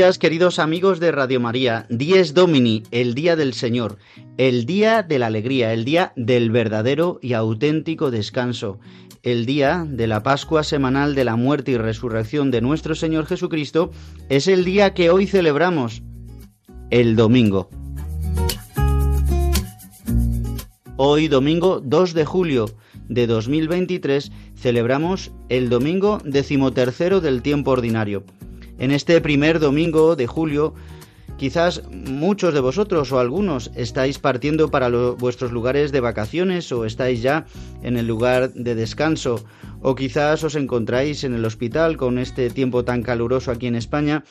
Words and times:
Días, 0.00 0.18
queridos 0.18 0.58
amigos 0.58 0.98
de 0.98 1.12
Radio 1.12 1.40
María. 1.40 1.84
Dies 1.90 2.32
Domini, 2.32 2.84
el 2.90 3.14
día 3.14 3.36
del 3.36 3.52
Señor, 3.52 3.98
el 4.38 4.64
día 4.64 5.02
de 5.02 5.18
la 5.18 5.26
alegría, 5.26 5.74
el 5.74 5.84
día 5.84 6.14
del 6.16 6.50
verdadero 6.50 7.18
y 7.20 7.34
auténtico 7.34 8.10
descanso, 8.10 8.78
el 9.22 9.44
día 9.44 9.84
de 9.86 10.06
la 10.06 10.22
Pascua 10.22 10.64
semanal 10.64 11.14
de 11.14 11.24
la 11.24 11.36
muerte 11.36 11.72
y 11.72 11.76
resurrección 11.76 12.50
de 12.50 12.62
nuestro 12.62 12.94
Señor 12.94 13.26
Jesucristo, 13.26 13.90
es 14.30 14.48
el 14.48 14.64
día 14.64 14.94
que 14.94 15.10
hoy 15.10 15.26
celebramos, 15.26 16.02
el 16.88 17.14
domingo. 17.14 17.68
Hoy, 20.96 21.28
domingo 21.28 21.82
2 21.84 22.14
de 22.14 22.24
julio 22.24 22.70
de 23.10 23.26
2023, 23.26 24.32
celebramos 24.56 25.30
el 25.50 25.68
domingo 25.68 26.22
decimotercero 26.24 27.20
del 27.20 27.42
tiempo 27.42 27.72
ordinario. 27.72 28.24
En 28.80 28.92
este 28.92 29.20
primer 29.20 29.60
domingo 29.60 30.16
de 30.16 30.26
julio, 30.26 30.72
quizás 31.36 31.82
muchos 31.90 32.54
de 32.54 32.60
vosotros 32.60 33.12
o 33.12 33.18
algunos 33.18 33.70
estáis 33.76 34.18
partiendo 34.18 34.70
para 34.70 34.88
vuestros 34.88 35.52
lugares 35.52 35.92
de 35.92 36.00
vacaciones 36.00 36.72
o 36.72 36.86
estáis 36.86 37.20
ya 37.20 37.44
en 37.82 37.98
el 37.98 38.06
lugar 38.06 38.54
de 38.54 38.74
descanso 38.74 39.44
o 39.82 39.94
quizás 39.94 40.42
os 40.44 40.54
encontráis 40.54 41.24
en 41.24 41.34
el 41.34 41.44
hospital 41.44 41.98
con 41.98 42.16
este 42.18 42.48
tiempo 42.48 42.82
tan 42.82 43.02
caluroso 43.02 43.50
aquí 43.50 43.66
en 43.66 43.76
España 43.76 44.24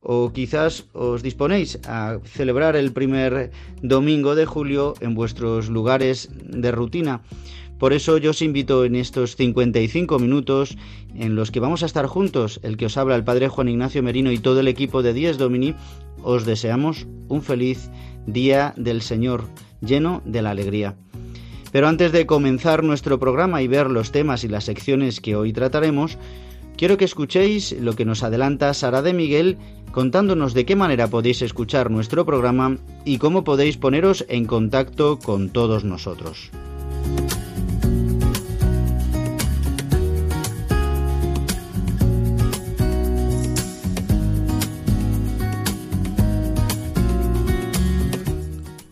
o 0.00 0.30
quizás 0.30 0.84
os 0.92 1.22
disponéis 1.22 1.80
a 1.88 2.18
celebrar 2.22 2.76
el 2.76 2.92
primer 2.92 3.50
domingo 3.80 4.34
de 4.34 4.44
julio 4.44 4.92
en 5.00 5.14
vuestros 5.14 5.68
lugares 5.70 6.28
de 6.44 6.70
rutina. 6.70 7.22
Por 7.78 7.92
eso 7.92 8.16
yo 8.16 8.30
os 8.30 8.40
invito 8.40 8.84
en 8.84 8.96
estos 8.96 9.36
55 9.36 10.18
minutos 10.18 10.78
en 11.14 11.34
los 11.34 11.50
que 11.50 11.60
vamos 11.60 11.82
a 11.82 11.86
estar 11.86 12.06
juntos, 12.06 12.58
el 12.62 12.76
que 12.76 12.86
os 12.86 12.96
habla 12.96 13.16
el 13.16 13.24
Padre 13.24 13.48
Juan 13.48 13.68
Ignacio 13.68 14.02
Merino 14.02 14.32
y 14.32 14.38
todo 14.38 14.60
el 14.60 14.68
equipo 14.68 15.02
de 15.02 15.12
Díez 15.12 15.36
Domini, 15.36 15.74
os 16.22 16.46
deseamos 16.46 17.06
un 17.28 17.42
feliz 17.42 17.90
día 18.26 18.72
del 18.76 19.02
Señor, 19.02 19.44
lleno 19.80 20.22
de 20.24 20.42
la 20.42 20.50
alegría. 20.50 20.96
Pero 21.70 21.88
antes 21.88 22.12
de 22.12 22.24
comenzar 22.24 22.82
nuestro 22.82 23.18
programa 23.18 23.60
y 23.60 23.68
ver 23.68 23.90
los 23.90 24.10
temas 24.10 24.44
y 24.44 24.48
las 24.48 24.64
secciones 24.64 25.20
que 25.20 25.36
hoy 25.36 25.52
trataremos, 25.52 26.16
quiero 26.78 26.96
que 26.96 27.04
escuchéis 27.04 27.72
lo 27.78 27.94
que 27.94 28.06
nos 28.06 28.22
adelanta 28.22 28.72
Sara 28.72 29.02
de 29.02 29.12
Miguel 29.12 29.58
contándonos 29.92 30.54
de 30.54 30.64
qué 30.64 30.76
manera 30.76 31.08
podéis 31.08 31.42
escuchar 31.42 31.90
nuestro 31.90 32.24
programa 32.24 32.78
y 33.04 33.18
cómo 33.18 33.44
podéis 33.44 33.76
poneros 33.76 34.24
en 34.28 34.46
contacto 34.46 35.18
con 35.18 35.50
todos 35.50 35.84
nosotros. 35.84 36.50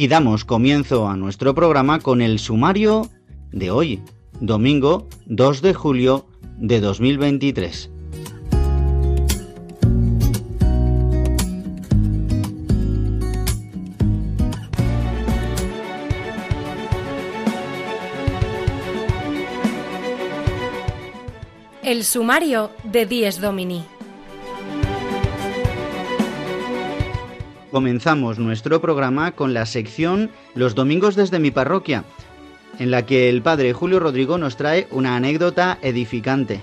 Y 0.00 0.08
damos 0.08 0.46
comienzo 0.46 1.08
a 1.08 1.14
nuestro 1.14 1.54
programa 1.54 1.98
con 1.98 2.22
el 2.22 2.38
sumario 2.38 3.10
de 3.52 3.70
hoy, 3.70 4.02
domingo 4.40 5.10
2 5.26 5.60
de 5.60 5.74
julio 5.74 6.26
de 6.56 6.80
2023. 6.80 7.90
El 21.82 22.04
sumario 22.04 22.70
de 22.84 23.04
Dies 23.04 23.38
Domini. 23.38 23.84
Comenzamos 27.70 28.38
nuestro 28.38 28.80
programa 28.80 29.32
con 29.32 29.54
la 29.54 29.66
sección 29.66 30.30
Los 30.54 30.74
domingos 30.74 31.16
desde 31.16 31.38
mi 31.38 31.50
parroquia, 31.50 32.04
en 32.78 32.90
la 32.90 33.06
que 33.06 33.28
el 33.28 33.42
padre 33.42 33.72
Julio 33.72 34.00
Rodrigo 34.00 34.38
nos 34.38 34.56
trae 34.56 34.88
una 34.90 35.16
anécdota 35.16 35.78
edificante. 35.82 36.60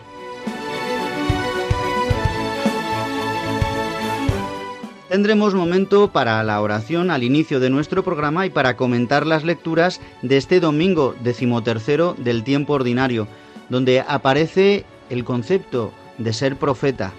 Tendremos 5.10 5.54
momento 5.54 6.12
para 6.12 6.44
la 6.44 6.62
oración 6.62 7.12
al 7.12 7.24
inicio 7.24 7.62
de 7.62 7.70
nuestro 7.70 8.04
programa 8.04 8.46
y 8.46 8.50
para 8.50 8.76
comentar 8.76 9.26
las 9.26 9.46
lecturas 9.46 10.02
de 10.22 10.36
este 10.36 10.60
domingo 10.60 11.16
decimotercero 11.22 12.14
del 12.18 12.44
tiempo 12.44 12.74
ordinario, 12.74 13.28
donde 13.70 14.02
aparece 14.02 14.84
el 15.10 15.24
concepto 15.24 15.94
de 16.18 16.34
ser 16.34 16.58
profeta. 16.58 17.14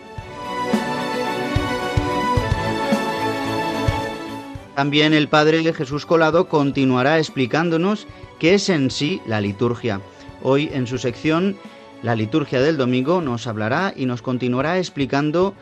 También 4.79 5.13
el 5.13 5.27
Padre 5.27 5.75
Jesús 5.75 6.07
Colado 6.07 6.49
continuará 6.49 7.19
explicándonos 7.19 8.07
qué 8.39 8.55
es 8.55 8.69
en 8.69 8.93
sí 8.93 9.21
la 9.27 9.41
liturgia. 9.41 10.01
Hoy 10.41 10.71
en 10.73 10.87
su 10.87 10.99
sección 10.99 11.57
La 12.05 12.15
liturgia 12.15 12.61
del 12.61 12.77
domingo 12.77 13.21
nos 13.21 13.49
hablará 13.49 13.93
y 13.97 14.07
nos 14.07 14.23
continuará 14.23 14.79
explicando 14.79 15.53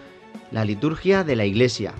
la 0.50 0.66
liturgia 0.66 1.24
de 1.24 1.34
la 1.34 1.46
Iglesia. 1.46 1.94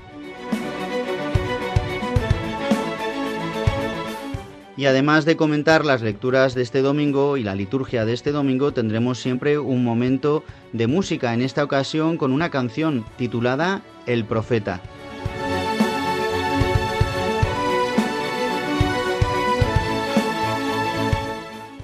Y 4.76 4.84
además 4.84 5.24
de 5.24 5.38
comentar 5.38 5.86
las 5.86 6.02
lecturas 6.02 6.54
de 6.54 6.60
este 6.60 6.82
domingo 6.82 7.38
y 7.38 7.42
la 7.42 7.54
liturgia 7.54 8.04
de 8.04 8.12
este 8.12 8.30
domingo, 8.30 8.74
tendremos 8.74 9.18
siempre 9.18 9.58
un 9.58 9.82
momento 9.82 10.44
de 10.74 10.86
música, 10.86 11.32
en 11.32 11.40
esta 11.40 11.64
ocasión 11.64 12.18
con 12.18 12.30
una 12.30 12.50
canción 12.50 13.06
titulada 13.16 13.80
El 14.04 14.26
Profeta. 14.26 14.82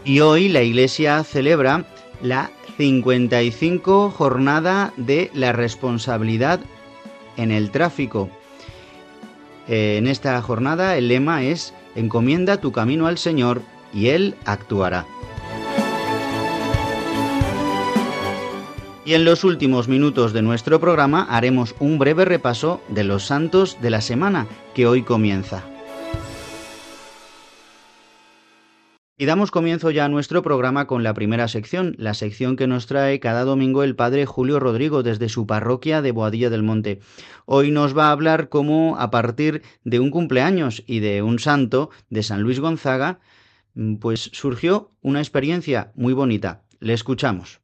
Y 0.05 0.21
hoy 0.21 0.49
la 0.49 0.63
Iglesia 0.63 1.23
celebra 1.23 1.85
la 2.23 2.51
55 2.77 4.11
jornada 4.11 4.93
de 4.97 5.31
la 5.35 5.53
responsabilidad 5.53 6.61
en 7.37 7.53
el 7.53 7.71
tráfico. 7.71 8.29
Eh, 9.69 9.97
en 9.99 10.09
esta 10.09 10.41
jornada 10.43 10.97
el 10.97 11.09
lema 11.09 11.45
es 11.45 11.73
Encomienda 11.95 12.61
tu 12.61 12.73
camino 12.73 13.07
al 13.07 13.19
Señor 13.19 13.63
y 13.93 14.09
Él 14.09 14.35
actuará. 14.45 15.07
Y 19.05 19.15
en 19.15 19.25
los 19.25 19.45
últimos 19.45 19.89
minutos 19.89 20.33
de 20.33 20.43
nuestro 20.43 20.81
programa 20.81 21.27
haremos 21.29 21.75
un 21.81 21.99
breve 21.99 22.25
repaso 22.25 22.81
de 22.89 23.05
los 23.05 23.25
santos 23.25 23.79
de 23.81 23.91
la 23.91 24.01
semana 24.01 24.47
que 24.75 24.87
hoy 24.87 25.03
comienza. 25.03 25.65
Y 29.23 29.25
damos 29.25 29.53
comienzo 29.53 29.93
ya 29.93 30.07
a 30.07 30.09
nuestro 30.09 30.43
programa 30.43 30.89
con 30.89 31.05
la 31.05 31.15
primera 31.15 31.47
sección, 31.47 31.95
la 31.97 32.13
sección 32.13 32.57
que 32.57 32.67
nos 32.67 32.87
trae 32.87 33.21
cada 33.21 33.45
domingo 33.45 33.85
el 33.85 33.95
padre 33.95 34.27
Julio 34.27 34.59
Rodrigo 34.59 35.05
desde 35.05 35.29
su 35.29 35.47
parroquia 35.47 36.03
de 36.03 36.11
Boadilla 36.11 36.51
del 36.51 36.65
Monte. 36.65 36.99
Hoy 37.47 37.71
nos 37.71 37.97
va 37.97 38.09
a 38.09 38.11
hablar 38.11 38.49
cómo 38.49 38.97
a 38.99 39.13
partir 39.13 39.63
de 39.85 40.01
un 40.01 40.11
cumpleaños 40.11 40.83
y 40.89 40.99
de 40.99 41.23
un 41.23 41.39
santo 41.39 41.91
de 42.11 42.25
San 42.25 42.43
Luis 42.43 42.59
Gonzaga, 42.59 43.21
pues 44.01 44.29
surgió 44.33 44.91
una 45.03 45.21
experiencia 45.21 45.93
muy 45.95 46.15
bonita. 46.15 46.65
Le 46.81 46.93
escuchamos. 46.93 47.61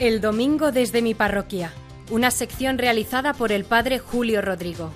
El 0.00 0.20
domingo 0.20 0.72
desde 0.72 1.02
mi 1.02 1.14
parroquia, 1.14 1.72
una 2.10 2.32
sección 2.32 2.78
realizada 2.78 3.32
por 3.32 3.52
el 3.52 3.64
padre 3.64 4.00
Julio 4.00 4.42
Rodrigo. 4.42 4.90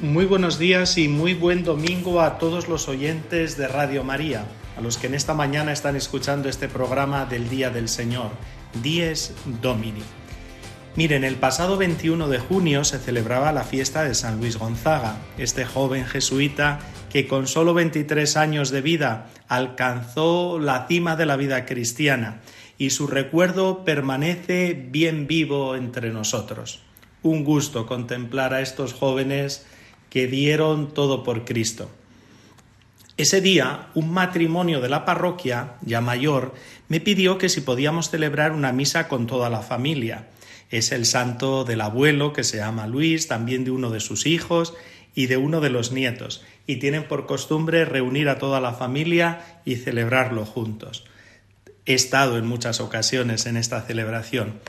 Muy 0.00 0.24
buenos 0.24 0.58
días 0.58 0.96
y 0.96 1.08
muy 1.08 1.34
buen 1.34 1.62
domingo 1.62 2.22
a 2.22 2.38
todos 2.38 2.68
los 2.68 2.88
oyentes 2.88 3.58
de 3.58 3.68
Radio 3.68 4.02
María, 4.02 4.46
a 4.78 4.80
los 4.80 4.96
que 4.96 5.08
en 5.08 5.14
esta 5.14 5.34
mañana 5.34 5.72
están 5.72 5.94
escuchando 5.94 6.48
este 6.48 6.68
programa 6.68 7.26
del 7.26 7.50
Día 7.50 7.68
del 7.68 7.90
Señor, 7.90 8.30
Dies 8.82 9.34
Domini. 9.60 10.17
Miren, 10.98 11.22
el 11.22 11.36
pasado 11.36 11.76
21 11.76 12.26
de 12.26 12.40
junio 12.40 12.82
se 12.82 12.98
celebraba 12.98 13.52
la 13.52 13.62
fiesta 13.62 14.02
de 14.02 14.16
San 14.16 14.40
Luis 14.40 14.58
Gonzaga, 14.58 15.18
este 15.38 15.64
joven 15.64 16.04
jesuita 16.04 16.80
que 17.08 17.28
con 17.28 17.46
solo 17.46 17.72
23 17.72 18.36
años 18.36 18.70
de 18.70 18.80
vida 18.80 19.30
alcanzó 19.46 20.58
la 20.58 20.88
cima 20.88 21.14
de 21.14 21.24
la 21.24 21.36
vida 21.36 21.66
cristiana 21.66 22.40
y 22.78 22.90
su 22.90 23.06
recuerdo 23.06 23.84
permanece 23.84 24.74
bien 24.74 25.28
vivo 25.28 25.76
entre 25.76 26.10
nosotros. 26.10 26.80
Un 27.22 27.44
gusto 27.44 27.86
contemplar 27.86 28.52
a 28.52 28.60
estos 28.60 28.92
jóvenes 28.92 29.64
que 30.10 30.26
dieron 30.26 30.92
todo 30.92 31.22
por 31.22 31.44
Cristo. 31.44 31.88
Ese 33.16 33.40
día, 33.40 33.86
un 33.94 34.10
matrimonio 34.10 34.80
de 34.80 34.88
la 34.88 35.04
parroquia, 35.04 35.74
ya 35.80 36.00
mayor, 36.00 36.56
me 36.88 36.98
pidió 36.98 37.38
que 37.38 37.48
si 37.48 37.60
podíamos 37.60 38.10
celebrar 38.10 38.50
una 38.50 38.72
misa 38.72 39.06
con 39.06 39.28
toda 39.28 39.48
la 39.48 39.62
familia 39.62 40.26
es 40.70 40.92
el 40.92 41.06
santo 41.06 41.64
del 41.64 41.80
abuelo 41.80 42.32
que 42.32 42.44
se 42.44 42.58
llama 42.58 42.86
Luis, 42.86 43.28
también 43.28 43.64
de 43.64 43.70
uno 43.70 43.90
de 43.90 44.00
sus 44.00 44.26
hijos 44.26 44.74
y 45.14 45.26
de 45.26 45.36
uno 45.36 45.60
de 45.60 45.70
los 45.70 45.92
nietos, 45.92 46.44
y 46.66 46.76
tienen 46.76 47.08
por 47.08 47.26
costumbre 47.26 47.84
reunir 47.84 48.28
a 48.28 48.38
toda 48.38 48.60
la 48.60 48.74
familia 48.74 49.60
y 49.64 49.76
celebrarlo 49.76 50.44
juntos. 50.44 51.04
He 51.86 51.94
estado 51.94 52.36
en 52.36 52.46
muchas 52.46 52.80
ocasiones 52.80 53.46
en 53.46 53.56
esta 53.56 53.80
celebración. 53.82 54.60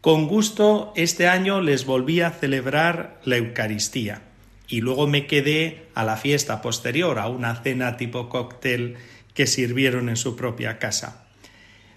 Con 0.00 0.28
gusto, 0.28 0.92
este 0.96 1.26
año 1.28 1.60
les 1.60 1.86
volví 1.86 2.20
a 2.20 2.30
celebrar 2.30 3.20
la 3.24 3.38
Eucaristía 3.38 4.22
y 4.68 4.80
luego 4.80 5.06
me 5.06 5.26
quedé 5.26 5.86
a 5.94 6.04
la 6.04 6.16
fiesta 6.16 6.62
posterior, 6.62 7.18
a 7.18 7.28
una 7.28 7.56
cena 7.62 7.96
tipo 7.96 8.28
cóctel 8.28 8.96
que 9.34 9.46
sirvieron 9.46 10.08
en 10.08 10.16
su 10.16 10.36
propia 10.36 10.78
casa. 10.78 11.26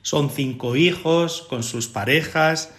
Son 0.01 0.30
cinco 0.30 0.75
hijos 0.75 1.45
con 1.50 1.63
sus 1.63 1.88
parejas, 1.88 2.74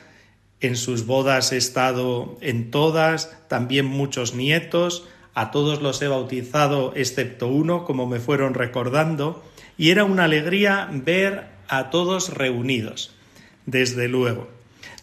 en 0.61 0.77
sus 0.77 1.07
bodas 1.07 1.53
he 1.53 1.57
estado 1.57 2.37
en 2.41 2.71
todas, 2.71 3.37
también 3.49 3.87
muchos 3.87 4.35
nietos, 4.35 5.07
a 5.35 5.51
todos 5.51 5.83
los 5.83 6.03
he 6.03 6.09
bautizado 6.09 6.93
excepto 6.97 7.47
uno, 7.47 7.85
como 7.85 8.07
me 8.07 8.19
fueron 8.19 8.55
recordando, 8.55 9.45
y 9.77 9.91
era 9.91 10.05
una 10.05 10.25
alegría 10.25 10.89
ver 10.91 11.47
a 11.69 11.91
todos 11.91 12.35
reunidos, 12.35 13.13
desde 13.67 14.09
luego. 14.09 14.49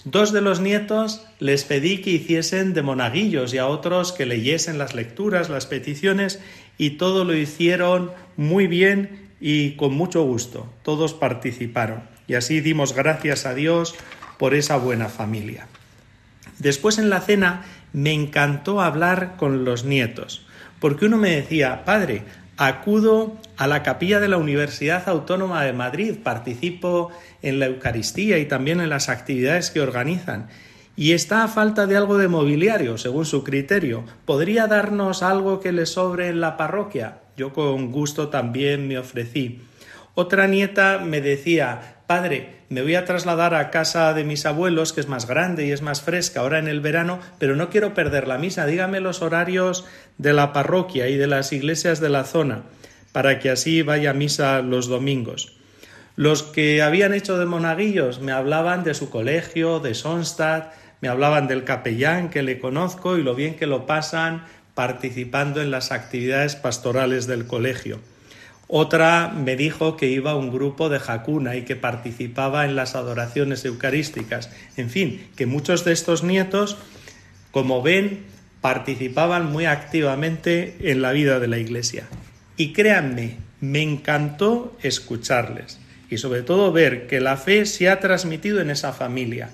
Dos 0.04 0.34
de 0.34 0.42
los 0.42 0.60
nietos 0.60 1.26
les 1.40 1.64
pedí 1.64 2.00
que 2.02 2.12
hiciesen 2.12 2.74
de 2.74 2.84
monaguillos 2.84 3.54
y 3.54 3.58
a 3.58 3.68
otros 3.68 4.12
que 4.12 4.26
leyesen 4.26 4.78
las 4.78 4.94
lecturas, 4.94 5.50
las 5.50 5.66
peticiones, 5.66 6.42
y 6.78 6.92
todo 6.92 7.24
lo 7.24 7.34
hicieron 7.34 8.12
muy 8.36 8.68
bien 8.68 9.30
y 9.40 9.72
con 9.78 9.94
mucho 9.94 10.22
gusto. 10.24 10.72
Todos 10.84 11.14
participaron. 11.14 12.04
Y 12.28 12.36
así 12.36 12.62
dimos 12.62 12.94
gracias 12.94 13.46
a 13.46 13.54
Dios 13.54 13.96
por 14.38 14.54
esa 14.54 14.78
buena 14.78 15.10
familia. 15.10 15.68
Después 16.60 16.98
en 16.98 17.10
la 17.10 17.22
cena 17.22 17.66
me 17.94 18.14
encantó 18.14 18.82
hablar 18.82 19.36
con 19.38 19.66
los 19.66 19.86
nietos, 19.86 20.46
porque 20.80 21.06
uno 21.06 21.18
me 21.18 21.32
decía, 21.32 21.86
padre, 21.86 22.24
acudo 22.58 23.38
a 23.58 23.68
la 23.68 23.84
capilla 23.84 24.20
de 24.20 24.30
la 24.30 24.38
Universidad 24.38 25.08
Autónoma 25.08 25.64
de 25.64 25.74
Madrid, 25.74 26.16
participo 26.24 27.12
en 27.42 27.60
la 27.60 27.68
Eucaristía 27.68 28.38
y 28.38 28.46
también 28.46 28.80
en 28.82 28.90
las 28.90 29.10
actividades 29.10 29.72
que 29.72 29.82
organizan. 29.82 30.48
Y 30.98 31.12
está 31.12 31.44
a 31.44 31.50
falta 31.50 31.88
de 31.88 31.98
algo 31.98 32.18
de 32.18 32.30
mobiliario, 32.30 32.98
según 32.98 33.26
su 33.26 33.44
criterio. 33.44 34.06
¿Podría 34.26 34.68
darnos 34.68 35.24
algo 35.24 35.60
que 35.60 35.74
le 35.74 35.86
sobre 35.86 36.30
en 36.30 36.40
la 36.40 36.56
parroquia? 36.56 37.20
Yo 37.36 37.52
con 37.52 37.92
gusto 37.92 38.30
también 38.30 38.88
me 38.88 38.98
ofrecí. 38.98 39.62
Otra 40.14 40.48
nieta 40.48 41.00
me 41.00 41.20
decía, 41.20 41.95
Padre, 42.08 42.60
me 42.70 42.84
voy 42.84 42.94
a 42.96 43.06
trasladar 43.06 43.56
a 43.56 43.72
casa 43.72 44.14
de 44.14 44.24
mis 44.24 44.46
abuelos, 44.46 44.94
que 44.94 45.02
es 45.02 45.08
más 45.08 45.28
grande 45.28 45.66
y 45.66 45.72
es 45.72 45.82
más 45.82 46.04
fresca 46.04 46.42
ahora 46.42 46.60
en 46.60 46.68
el 46.68 46.80
verano, 46.80 47.20
pero 47.40 47.56
no 47.56 47.70
quiero 47.70 47.96
perder 47.96 48.28
la 48.28 48.38
misa. 48.38 48.68
Dígame 48.68 49.00
los 49.00 49.24
horarios 49.24 49.86
de 50.20 50.34
la 50.34 50.54
parroquia 50.54 51.08
y 51.10 51.18
de 51.18 51.26
las 51.26 51.52
iglesias 51.52 52.00
de 52.00 52.10
la 52.10 52.24
zona, 52.24 52.62
para 53.12 53.40
que 53.40 53.50
así 53.50 53.82
vaya 53.82 54.12
a 54.12 54.14
misa 54.14 54.62
los 54.62 54.88
domingos. 54.88 55.58
Los 56.16 56.44
que 56.44 56.84
habían 56.84 57.14
hecho 57.14 57.40
de 57.40 57.46
monaguillos 57.46 58.22
me 58.22 58.32
hablaban 58.32 58.84
de 58.84 58.94
su 58.94 59.10
colegio, 59.10 59.80
de 59.80 59.96
Sonstad, 59.96 60.66
me 61.02 61.10
hablaban 61.10 61.48
del 61.48 61.64
capellán 61.64 62.30
que 62.30 62.44
le 62.44 62.60
conozco 62.60 63.18
y 63.18 63.24
lo 63.24 63.34
bien 63.34 63.56
que 63.56 63.66
lo 63.66 63.88
pasan 63.88 64.46
participando 64.76 65.62
en 65.62 65.72
las 65.72 65.92
actividades 65.92 66.56
pastorales 66.56 67.26
del 67.26 67.48
colegio. 67.48 68.00
Otra 68.68 69.30
me 69.30 69.56
dijo 69.56 69.96
que 69.96 70.08
iba 70.08 70.32
a 70.32 70.36
un 70.36 70.52
grupo 70.52 70.90
de 70.90 71.00
jacuna 71.00 71.56
y 71.56 71.64
que 71.64 71.76
participaba 71.76 72.66
en 72.66 72.76
las 72.76 72.96
adoraciones 72.96 73.64
eucarísticas. 73.64 74.50
En 74.76 74.90
fin, 74.90 75.28
que 75.36 75.46
muchos 75.46 75.86
de 75.86 75.94
estos 75.94 76.24
nietos, 76.24 76.78
como 77.52 77.82
ven, 77.84 78.26
participaban 78.62 79.52
muy 79.52 79.66
activamente 79.66 80.78
en 80.80 81.04
la 81.04 81.12
vida 81.12 81.40
de 81.40 81.48
la 81.48 81.60
Iglesia. 81.60 82.08
Y 82.58 82.74
créanme, 82.74 83.38
me 83.62 83.84
encantó 83.84 84.76
escucharles 84.82 85.80
y 86.10 86.18
sobre 86.18 86.42
todo 86.42 86.72
ver 86.72 87.08
que 87.08 87.20
la 87.20 87.38
fe 87.38 87.66
se 87.66 87.90
ha 87.90 88.00
transmitido 88.00 88.62
en 88.62 88.70
esa 88.70 88.94
familia, 88.94 89.50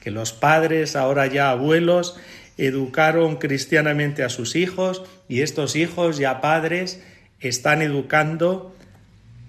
que 0.00 0.10
los 0.10 0.32
padres, 0.32 0.94
ahora 0.94 1.26
ya 1.26 1.50
abuelos, 1.50 2.16
educaron 2.58 3.36
cristianamente 3.36 4.22
a 4.22 4.28
sus 4.28 4.56
hijos 4.56 5.02
y 5.28 5.40
estos 5.40 5.74
hijos 5.74 6.18
ya 6.18 6.40
padres 6.40 7.02
están 7.48 7.82
educando 7.82 8.74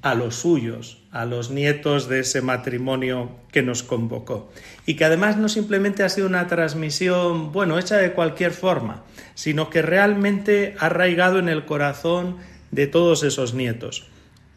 a 0.01 0.15
los 0.15 0.35
suyos, 0.35 1.01
a 1.11 1.25
los 1.25 1.49
nietos 1.49 2.09
de 2.09 2.19
ese 2.19 2.41
matrimonio 2.41 3.31
que 3.51 3.61
nos 3.61 3.83
convocó. 3.83 4.51
Y 4.85 4.95
que 4.95 5.05
además 5.05 5.37
no 5.37 5.47
simplemente 5.47 6.03
ha 6.03 6.09
sido 6.09 6.27
una 6.27 6.47
transmisión, 6.47 7.53
bueno, 7.53 7.79
hecha 7.79 7.97
de 7.97 8.11
cualquier 8.11 8.51
forma, 8.51 9.03
sino 9.33 9.69
que 9.69 9.81
realmente 9.81 10.75
ha 10.79 10.87
arraigado 10.87 11.39
en 11.39 11.47
el 11.47 11.65
corazón 11.65 12.37
de 12.71 12.87
todos 12.87 13.23
esos 13.23 13.53
nietos. 13.53 14.07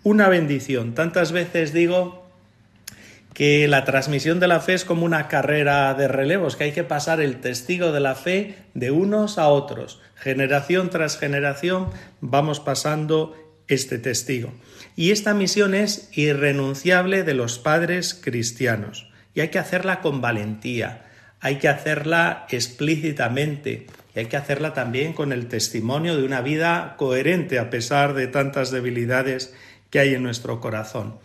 Una 0.03 0.29
bendición. 0.29 0.95
Tantas 0.95 1.31
veces 1.31 1.73
digo 1.73 2.26
que 3.37 3.69
la 3.69 3.85
transmisión 3.85 4.41
de 4.41 4.49
la 4.49 4.61
fe 4.61 4.73
es 4.73 4.87
como 4.87 5.05
una 5.05 5.29
carrera 5.29 5.93
de 5.93 6.09
relevos, 6.09 6.57
que 6.57 6.65
hay 6.65 6.73
que 6.73 6.85
pasar 6.85 7.21
el 7.21 7.43
testigo 7.43 7.93
de 7.93 8.01
la 8.01 8.15
fe 8.15 8.55
de 8.73 8.91
unos 8.91 9.37
a 9.37 9.49
otros. 9.49 10.01
Generación 10.15 10.89
tras 10.89 11.19
generación 11.19 11.91
vamos 12.23 12.61
pasando 12.61 13.37
este 13.69 13.99
testigo. 13.99 14.55
Y 14.97 15.11
esta 15.11 15.35
misión 15.35 15.75
es 15.75 16.09
irrenunciable 16.17 17.25
de 17.25 17.35
los 17.35 17.59
padres 17.59 18.15
cristianos. 18.15 19.11
Y 19.35 19.41
hay 19.41 19.49
que 19.49 19.59
hacerla 19.59 20.01
con 20.01 20.23
valentía, 20.23 21.05
hay 21.39 21.57
que 21.57 21.69
hacerla 21.69 22.47
explícitamente 22.49 23.87
y 24.15 24.21
hay 24.21 24.27
que 24.27 24.39
hacerla 24.39 24.73
también 24.73 25.13
con 25.13 25.31
el 25.35 25.49
testimonio 25.49 26.17
de 26.17 26.25
una 26.25 26.41
vida 26.41 26.95
coherente 26.97 27.59
a 27.59 27.69
pesar 27.69 28.15
de 28.15 28.29
tantas 28.29 28.71
debilidades 28.71 29.55
que 29.91 29.99
hay 29.99 30.15
en 30.15 30.23
nuestro 30.23 30.59
corazón. 30.63 31.19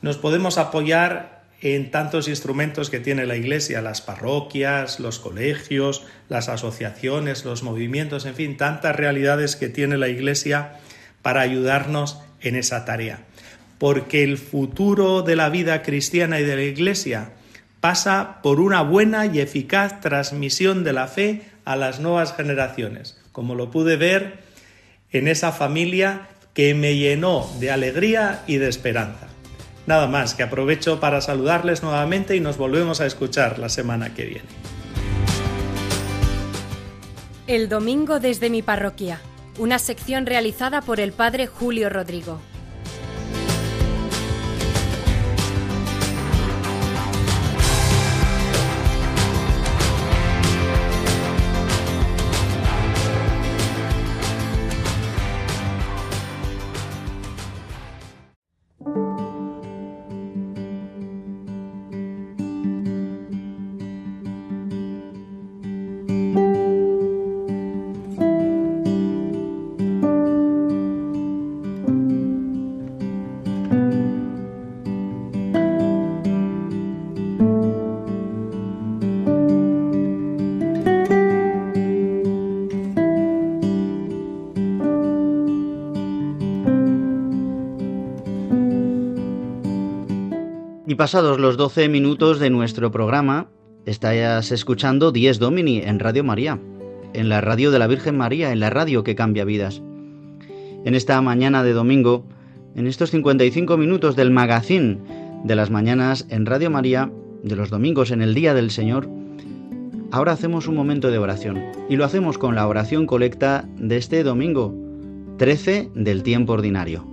Nos 0.00 0.16
podemos 0.16 0.56
apoyar 0.56 1.41
en 1.62 1.92
tantos 1.92 2.26
instrumentos 2.26 2.90
que 2.90 2.98
tiene 2.98 3.24
la 3.24 3.36
Iglesia, 3.36 3.80
las 3.80 4.02
parroquias, 4.02 4.98
los 4.98 5.20
colegios, 5.20 6.04
las 6.28 6.48
asociaciones, 6.48 7.44
los 7.44 7.62
movimientos, 7.62 8.26
en 8.26 8.34
fin, 8.34 8.56
tantas 8.56 8.96
realidades 8.96 9.54
que 9.54 9.68
tiene 9.68 9.96
la 9.96 10.08
Iglesia 10.08 10.80
para 11.22 11.40
ayudarnos 11.40 12.20
en 12.40 12.56
esa 12.56 12.84
tarea. 12.84 13.20
Porque 13.78 14.24
el 14.24 14.38
futuro 14.38 15.22
de 15.22 15.36
la 15.36 15.50
vida 15.50 15.82
cristiana 15.82 16.40
y 16.40 16.44
de 16.44 16.56
la 16.56 16.62
Iglesia 16.62 17.30
pasa 17.80 18.40
por 18.42 18.58
una 18.60 18.82
buena 18.82 19.26
y 19.26 19.38
eficaz 19.38 20.00
transmisión 20.00 20.82
de 20.82 20.92
la 20.92 21.06
fe 21.06 21.42
a 21.64 21.76
las 21.76 22.00
nuevas 22.00 22.34
generaciones, 22.34 23.20
como 23.30 23.54
lo 23.54 23.70
pude 23.70 23.96
ver 23.96 24.40
en 25.12 25.28
esa 25.28 25.52
familia 25.52 26.28
que 26.54 26.74
me 26.74 26.96
llenó 26.96 27.48
de 27.60 27.70
alegría 27.70 28.42
y 28.48 28.56
de 28.56 28.68
esperanza. 28.68 29.31
Nada 29.86 30.06
más, 30.06 30.34
que 30.34 30.42
aprovecho 30.42 31.00
para 31.00 31.20
saludarles 31.20 31.82
nuevamente 31.82 32.36
y 32.36 32.40
nos 32.40 32.56
volvemos 32.56 33.00
a 33.00 33.06
escuchar 33.06 33.58
la 33.58 33.68
semana 33.68 34.14
que 34.14 34.24
viene. 34.26 34.48
El 37.48 37.68
domingo 37.68 38.20
desde 38.20 38.50
mi 38.50 38.62
parroquia, 38.62 39.20
una 39.58 39.78
sección 39.78 40.26
realizada 40.26 40.80
por 40.80 41.00
el 41.00 41.12
padre 41.12 41.46
Julio 41.46 41.88
Rodrigo. 41.88 42.40
Y 90.92 90.94
pasados 90.94 91.40
los 91.40 91.56
12 91.56 91.88
minutos 91.88 92.38
de 92.38 92.50
nuestro 92.50 92.90
programa, 92.90 93.48
estás 93.86 94.52
escuchando 94.52 95.10
Dies 95.10 95.38
Domini 95.38 95.78
en 95.78 95.98
Radio 95.98 96.22
María, 96.22 96.60
en 97.14 97.30
la 97.30 97.40
radio 97.40 97.70
de 97.70 97.78
la 97.78 97.86
Virgen 97.86 98.18
María, 98.18 98.52
en 98.52 98.60
la 98.60 98.68
radio 98.68 99.02
que 99.02 99.14
cambia 99.14 99.46
vidas. 99.46 99.80
En 100.84 100.94
esta 100.94 101.18
mañana 101.22 101.62
de 101.62 101.72
domingo, 101.72 102.26
en 102.74 102.86
estos 102.86 103.10
55 103.10 103.78
minutos 103.78 104.16
del 104.16 104.32
magazín 104.32 105.00
de 105.44 105.56
las 105.56 105.70
mañanas 105.70 106.26
en 106.28 106.44
Radio 106.44 106.70
María, 106.70 107.10
de 107.42 107.56
los 107.56 107.70
domingos 107.70 108.10
en 108.10 108.20
el 108.20 108.34
Día 108.34 108.52
del 108.52 108.70
Señor, 108.70 109.08
ahora 110.10 110.32
hacemos 110.32 110.68
un 110.68 110.74
momento 110.74 111.10
de 111.10 111.16
oración 111.16 111.58
y 111.88 111.96
lo 111.96 112.04
hacemos 112.04 112.36
con 112.36 112.54
la 112.54 112.68
oración 112.68 113.06
colecta 113.06 113.66
de 113.78 113.96
este 113.96 114.24
domingo, 114.24 114.74
13 115.38 115.88
del 115.94 116.22
tiempo 116.22 116.52
ordinario. 116.52 117.11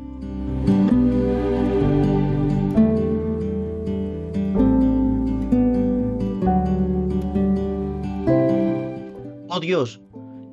Dios, 9.70 10.02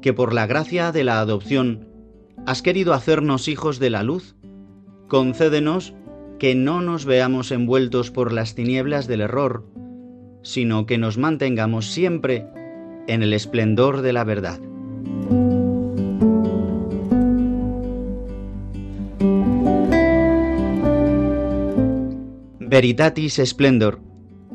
que 0.02 0.12
por 0.12 0.34
la 0.34 0.46
gracia 0.46 0.92
de 0.92 1.02
la 1.02 1.20
adopción 1.20 1.88
has 2.44 2.60
querido 2.60 2.92
hacernos 2.92 3.48
hijos 3.48 3.78
de 3.78 3.88
la 3.88 4.02
luz, 4.02 4.36
concédenos 5.08 5.94
que 6.38 6.54
no 6.54 6.82
nos 6.82 7.06
veamos 7.06 7.50
envueltos 7.50 8.10
por 8.10 8.30
las 8.30 8.54
tinieblas 8.54 9.06
del 9.06 9.22
error, 9.22 9.64
sino 10.42 10.84
que 10.84 10.98
nos 10.98 11.16
mantengamos 11.16 11.86
siempre 11.86 12.46
en 13.06 13.22
el 13.22 13.32
esplendor 13.32 14.02
de 14.02 14.12
la 14.12 14.24
verdad. 14.24 14.60
Veritatis 22.60 23.40
Splendor, 23.42 23.98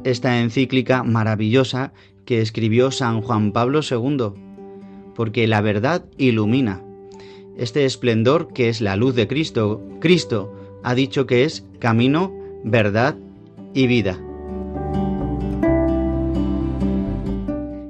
esta 0.03 0.39
encíclica 0.39 1.01
maravillosa 1.01 1.93
que 2.25 2.41
escribió 2.41 2.91
San 2.91 3.23
Juan 3.23 3.53
Pablo 3.53 3.79
II 3.81 4.50
porque 5.15 5.47
la 5.47 5.61
verdad 5.61 6.05
ilumina. 6.17 6.81
Este 7.57 7.85
esplendor 7.85 8.53
que 8.53 8.69
es 8.69 8.81
la 8.81 8.95
luz 8.95 9.15
de 9.15 9.27
Cristo, 9.27 9.81
Cristo 9.99 10.53
ha 10.83 10.95
dicho 10.95 11.25
que 11.25 11.43
es 11.43 11.65
camino, 11.79 12.33
verdad 12.63 13.15
y 13.73 13.87
vida. 13.87 14.19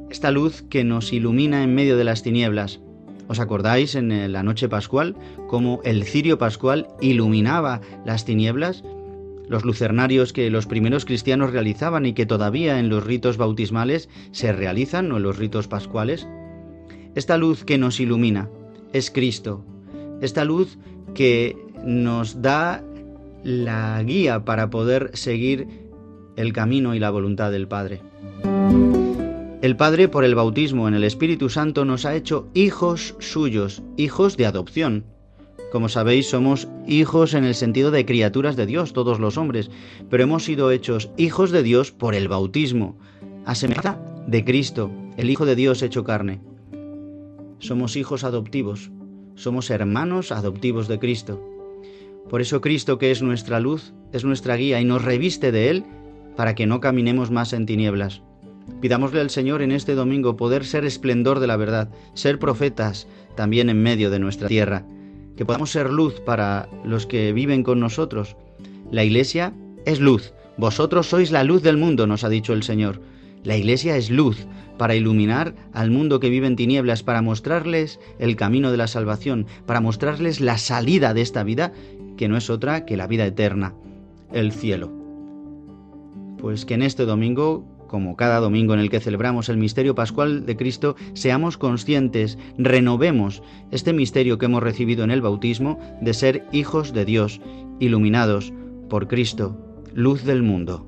Esta 0.10 0.32
luz 0.32 0.64
que 0.70 0.84
nos 0.84 1.14
ilumina 1.14 1.64
en 1.64 1.74
medio 1.74 1.98
de 1.98 2.04
las 2.04 2.22
tinieblas. 2.22 2.80
¿Os 3.28 3.40
acordáis 3.40 3.96
en 3.96 4.32
la 4.32 4.44
noche 4.44 4.68
pascual 4.68 5.16
cómo 5.48 5.80
el 5.86 6.04
cirio 6.04 6.38
pascual 6.38 6.90
iluminaba 7.00 7.80
las 8.06 8.26
tinieblas? 8.26 8.84
Los 9.48 9.64
lucernarios 9.64 10.34
que 10.34 10.50
los 10.50 10.66
primeros 10.66 11.06
cristianos 11.06 11.52
realizaban 11.52 12.06
y 12.06 12.14
que 12.14 12.26
todavía 12.26 12.78
en 12.78 12.90
los 12.90 13.06
ritos 13.06 13.38
bautismales 13.38 14.10
se 14.32 14.52
realizan 14.52 15.12
o 15.12 15.18
en 15.18 15.24
los 15.24 15.38
ritos 15.38 15.68
pascuales. 15.68 16.28
Esta 17.14 17.38
luz 17.38 17.66
que 17.66 17.78
nos 17.78 18.00
ilumina 18.00 18.50
es 18.94 19.12
Cristo. 19.12 19.66
Esta 20.22 20.46
luz 20.46 20.78
que 21.14 21.58
nos 21.84 22.42
da 22.42 22.84
la 23.44 24.02
guía 24.04 24.46
para 24.46 24.70
poder 24.70 25.12
seguir 25.14 25.68
el 26.38 26.54
camino 26.54 26.96
y 26.96 27.00
la 27.00 27.10
voluntad 27.10 27.52
del 27.52 27.68
Padre. 27.68 28.02
El 29.62 29.76
Padre, 29.76 30.08
por 30.08 30.24
el 30.24 30.36
bautismo 30.36 30.88
en 30.88 30.94
el 30.94 31.04
Espíritu 31.04 31.50
Santo, 31.50 31.84
nos 31.84 32.06
ha 32.06 32.16
hecho 32.16 32.48
hijos 32.54 33.16
suyos, 33.20 33.84
hijos 33.98 34.38
de 34.38 34.46
adopción. 34.46 35.04
Como 35.72 35.90
sabéis, 35.90 36.30
somos 36.30 36.70
hijos 36.88 37.34
en 37.34 37.44
el 37.44 37.56
sentido 37.56 37.92
de 37.92 38.06
criaturas 38.06 38.56
de 38.56 38.66
Dios, 38.66 38.94
todos 38.94 39.20
los 39.20 39.38
hombres, 39.38 39.70
pero 40.10 40.24
hemos 40.24 40.46
sido 40.46 40.72
hechos 40.72 41.12
hijos 41.18 41.52
de 41.52 41.62
Dios 41.62 41.92
por 41.92 42.16
el 42.16 42.30
bautismo, 42.30 42.98
a 43.46 43.54
semejanza 43.54 44.00
de 44.28 44.46
Cristo, 44.46 44.92
el 45.18 45.30
Hijo 45.30 45.46
de 45.46 45.56
Dios 45.56 45.82
hecho 45.82 46.04
carne 46.04 46.40
somos 47.62 47.96
hijos 47.96 48.24
adoptivos, 48.24 48.92
somos 49.36 49.70
hermanos 49.70 50.32
adoptivos 50.32 50.88
de 50.88 51.00
Cristo. 51.00 51.40
Por 52.30 52.42
eso 52.42 52.60
Cristo, 52.60 52.98
que 52.98 53.12
es 53.12 53.22
nuestra 53.22 53.60
luz, 53.60 53.94
es 54.12 54.26
nuestra 54.26 54.56
guía 54.56 54.82
y 54.82 54.86
nos 54.86 55.04
reviste 55.04 55.52
de 55.52 55.70
Él 55.70 55.86
para 56.36 56.56
que 56.56 56.66
no 56.66 56.80
caminemos 56.80 57.32
más 57.32 57.54
en 57.54 57.66
tinieblas. 57.66 58.22
Pidámosle 58.82 59.22
al 59.22 59.30
Señor 59.30 59.62
en 59.62 59.72
este 59.72 59.96
domingo 59.96 60.38
poder 60.38 60.66
ser 60.66 60.86
esplendor 60.86 61.40
de 61.40 61.48
la 61.48 61.58
verdad, 61.58 61.90
ser 62.14 62.40
profetas 62.40 63.08
también 63.36 63.70
en 63.70 63.82
medio 63.82 64.10
de 64.10 64.20
nuestra 64.20 64.48
tierra, 64.48 64.86
que 65.38 65.46
podamos 65.46 65.72
ser 65.72 65.92
luz 65.92 66.20
para 66.22 66.68
los 66.84 67.06
que 67.06 67.32
viven 67.34 67.64
con 67.64 67.80
nosotros. 67.80 68.36
La 68.92 69.04
Iglesia 69.04 69.54
es 69.86 70.00
luz, 70.00 70.34
vosotros 70.58 71.08
sois 71.08 71.32
la 71.32 71.44
luz 71.44 71.62
del 71.64 71.78
mundo, 71.78 72.08
nos 72.08 72.24
ha 72.24 72.30
dicho 72.30 72.54
el 72.54 72.64
Señor. 72.64 73.02
La 73.44 73.58
Iglesia 73.58 73.98
es 73.98 74.12
luz, 74.12 74.46
para 74.78 74.96
iluminar 74.96 75.56
al 75.74 75.92
mundo 75.92 76.20
que 76.20 76.30
vive 76.30 76.48
en 76.48 76.56
tinieblas, 76.56 77.04
para 77.04 77.22
mostrarles 77.22 78.00
el 78.20 78.36
camino 78.36 78.72
de 78.72 78.78
la 78.78 78.88
salvación, 78.88 79.46
para 79.66 79.82
mostrarles 79.82 80.42
la 80.42 80.58
salida 80.58 81.14
de 81.14 81.22
esta 81.22 81.44
vida, 81.44 81.72
que 82.18 82.28
no 82.28 82.38
es 82.38 82.50
otra 82.50 82.86
que 82.86 82.98
la 82.98 83.08
vida 83.08 83.26
eterna, 83.26 83.74
el 84.32 84.52
cielo. 84.52 84.92
Pues 86.38 86.66
que 86.66 86.76
en 86.76 86.84
este 86.84 87.06
domingo, 87.06 87.66
como 87.88 88.16
cada 88.16 88.40
domingo 88.40 88.74
en 88.74 88.80
el 88.80 88.90
que 88.90 89.00
celebramos 89.00 89.50
el 89.50 89.58
misterio 89.58 89.96
pascual 89.96 90.46
de 90.46 90.56
Cristo, 90.56 90.96
seamos 91.14 91.58
conscientes, 91.58 92.38
renovemos 92.58 93.42
este 93.72 93.94
misterio 93.94 94.38
que 94.38 94.46
hemos 94.46 94.64
recibido 94.64 95.04
en 95.04 95.12
el 95.12 95.22
bautismo 95.22 95.80
de 96.02 96.14
ser 96.14 96.46
hijos 96.52 96.94
de 96.94 97.06
Dios, 97.06 97.42
iluminados 97.80 98.54
por 98.90 99.08
Cristo, 99.08 99.58
luz 99.94 100.24
del 100.24 100.44
mundo. 100.44 100.88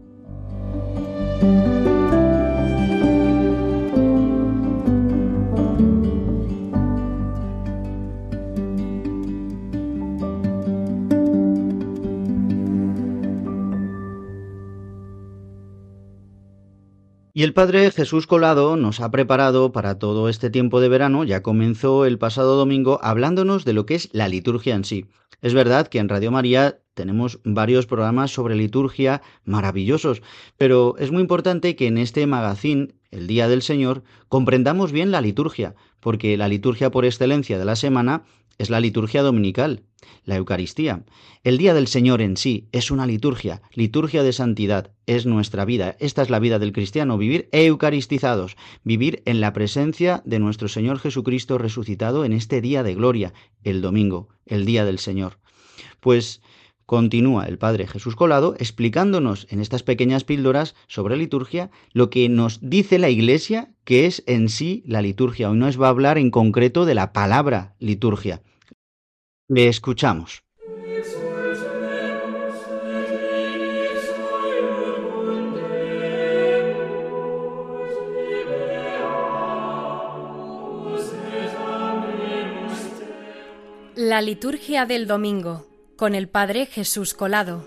Y 17.44 17.46
el 17.46 17.54
Padre 17.54 17.92
Jesús 17.92 18.26
Colado 18.26 18.78
nos 18.78 19.02
ha 19.02 19.12
preparado 19.12 19.74
para 19.74 20.00
todo 20.00 20.30
este 20.30 20.50
tiempo 20.50 20.80
de 20.80 20.88
verano, 20.88 21.26
ya 21.26 21.44
comenzó 21.44 22.06
el 22.06 22.18
pasado 22.18 22.56
domingo 22.56 23.02
hablándonos 23.04 23.66
de 23.66 23.74
lo 23.74 23.86
que 23.86 23.96
es 23.96 24.08
la 24.14 24.30
liturgia 24.30 24.76
en 24.76 24.86
sí. 24.86 25.08
Es 25.42 25.54
verdad 25.54 25.88
que 25.88 26.00
en 26.00 26.08
Radio 26.08 26.32
María 26.32 26.80
tenemos 26.94 27.42
varios 27.44 27.86
programas 27.86 28.32
sobre 28.32 28.56
liturgia 28.56 29.22
maravillosos, 29.44 30.22
pero 30.58 30.96
es 31.00 31.12
muy 31.12 31.20
importante 31.20 31.76
que 31.76 31.88
en 31.88 31.98
este 31.98 32.26
magazine, 32.28 32.94
el 33.12 33.28
Día 33.28 33.50
del 33.50 33.62
Señor, 33.62 34.04
comprendamos 34.30 34.94
bien 34.94 35.12
la 35.12 35.20
liturgia, 35.20 35.76
porque 36.00 36.38
la 36.38 36.48
liturgia 36.48 36.92
por 36.92 37.04
excelencia 37.04 37.60
de 37.60 37.66
la 37.66 37.76
semana 37.76 38.24
es 38.58 38.70
la 38.70 38.80
liturgia 38.80 39.22
dominical, 39.22 39.84
la 40.26 40.36
Eucaristía. 40.36 41.04
El 41.44 41.58
Día 41.58 41.74
del 41.74 41.88
Señor 41.88 42.22
en 42.22 42.38
sí 42.38 42.68
es 42.72 42.92
una 42.92 43.06
liturgia, 43.06 43.62
liturgia 43.74 44.24
de 44.24 44.34
santidad, 44.34 44.92
es 45.06 45.26
nuestra 45.26 45.66
vida. 45.66 45.96
Esta 46.00 46.22
es 46.22 46.30
la 46.30 46.40
vida 46.40 46.60
del 46.60 46.74
cristiano, 46.74 47.18
vivir 47.18 47.50
eucaristizados, 47.52 48.56
vivir 48.84 49.22
en 49.26 49.42
la 49.42 49.54
presencia 49.54 50.22
de 50.26 50.40
nuestro 50.40 50.68
Señor 50.68 51.00
Jesucristo 51.00 51.58
resucitado 51.58 52.26
en 52.26 52.34
este 52.34 52.62
día 52.62 52.84
de 52.84 52.96
gloria, 52.96 53.34
el 53.64 53.82
domingo, 53.82 54.30
el 54.46 54.66
Día 54.66 54.86
del 54.86 55.00
Señor. 55.00 55.40
Pues 56.00 56.42
continúa 56.86 57.46
el 57.46 57.58
Padre 57.58 57.88
Jesús 57.88 58.16
Colado 58.16 58.56
explicándonos 58.60 59.48
en 59.50 59.60
estas 59.60 59.84
pequeñas 59.84 60.24
píldoras 60.24 60.76
sobre 60.88 61.18
liturgia 61.18 61.72
lo 61.92 62.10
que 62.10 62.30
nos 62.30 62.60
dice 62.62 63.00
la 63.00 63.10
Iglesia 63.10 63.74
que 63.84 64.06
es 64.06 64.24
en 64.28 64.50
sí 64.50 64.84
la 64.86 65.02
liturgia. 65.02 65.50
Hoy 65.50 65.58
nos 65.58 65.82
va 65.82 65.88
a 65.88 65.90
hablar 65.90 66.18
en 66.18 66.32
concreto 66.32 66.86
de 66.86 66.96
la 66.96 67.14
palabra 67.14 67.76
liturgia. 67.80 68.42
Le 69.48 69.68
escuchamos. 69.68 70.44
La 83.96 84.22
liturgia 84.22 84.86
del 84.86 85.08
domingo 85.08 85.73
con 86.04 86.16
el 86.16 86.28
Padre 86.28 86.66
Jesús 86.66 87.14
Colado. 87.14 87.66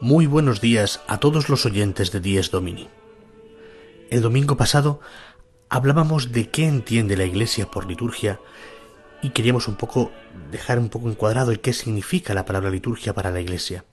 Muy 0.00 0.26
buenos 0.26 0.62
días 0.62 1.02
a 1.06 1.20
todos 1.20 1.50
los 1.50 1.66
oyentes 1.66 2.12
de 2.12 2.20
Dies 2.20 2.50
Domini. 2.50 2.88
El 4.08 4.22
domingo 4.22 4.56
pasado 4.56 5.00
hablábamos 5.68 6.32
de 6.32 6.48
qué 6.48 6.66
entiende 6.66 7.18
la 7.18 7.24
Iglesia 7.24 7.70
por 7.70 7.86
liturgia 7.86 8.40
y 9.20 9.32
queríamos 9.32 9.68
un 9.68 9.76
poco 9.76 10.12
dejar 10.50 10.78
un 10.78 10.88
poco 10.88 11.10
encuadrado 11.10 11.50
el 11.50 11.60
qué 11.60 11.74
significa 11.74 12.32
la 12.32 12.46
palabra 12.46 12.70
liturgia 12.70 13.12
para 13.12 13.30
la 13.30 13.42
Iglesia. 13.42 13.84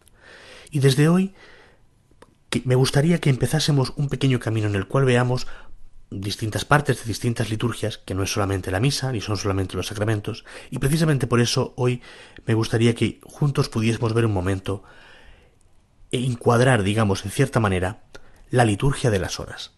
Y 0.72 0.80
desde 0.80 1.10
hoy 1.10 1.34
me 2.66 2.76
gustaría 2.76 3.20
que 3.20 3.30
empezásemos 3.30 3.94
un 3.96 4.10
pequeño 4.10 4.40
camino 4.40 4.68
en 4.68 4.76
el 4.76 4.88
cual 4.88 5.06
veamos 5.06 5.48
distintas 6.12 6.66
partes 6.66 7.00
de 7.00 7.06
distintas 7.06 7.50
liturgias, 7.50 7.98
que 7.98 8.14
no 8.14 8.24
es 8.24 8.34
solamente 8.34 8.70
la 8.70 8.82
misa, 8.82 9.12
ni 9.12 9.22
son 9.22 9.38
solamente 9.38 9.78
los 9.78 9.88
sacramentos, 9.88 10.44
y 10.70 10.80
precisamente 10.80 11.26
por 11.26 11.40
eso 11.40 11.74
hoy 11.78 12.02
me 12.46 12.54
gustaría 12.54 12.94
que 12.94 13.22
juntos 13.24 13.70
pudiésemos 13.70 14.14
ver 14.14 14.26
un 14.26 14.34
momento 14.34 14.84
e 16.12 16.20
encuadrar, 16.26 16.84
digamos, 16.84 17.24
en 17.24 17.32
cierta 17.32 17.62
manera, 17.62 18.04
la 18.50 18.66
liturgia 18.66 19.10
de 19.10 19.20
las 19.20 19.40
horas. 19.40 19.72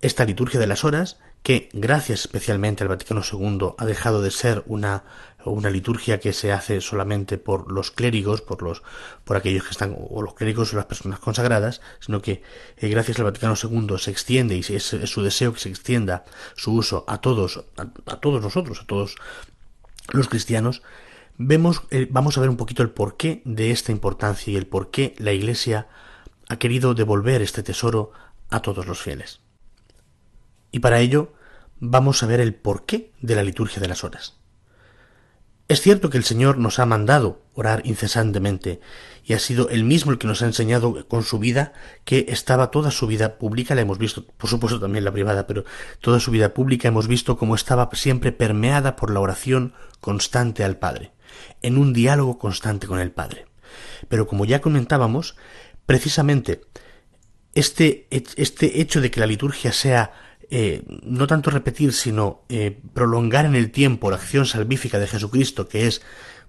Esta 0.00 0.24
liturgia 0.24 0.58
de 0.58 0.66
las 0.66 0.84
horas, 0.84 1.18
que 1.44 1.68
gracias 1.74 2.20
especialmente 2.20 2.82
al 2.82 2.88
Vaticano 2.88 3.20
II 3.20 3.74
ha 3.76 3.84
dejado 3.84 4.22
de 4.22 4.30
ser 4.30 4.64
una, 4.66 5.04
una 5.44 5.68
liturgia 5.68 6.18
que 6.18 6.32
se 6.32 6.52
hace 6.52 6.80
solamente 6.80 7.36
por 7.36 7.70
los 7.70 7.90
clérigos, 7.90 8.40
por 8.40 8.62
los, 8.62 8.82
por 9.24 9.36
aquellos 9.36 9.64
que 9.64 9.72
están, 9.72 9.94
o 9.94 10.22
los 10.22 10.32
clérigos 10.32 10.72
o 10.72 10.76
las 10.76 10.86
personas 10.86 11.18
consagradas, 11.18 11.82
sino 12.00 12.22
que 12.22 12.42
eh, 12.78 12.88
gracias 12.88 13.18
al 13.18 13.26
Vaticano 13.26 13.56
II 13.62 13.98
se 13.98 14.10
extiende 14.10 14.56
y 14.56 14.60
es, 14.60 14.84
su 14.84 15.22
deseo 15.22 15.52
que 15.52 15.60
se 15.60 15.68
extienda 15.68 16.24
su 16.56 16.72
uso 16.72 17.04
a 17.06 17.18
todos, 17.18 17.62
a 17.76 18.16
todos 18.16 18.42
nosotros, 18.42 18.80
a 18.80 18.86
todos 18.86 19.16
los 20.12 20.28
cristianos, 20.28 20.80
vemos, 21.36 21.82
eh, 21.90 22.08
vamos 22.10 22.38
a 22.38 22.40
ver 22.40 22.48
un 22.48 22.56
poquito 22.56 22.82
el 22.82 22.88
porqué 22.88 23.42
de 23.44 23.70
esta 23.70 23.92
importancia 23.92 24.50
y 24.50 24.56
el 24.56 24.66
por 24.66 24.90
qué 24.90 25.14
la 25.18 25.34
Iglesia 25.34 25.88
ha 26.48 26.56
querido 26.56 26.94
devolver 26.94 27.42
este 27.42 27.62
tesoro 27.62 28.12
a 28.48 28.62
todos 28.62 28.86
los 28.86 29.02
fieles. 29.02 29.43
Y 30.74 30.80
para 30.80 30.98
ello 30.98 31.32
vamos 31.78 32.24
a 32.24 32.26
ver 32.26 32.40
el 32.40 32.52
porqué 32.52 33.12
de 33.20 33.36
la 33.36 33.44
liturgia 33.44 33.80
de 33.80 33.86
las 33.86 34.02
horas. 34.02 34.40
Es 35.68 35.80
cierto 35.80 36.10
que 36.10 36.18
el 36.18 36.24
Señor 36.24 36.58
nos 36.58 36.80
ha 36.80 36.84
mandado 36.84 37.42
orar 37.54 37.82
incesantemente, 37.84 38.80
y 39.24 39.34
ha 39.34 39.38
sido 39.38 39.68
él 39.68 39.84
mismo 39.84 40.10
el 40.10 40.18
que 40.18 40.26
nos 40.26 40.42
ha 40.42 40.46
enseñado 40.46 41.06
con 41.06 41.22
su 41.22 41.38
vida 41.38 41.74
que 42.04 42.26
estaba 42.28 42.72
toda 42.72 42.90
su 42.90 43.06
vida 43.06 43.38
pública, 43.38 43.76
la 43.76 43.82
hemos 43.82 43.98
visto, 43.98 44.26
por 44.26 44.50
supuesto 44.50 44.80
también 44.80 45.04
la 45.04 45.12
privada, 45.12 45.46
pero 45.46 45.64
toda 46.00 46.18
su 46.18 46.32
vida 46.32 46.52
pública 46.54 46.88
hemos 46.88 47.06
visto 47.06 47.38
cómo 47.38 47.54
estaba 47.54 47.88
siempre 47.92 48.32
permeada 48.32 48.96
por 48.96 49.12
la 49.12 49.20
oración 49.20 49.74
constante 50.00 50.64
al 50.64 50.76
Padre 50.78 51.12
en 51.62 51.78
un 51.78 51.92
diálogo 51.92 52.36
constante 52.36 52.88
con 52.88 52.98
el 52.98 53.12
Padre. 53.12 53.46
Pero 54.08 54.26
como 54.26 54.44
ya 54.44 54.60
comentábamos, 54.60 55.36
precisamente 55.86 56.62
este, 57.54 58.08
este 58.10 58.80
hecho 58.80 59.00
de 59.00 59.12
que 59.12 59.20
la 59.20 59.26
liturgia 59.26 59.72
sea 59.72 60.12
eh, 60.56 60.84
no 61.02 61.26
tanto 61.26 61.50
repetir, 61.50 61.92
sino 61.92 62.44
eh, 62.48 62.80
prolongar 62.92 63.44
en 63.44 63.56
el 63.56 63.72
tiempo 63.72 64.08
la 64.08 64.18
acción 64.18 64.46
salvífica 64.46 65.00
de 65.00 65.08
Jesucristo, 65.08 65.66
que 65.66 65.88
es 65.88 66.00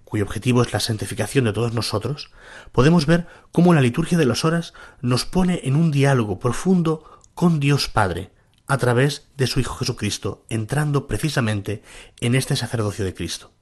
cuyo 0.04 0.26
objetivo 0.26 0.62
es 0.62 0.72
la 0.74 0.80
santificación 0.80 1.46
de 1.46 1.54
todos 1.54 1.74
nosotros, 1.74 2.30
podemos 2.72 3.08
ver 3.08 3.26
cómo 3.52 3.74
la 3.74 3.82
liturgia 3.82 4.20
de 4.20 4.28
las 4.28 4.46
horas 4.46 4.76
nos 5.02 5.26
pone 5.26 5.62
en 5.64 5.76
un 5.76 5.90
diálogo 5.90 6.38
profundo 6.38 7.20
con 7.34 7.60
Dios 7.60 7.90
Padre, 7.90 8.30
a 8.68 8.78
través 8.78 9.28
de 9.38 9.48
su 9.48 9.60
Hijo 9.60 9.74
Jesucristo, 9.74 10.46
entrando 10.50 11.08
precisamente 11.08 11.82
en 12.22 12.36
este 12.36 12.56
sacerdocio 12.56 13.06
de 13.06 13.16
Cristo. 13.16 13.54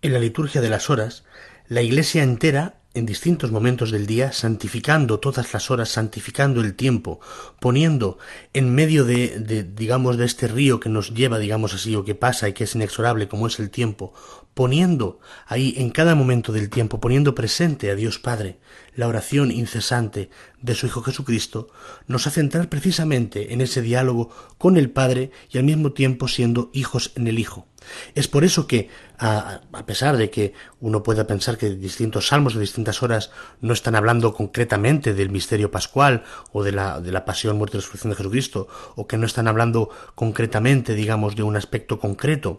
En 0.00 0.14
la 0.14 0.20
liturgia 0.20 0.62
de 0.62 0.70
las 0.70 0.88
horas, 0.88 1.24
la 1.66 1.82
Iglesia 1.82 2.22
entera, 2.22 2.77
en 2.94 3.06
distintos 3.06 3.52
momentos 3.52 3.90
del 3.90 4.06
día, 4.06 4.32
santificando 4.32 5.20
todas 5.20 5.52
las 5.52 5.70
horas, 5.70 5.90
santificando 5.90 6.60
el 6.60 6.74
tiempo, 6.74 7.20
poniendo 7.60 8.18
en 8.54 8.74
medio 8.74 9.04
de, 9.04 9.38
de, 9.38 9.62
digamos, 9.62 10.16
de 10.16 10.24
este 10.24 10.48
río 10.48 10.80
que 10.80 10.88
nos 10.88 11.14
lleva, 11.14 11.38
digamos 11.38 11.74
así, 11.74 11.94
o 11.94 12.04
que 12.04 12.14
pasa 12.14 12.48
y 12.48 12.54
que 12.54 12.64
es 12.64 12.74
inexorable 12.74 13.28
como 13.28 13.46
es 13.46 13.60
el 13.60 13.70
tiempo, 13.70 14.14
poniendo 14.58 15.20
ahí 15.46 15.74
en 15.76 15.90
cada 15.90 16.16
momento 16.16 16.50
del 16.50 16.68
tiempo, 16.68 16.98
poniendo 16.98 17.32
presente 17.32 17.92
a 17.92 17.94
Dios 17.94 18.18
Padre, 18.18 18.58
la 18.96 19.06
oración 19.06 19.52
incesante 19.52 20.30
de 20.60 20.74
su 20.74 20.86
Hijo 20.86 21.00
Jesucristo, 21.00 21.68
nos 22.08 22.26
hace 22.26 22.40
entrar 22.40 22.68
precisamente 22.68 23.52
en 23.52 23.60
ese 23.60 23.82
diálogo 23.82 24.30
con 24.58 24.76
el 24.76 24.90
Padre 24.90 25.30
y 25.48 25.58
al 25.58 25.62
mismo 25.62 25.92
tiempo 25.92 26.26
siendo 26.26 26.70
hijos 26.72 27.12
en 27.14 27.28
el 27.28 27.38
Hijo. 27.38 27.68
Es 28.16 28.26
por 28.26 28.42
eso 28.42 28.66
que, 28.66 28.88
a, 29.16 29.60
pesar 29.86 30.16
de 30.16 30.28
que 30.28 30.54
uno 30.80 31.04
pueda 31.04 31.28
pensar 31.28 31.56
que 31.56 31.70
distintos 31.70 32.26
salmos 32.26 32.54
de 32.54 32.60
distintas 32.60 33.00
horas 33.04 33.30
no 33.60 33.72
están 33.72 33.94
hablando 33.94 34.34
concretamente 34.34 35.14
del 35.14 35.30
misterio 35.30 35.70
pascual 35.70 36.24
o 36.50 36.64
de 36.64 36.72
la, 36.72 37.00
de 37.00 37.12
la 37.12 37.24
pasión, 37.24 37.58
muerte 37.58 37.76
y 37.76 37.80
resurrección 37.80 38.10
de 38.10 38.16
Jesucristo, 38.16 38.66
o 38.96 39.06
que 39.06 39.18
no 39.18 39.24
están 39.24 39.46
hablando 39.46 39.88
concretamente, 40.16 40.96
digamos, 40.96 41.36
de 41.36 41.44
un 41.44 41.54
aspecto 41.54 42.00
concreto 42.00 42.58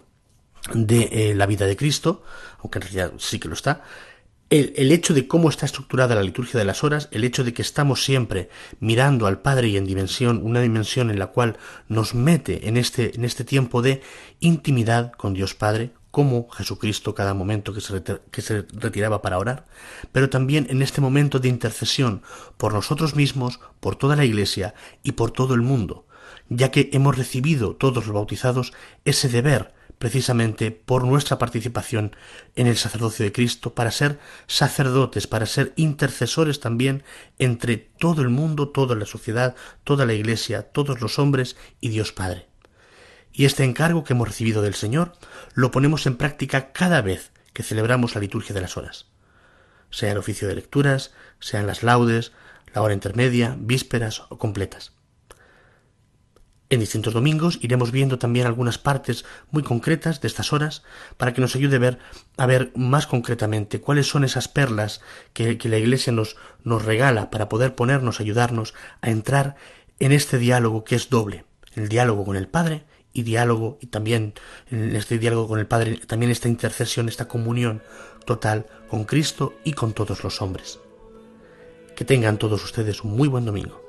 de 0.74 1.10
eh, 1.12 1.36
la 1.36 1.46
vida 1.46 1.66
de 1.66 1.78
Cristo, 1.78 2.24
aunque 2.60 2.80
en 2.80 2.84
realidad 2.84 3.14
sí 3.18 3.40
que 3.40 3.48
lo 3.48 3.54
está, 3.54 3.84
el, 4.50 4.92
hecho 4.92 5.14
de 5.14 5.28
cómo 5.28 5.50
está 5.50 5.68
estructurada 5.68 6.16
la 6.16 6.24
liturgia 6.24 6.58
de 6.58 6.66
las 6.66 6.84
horas, 6.84 7.08
el 7.12 7.24
hecho 7.24 7.44
de 7.44 7.54
que 7.54 7.62
estamos 7.62 8.04
siempre 8.04 8.50
mirando 8.80 9.28
al 9.28 9.42
Padre 9.42 9.68
y 9.68 9.78
en 9.78 9.86
dimensión, 9.86 10.42
una 10.44 10.60
dimensión 10.62 11.12
en 11.12 11.20
la 11.20 11.28
cual 11.28 11.58
nos 11.88 12.16
mete 12.16 12.68
en 12.68 12.76
este, 12.76 13.16
en 13.16 13.26
este 13.26 13.44
tiempo 13.44 13.84
de 13.84 14.02
intimidad 14.40 15.12
con 15.12 15.36
Dios 15.36 15.54
Padre, 15.54 15.92
como 16.10 16.50
Jesucristo 16.50 17.14
cada 17.14 17.36
momento 17.36 17.74
que 17.74 17.82
se, 17.82 18.02
que 18.32 18.42
se 18.42 18.66
retiraba 18.74 19.22
para 19.22 19.38
orar, 19.38 19.68
pero 20.12 20.32
también 20.32 20.66
en 20.72 20.82
este 20.82 21.02
momento 21.02 21.38
de 21.38 21.50
intercesión 21.50 22.24
por 22.58 22.74
nosotros 22.74 23.16
mismos, 23.16 23.60
por 23.80 23.96
toda 23.96 24.16
la 24.16 24.26
Iglesia 24.26 24.74
y 25.04 25.12
por 25.12 25.30
todo 25.30 25.54
el 25.54 25.62
mundo, 25.62 26.08
ya 26.50 26.72
que 26.72 26.90
hemos 26.94 27.16
recibido 27.16 27.76
todos 27.76 28.08
los 28.08 28.16
bautizados 28.16 28.74
ese 29.06 29.30
deber 29.30 29.76
precisamente 30.00 30.72
por 30.72 31.04
nuestra 31.04 31.38
participación 31.38 32.16
en 32.56 32.68
el 32.68 32.78
sacerdocio 32.78 33.26
de 33.26 33.34
Cristo, 33.34 33.76
para 33.76 33.92
ser 33.92 34.18
sacerdotes, 34.48 35.28
para 35.28 35.46
ser 35.46 35.74
intercesores 35.76 36.62
también 36.62 37.04
entre 37.38 37.78
todo 37.78 38.22
el 38.22 38.30
mundo, 38.30 38.70
toda 38.70 38.96
la 38.96 39.06
sociedad, 39.06 39.56
toda 39.84 40.06
la 40.06 40.14
Iglesia, 40.14 40.64
todos 40.64 41.02
los 41.02 41.20
hombres 41.20 41.58
y 41.82 41.90
Dios 41.90 42.14
Padre. 42.14 42.48
Y 43.32 43.46
este 43.46 43.66
encargo 43.66 44.04
que 44.04 44.14
hemos 44.14 44.28
recibido 44.28 44.62
del 44.62 44.74
Señor 44.74 45.14
lo 45.54 45.70
ponemos 45.70 46.08
en 46.08 46.16
práctica 46.16 46.72
cada 46.72 47.02
vez 47.02 47.32
que 47.54 47.64
celebramos 47.64 48.16
la 48.16 48.22
liturgia 48.22 48.56
de 48.56 48.62
las 48.62 48.78
horas, 48.78 49.08
sea 49.92 50.14
el 50.14 50.18
oficio 50.18 50.48
de 50.48 50.56
lecturas, 50.56 51.14
sean 51.40 51.68
las 51.68 51.84
laudes, 51.84 52.32
la 52.74 52.82
hora 52.82 52.94
intermedia, 52.94 53.56
vísperas 53.60 54.24
o 54.30 54.38
completas. 54.38 54.99
En 56.72 56.80
distintos 56.80 57.16
domingos 57.16 57.58
iremos 57.62 57.92
viendo 57.92 58.20
también 58.20 58.46
algunas 58.46 58.78
partes 58.78 59.26
muy 59.50 59.64
concretas 59.64 60.22
de 60.22 60.28
estas 60.28 60.54
horas 60.54 60.84
para 61.18 61.34
que 61.34 61.42
nos 61.42 61.56
ayude 61.56 61.78
a 61.78 61.80
ver, 61.80 62.00
a 62.38 62.46
ver 62.46 62.72
más 62.76 63.08
concretamente 63.08 63.82
cuáles 63.82 64.08
son 64.08 64.24
esas 64.24 64.48
perlas 64.48 65.02
que, 65.34 65.58
que 65.58 65.68
la 65.68 65.78
Iglesia 65.78 66.14
nos, 66.14 66.36
nos 66.64 66.86
regala 66.86 67.32
para 67.32 67.50
poder 67.50 67.74
ponernos, 67.74 68.20
ayudarnos 68.20 68.76
a 69.02 69.10
entrar 69.10 69.56
en 70.00 70.12
este 70.12 70.38
diálogo 70.38 70.84
que 70.84 70.96
es 70.96 71.10
doble, 71.10 71.46
el 71.74 71.90
diálogo 71.90 72.24
con 72.24 72.36
el 72.36 72.48
Padre 72.48 72.84
y 73.14 73.24
diálogo 73.24 73.80
y 73.82 73.88
también 73.88 74.36
en 74.70 74.96
este 74.96 75.18
diálogo 75.18 75.48
con 75.48 75.58
el 75.58 75.66
Padre 75.66 75.98
también 76.06 76.32
esta 76.32 76.50
intercesión, 76.50 77.10
esta 77.10 77.28
comunión 77.28 77.82
total 78.26 78.68
con 78.90 79.06
Cristo 79.06 79.56
y 79.64 79.74
con 79.74 79.94
todos 79.94 80.24
los 80.24 80.40
hombres. 80.44 80.80
Que 81.96 82.06
tengan 82.06 82.38
todos 82.38 82.64
ustedes 82.64 83.04
un 83.04 83.18
muy 83.18 83.28
buen 83.28 83.46
domingo. 83.46 83.89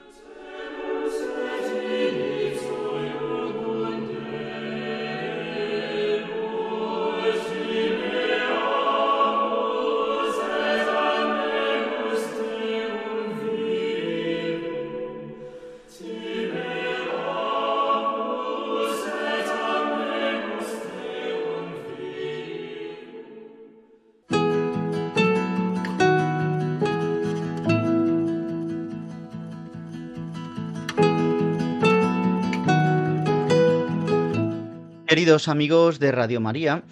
Amigos 35.31 35.99
de 35.99 36.11
Radio 36.11 36.41
María, 36.41 36.83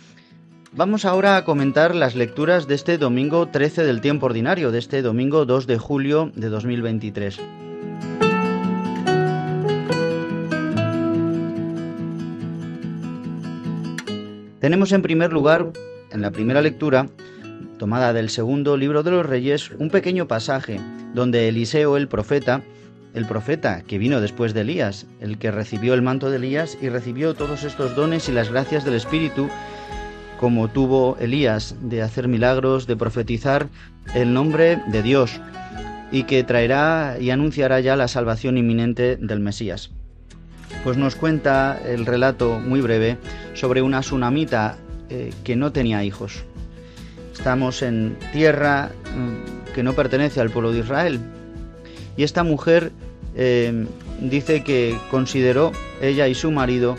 vamos 0.72 1.04
ahora 1.04 1.36
a 1.36 1.44
comentar 1.44 1.94
las 1.94 2.16
lecturas 2.16 2.70
de 2.70 2.76
este 2.76 2.98
domingo 2.98 3.50
13 3.50 3.84
del 3.84 4.00
tiempo 4.00 4.28
ordinario, 4.28 4.72
de 4.72 4.80
este 4.80 5.02
domingo 5.02 5.46
2 5.46 5.68
de 5.68 5.78
julio 5.78 6.32
de 6.36 6.48
2023. 6.48 7.38
Tenemos 14.62 14.94
en 14.94 15.02
primer 15.02 15.34
lugar, 15.34 15.74
en 16.10 16.22
la 16.22 16.32
primera 16.32 16.62
lectura, 16.62 17.08
tomada 17.78 18.14
del 18.14 18.30
segundo 18.30 18.78
libro 18.78 19.04
de 19.04 19.12
los 19.12 19.26
Reyes, 19.26 19.70
un 19.72 19.90
pequeño 19.90 20.30
pasaje 20.30 20.80
donde 21.14 21.50
Eliseo 21.50 21.98
el 21.98 22.08
profeta 22.08 22.64
el 23.14 23.26
profeta 23.26 23.82
que 23.82 23.98
vino 23.98 24.22
después 24.22 24.54
de 24.54 24.62
Elías, 24.62 25.06
el 25.20 25.38
que 25.38 25.52
recibió 25.52 25.94
el 25.94 26.02
manto 26.02 26.30
de 26.30 26.38
Elías 26.38 26.78
y 26.82 26.90
recibió 26.90 27.34
todos 27.34 27.64
estos 27.64 27.96
dones 27.96 28.30
y 28.30 28.32
las 28.32 28.50
gracias 28.50 28.86
del 28.86 28.94
Espíritu, 28.96 29.50
como 30.40 30.70
tuvo 30.70 31.18
Elías 31.20 31.76
de 31.82 32.02
hacer 32.02 32.28
milagros, 32.28 32.88
de 32.88 32.96
profetizar 32.96 33.68
el 34.14 34.34
nombre 34.34 34.82
de 34.88 35.02
Dios 35.02 35.42
y 36.12 36.24
que 36.24 36.44
traerá 36.44 37.18
y 37.20 37.30
anunciará 37.30 37.80
ya 37.80 37.96
la 37.96 38.08
salvación 38.08 38.58
inminente 38.58 39.18
del 39.18 39.40
Mesías. 39.40 39.92
Pues 40.84 40.98
nos 40.98 41.16
cuenta 41.16 41.80
el 41.86 42.06
relato 42.06 42.60
muy 42.60 42.82
breve 42.82 43.18
sobre 43.54 43.82
una 43.82 44.02
tsunamita 44.02 44.78
eh, 45.10 45.34
que 45.44 45.56
no 45.56 45.72
tenía 45.72 46.04
hijos. 46.04 46.44
Estamos 47.34 47.82
en 47.82 48.18
tierra 48.32 48.92
mm, 49.16 49.74
que 49.74 49.84
no 49.84 49.94
pertenece 49.94 50.40
al 50.40 50.50
pueblo 50.50 50.72
de 50.72 50.80
Israel, 50.80 51.20
y 52.20 52.24
esta 52.24 52.44
mujer 52.44 52.92
eh, 53.34 53.88
dice 54.20 54.62
que 54.62 54.98
consideró, 55.10 55.72
ella 56.02 56.28
y 56.28 56.36
su 56.36 56.52
marido, 56.52 56.98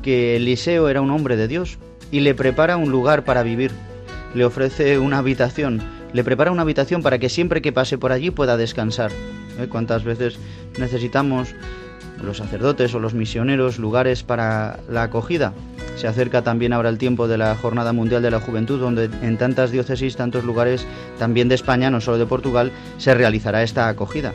que 0.00 0.36
Eliseo 0.36 0.88
era 0.88 1.00
un 1.00 1.10
hombre 1.10 1.34
de 1.36 1.48
Dios 1.48 1.76
y 2.12 2.20
le 2.20 2.36
prepara 2.36 2.76
un 2.76 2.92
lugar 2.92 3.24
para 3.24 3.42
vivir. 3.42 3.72
Le 4.32 4.44
ofrece 4.44 5.00
una 5.00 5.18
habitación, 5.18 5.82
le 6.12 6.22
prepara 6.22 6.52
una 6.52 6.62
habitación 6.62 7.02
para 7.02 7.18
que 7.18 7.28
siempre 7.28 7.62
que 7.62 7.72
pase 7.72 7.98
por 7.98 8.12
allí 8.12 8.30
pueda 8.30 8.56
descansar. 8.56 9.10
¿Eh? 9.58 9.66
¿Cuántas 9.68 10.04
veces 10.04 10.38
necesitamos 10.78 11.48
los 12.22 12.38
sacerdotes 12.38 12.94
o 12.94 12.98
los 12.98 13.14
misioneros 13.14 13.78
lugares 13.78 14.22
para 14.22 14.80
la 14.88 15.04
acogida? 15.04 15.52
Se 15.96 16.06
acerca 16.06 16.42
también 16.42 16.72
ahora 16.72 16.88
el 16.88 16.98
tiempo 16.98 17.28
de 17.28 17.38
la 17.38 17.54
Jornada 17.54 17.92
Mundial 17.92 18.22
de 18.22 18.30
la 18.30 18.40
Juventud, 18.40 18.80
donde 18.80 19.10
en 19.22 19.36
tantas 19.36 19.70
diócesis, 19.70 20.16
tantos 20.16 20.44
lugares, 20.44 20.86
también 21.18 21.48
de 21.48 21.54
España, 21.54 21.90
no 21.90 22.00
solo 22.00 22.18
de 22.18 22.26
Portugal, 22.26 22.72
se 22.98 23.14
realizará 23.14 23.62
esta 23.62 23.88
acogida. 23.88 24.32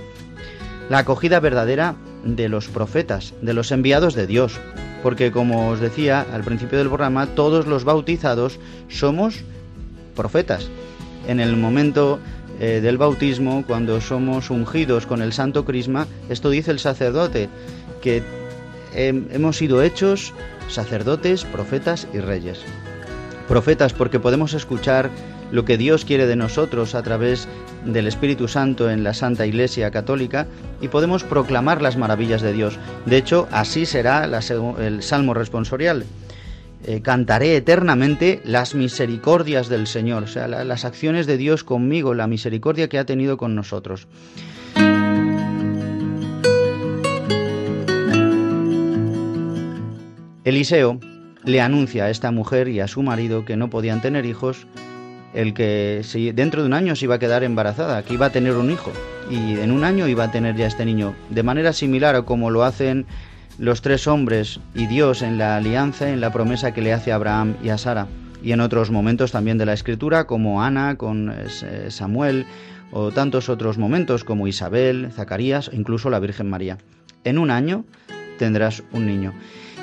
La 0.90 1.00
acogida 1.00 1.40
verdadera 1.40 1.96
de 2.24 2.50
los 2.50 2.68
profetas, 2.68 3.34
de 3.42 3.54
los 3.54 3.72
enviados 3.72 4.14
de 4.14 4.28
Dios, 4.28 4.60
porque 5.02 5.32
como 5.32 5.70
os 5.70 5.80
decía 5.80 6.26
al 6.34 6.44
principio 6.44 6.78
del 6.78 6.88
programa, 6.88 7.28
todos 7.28 7.68
los 7.68 7.84
bautizados 7.84 8.60
somos 8.90 9.44
profetas. 10.16 10.70
En 11.28 11.40
el 11.40 11.58
momento 11.58 12.20
eh, 12.60 12.80
del 12.82 12.98
bautismo, 12.98 13.64
cuando 13.68 14.00
somos 14.02 14.50
ungidos 14.50 15.06
con 15.06 15.22
el 15.22 15.34
Santo 15.34 15.66
Crisma, 15.66 16.08
esto 16.30 16.50
dice 16.50 16.72
el 16.72 16.80
sacerdote, 16.80 17.50
que 18.02 18.24
hemos 18.94 19.58
sido 19.58 19.82
hechos 19.82 20.34
sacerdotes, 20.70 21.44
profetas 21.46 22.08
y 22.14 22.20
reyes. 22.20 22.60
Profetas 23.48 23.94
porque 23.94 24.20
podemos 24.20 24.54
escuchar 24.54 25.10
lo 25.52 25.66
que 25.66 25.78
Dios 25.78 26.06
quiere 26.06 26.26
de 26.26 26.36
nosotros 26.36 26.96
a 26.96 27.04
través 27.04 27.48
del 27.86 28.08
Espíritu 28.08 28.48
Santo 28.48 28.90
en 28.90 29.04
la 29.04 29.14
Santa 29.14 29.46
Iglesia 29.46 29.92
Católica 29.92 30.48
y 30.82 30.88
podemos 30.88 31.24
proclamar 31.24 31.82
las 31.82 31.98
maravillas 31.98 32.42
de 32.42 32.54
Dios. 32.54 32.80
De 33.06 33.18
hecho, 33.18 33.48
así 33.52 33.86
será 33.86 34.26
el 34.80 35.04
Salmo 35.04 35.34
responsorial. 35.34 36.06
Eh, 36.88 37.02
cantaré 37.02 37.56
eternamente 37.56 38.42
las 38.46 38.76
misericordias 38.76 39.70
del 39.70 39.88
Señor, 39.88 40.22
o 40.24 40.28
sea, 40.28 40.48
las 40.48 40.86
acciones 40.86 41.26
de 41.26 41.36
Dios 41.36 41.64
conmigo, 41.64 42.14
la 42.14 42.28
misericordia 42.28 42.90
que 42.90 43.00
ha 43.00 43.06
tenido 43.06 43.38
con 43.38 43.56
nosotros. 43.56 44.08
Eliseo 50.44 51.00
le 51.44 51.60
anuncia 51.60 52.06
a 52.06 52.12
esta 52.12 52.30
mujer 52.30 52.68
y 52.68 52.80
a 52.80 52.88
su 52.88 53.02
marido 53.02 53.46
que 53.46 53.58
no 53.58 53.72
podían 53.72 54.04
tener 54.04 54.28
hijos, 54.28 54.68
el 55.34 55.56
que 55.56 56.04
dentro 56.36 56.62
de 56.62 56.68
un 56.68 56.74
año 56.74 56.96
se 56.96 57.06
iba 57.06 57.16
a 57.16 57.20
quedar 57.20 57.44
embarazada, 57.44 58.04
que 58.04 58.14
iba 58.14 58.28
a 58.28 58.32
tener 58.32 58.54
un 58.54 58.70
hijo, 58.70 58.92
y 59.32 59.58
en 59.58 59.72
un 59.72 59.84
año 59.86 60.08
iba 60.08 60.26
a 60.26 60.32
tener 60.32 60.56
ya 60.56 60.68
este 60.68 60.86
niño, 60.86 61.16
de 61.32 61.42
manera 61.42 61.74
similar 61.74 62.14
a 62.14 62.22
como 62.22 62.52
lo 62.52 62.64
hacen 62.64 63.08
los 63.58 63.82
tres 63.82 64.08
hombres 64.08 64.60
y 64.74 64.88
Dios 64.88 65.22
en 65.22 65.38
la 65.38 65.58
alianza, 65.58 66.10
en 66.10 66.22
la 66.22 66.32
promesa 66.32 66.74
que 66.74 66.82
le 66.82 66.94
hace 66.94 67.12
a 67.12 67.16
Abraham 67.16 67.56
y 67.64 67.70
a 67.70 67.78
Sara, 67.78 68.08
y 68.44 68.52
en 68.52 68.60
otros 68.60 68.92
momentos 68.92 69.32
también 69.32 69.58
de 69.58 69.66
la 69.66 69.74
escritura, 69.74 70.28
como 70.28 70.62
Ana 70.62 70.98
con 70.98 71.32
eh, 71.32 71.90
Samuel, 71.90 72.46
o 72.92 73.12
tantos 73.12 73.50
otros 73.50 73.78
momentos 73.78 74.24
como 74.24 74.48
Isabel, 74.48 75.10
Zacarías, 75.12 75.72
incluso 75.74 76.10
la 76.10 76.20
Virgen 76.20 76.50
María. 76.50 76.78
En 77.24 77.38
un 77.40 77.50
año 77.50 77.86
tendrás 78.38 78.84
un 78.92 79.06
niño. 79.06 79.34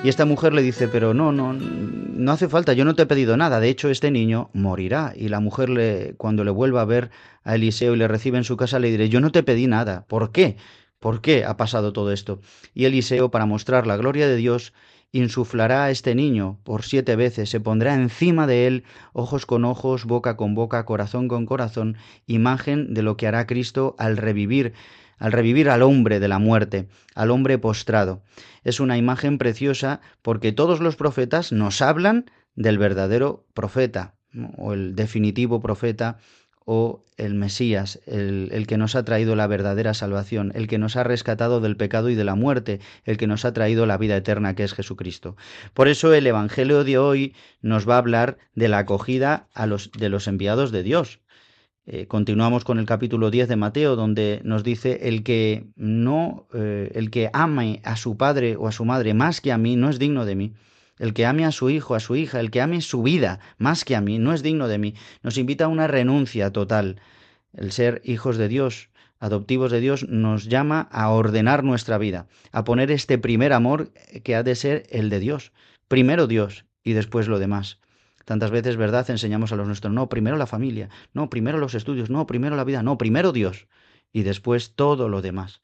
Y 0.04 0.08
esta 0.08 0.24
mujer 0.24 0.52
le 0.52 0.62
dice, 0.62 0.88
pero 0.88 1.14
no, 1.14 1.30
no, 1.30 1.52
no 1.52 2.32
hace 2.32 2.48
falta, 2.48 2.72
yo 2.72 2.84
no 2.84 2.94
te 2.94 3.02
he 3.02 3.06
pedido 3.06 3.36
nada, 3.36 3.60
de 3.60 3.68
hecho 3.68 3.88
este 3.88 4.10
niño 4.10 4.50
morirá. 4.52 5.12
Y 5.14 5.28
la 5.28 5.40
mujer 5.40 5.68
le, 5.68 6.14
cuando 6.16 6.42
le 6.42 6.50
vuelva 6.50 6.80
a 6.80 6.86
ver 6.86 7.10
a 7.44 7.54
Eliseo 7.54 7.94
y 7.94 7.98
le 7.98 8.08
recibe 8.08 8.38
en 8.38 8.44
su 8.44 8.56
casa, 8.56 8.78
le 8.78 8.90
diré, 8.90 9.08
yo 9.08 9.20
no 9.20 9.30
te 9.30 9.42
pedí 9.42 9.66
nada, 9.66 10.04
¿por 10.08 10.32
qué? 10.32 10.56
¿Por 11.02 11.20
qué 11.20 11.44
ha 11.44 11.56
pasado 11.56 11.92
todo 11.92 12.12
esto? 12.12 12.40
Y 12.74 12.84
Eliseo, 12.84 13.32
para 13.32 13.44
mostrar 13.44 13.88
la 13.88 13.96
gloria 13.96 14.28
de 14.28 14.36
Dios, 14.36 14.72
insuflará 15.10 15.82
a 15.84 15.90
este 15.90 16.14
niño 16.14 16.60
por 16.62 16.84
siete 16.84 17.16
veces, 17.16 17.50
se 17.50 17.58
pondrá 17.58 17.94
encima 17.94 18.46
de 18.46 18.68
él, 18.68 18.84
ojos 19.12 19.44
con 19.44 19.64
ojos, 19.64 20.04
boca 20.04 20.36
con 20.36 20.54
boca, 20.54 20.84
corazón 20.84 21.26
con 21.26 21.44
corazón, 21.44 21.96
imagen 22.28 22.94
de 22.94 23.02
lo 23.02 23.16
que 23.16 23.26
hará 23.26 23.48
Cristo 23.48 23.96
al 23.98 24.16
revivir 24.16 24.74
al 25.18 25.32
revivir 25.32 25.70
al 25.70 25.82
hombre 25.82 26.18
de 26.18 26.26
la 26.26 26.40
muerte, 26.40 26.88
al 27.14 27.30
hombre 27.30 27.56
postrado. 27.58 28.22
Es 28.64 28.80
una 28.80 28.96
imagen 28.96 29.38
preciosa 29.38 30.00
porque 30.20 30.50
todos 30.50 30.80
los 30.80 30.96
profetas 30.96 31.52
nos 31.52 31.80
hablan 31.80 32.30
del 32.56 32.78
verdadero 32.78 33.44
profeta, 33.54 34.14
o 34.56 34.72
el 34.72 34.96
definitivo 34.96 35.60
profeta, 35.60 36.18
o 36.64 37.04
el 37.16 37.34
Mesías, 37.34 38.00
el, 38.06 38.48
el, 38.52 38.66
que 38.66 38.78
nos 38.78 38.94
ha 38.94 39.04
traído 39.04 39.36
la 39.36 39.46
verdadera 39.46 39.94
salvación, 39.94 40.52
el 40.54 40.66
que 40.66 40.78
nos 40.78 40.96
ha 40.96 41.04
rescatado 41.04 41.60
del 41.60 41.76
pecado 41.76 42.10
y 42.10 42.14
de 42.14 42.24
la 42.24 42.34
muerte, 42.34 42.80
el 43.04 43.16
que 43.16 43.26
nos 43.26 43.44
ha 43.44 43.52
traído 43.52 43.86
la 43.86 43.98
vida 43.98 44.16
eterna 44.16 44.54
que 44.54 44.64
es 44.64 44.74
Jesucristo. 44.74 45.36
Por 45.74 45.88
eso 45.88 46.12
el 46.14 46.26
Evangelio 46.26 46.84
de 46.84 46.98
hoy 46.98 47.34
nos 47.60 47.88
va 47.88 47.94
a 47.94 47.98
hablar 47.98 48.38
de 48.54 48.68
la 48.68 48.78
acogida 48.78 49.48
a 49.54 49.66
los, 49.66 49.90
de 49.92 50.08
los 50.08 50.26
enviados 50.26 50.72
de 50.72 50.82
Dios. 50.82 51.20
Eh, 51.84 52.06
continuamos 52.06 52.62
con 52.62 52.78
el 52.78 52.86
capítulo 52.86 53.30
10 53.32 53.48
de 53.48 53.56
Mateo, 53.56 53.96
donde 53.96 54.40
nos 54.44 54.62
dice 54.62 55.08
el 55.08 55.24
que 55.24 55.66
no, 55.74 56.46
eh, 56.54 56.92
el 56.94 57.10
que 57.10 57.28
ame 57.32 57.80
a 57.84 57.96
su 57.96 58.16
padre 58.16 58.54
o 58.56 58.68
a 58.68 58.72
su 58.72 58.84
madre 58.84 59.14
más 59.14 59.40
que 59.40 59.50
a 59.50 59.58
mí, 59.58 59.74
no 59.74 59.90
es 59.90 59.98
digno 59.98 60.24
de 60.24 60.36
mí. 60.36 60.54
El 61.02 61.14
que 61.14 61.26
ame 61.26 61.44
a 61.44 61.50
su 61.50 61.68
hijo, 61.68 61.96
a 61.96 62.00
su 62.00 62.14
hija, 62.14 62.38
el 62.38 62.52
que 62.52 62.60
ame 62.60 62.80
su 62.80 63.02
vida 63.02 63.40
más 63.58 63.84
que 63.84 63.96
a 63.96 64.00
mí, 64.00 64.20
no 64.20 64.32
es 64.32 64.44
digno 64.44 64.68
de 64.68 64.78
mí. 64.78 64.94
Nos 65.24 65.36
invita 65.36 65.64
a 65.64 65.68
una 65.68 65.88
renuncia 65.88 66.52
total. 66.52 67.00
El 67.52 67.72
ser 67.72 68.02
hijos 68.04 68.36
de 68.36 68.46
Dios, 68.46 68.88
adoptivos 69.18 69.72
de 69.72 69.80
Dios, 69.80 70.08
nos 70.08 70.44
llama 70.44 70.88
a 70.92 71.08
ordenar 71.10 71.64
nuestra 71.64 71.98
vida, 71.98 72.28
a 72.52 72.62
poner 72.62 72.92
este 72.92 73.18
primer 73.18 73.52
amor 73.52 73.90
que 74.22 74.36
ha 74.36 74.44
de 74.44 74.54
ser 74.54 74.86
el 74.90 75.10
de 75.10 75.18
Dios. 75.18 75.50
Primero 75.88 76.28
Dios 76.28 76.66
y 76.84 76.92
después 76.92 77.26
lo 77.26 77.40
demás. 77.40 77.80
Tantas 78.24 78.52
veces, 78.52 78.76
¿verdad?, 78.76 79.10
enseñamos 79.10 79.50
a 79.50 79.56
los 79.56 79.66
nuestros, 79.66 79.92
no, 79.92 80.08
primero 80.08 80.36
la 80.36 80.46
familia, 80.46 80.88
no, 81.14 81.30
primero 81.30 81.58
los 81.58 81.74
estudios, 81.74 82.10
no, 82.10 82.28
primero 82.28 82.54
la 82.54 82.62
vida, 82.62 82.84
no, 82.84 82.96
primero 82.96 83.32
Dios 83.32 83.66
y 84.12 84.22
después 84.22 84.76
todo 84.76 85.08
lo 85.08 85.20
demás, 85.20 85.62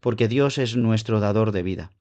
porque 0.00 0.26
Dios 0.26 0.58
es 0.58 0.74
nuestro 0.74 1.20
dador 1.20 1.52
de 1.52 1.62
vida. 1.62 1.92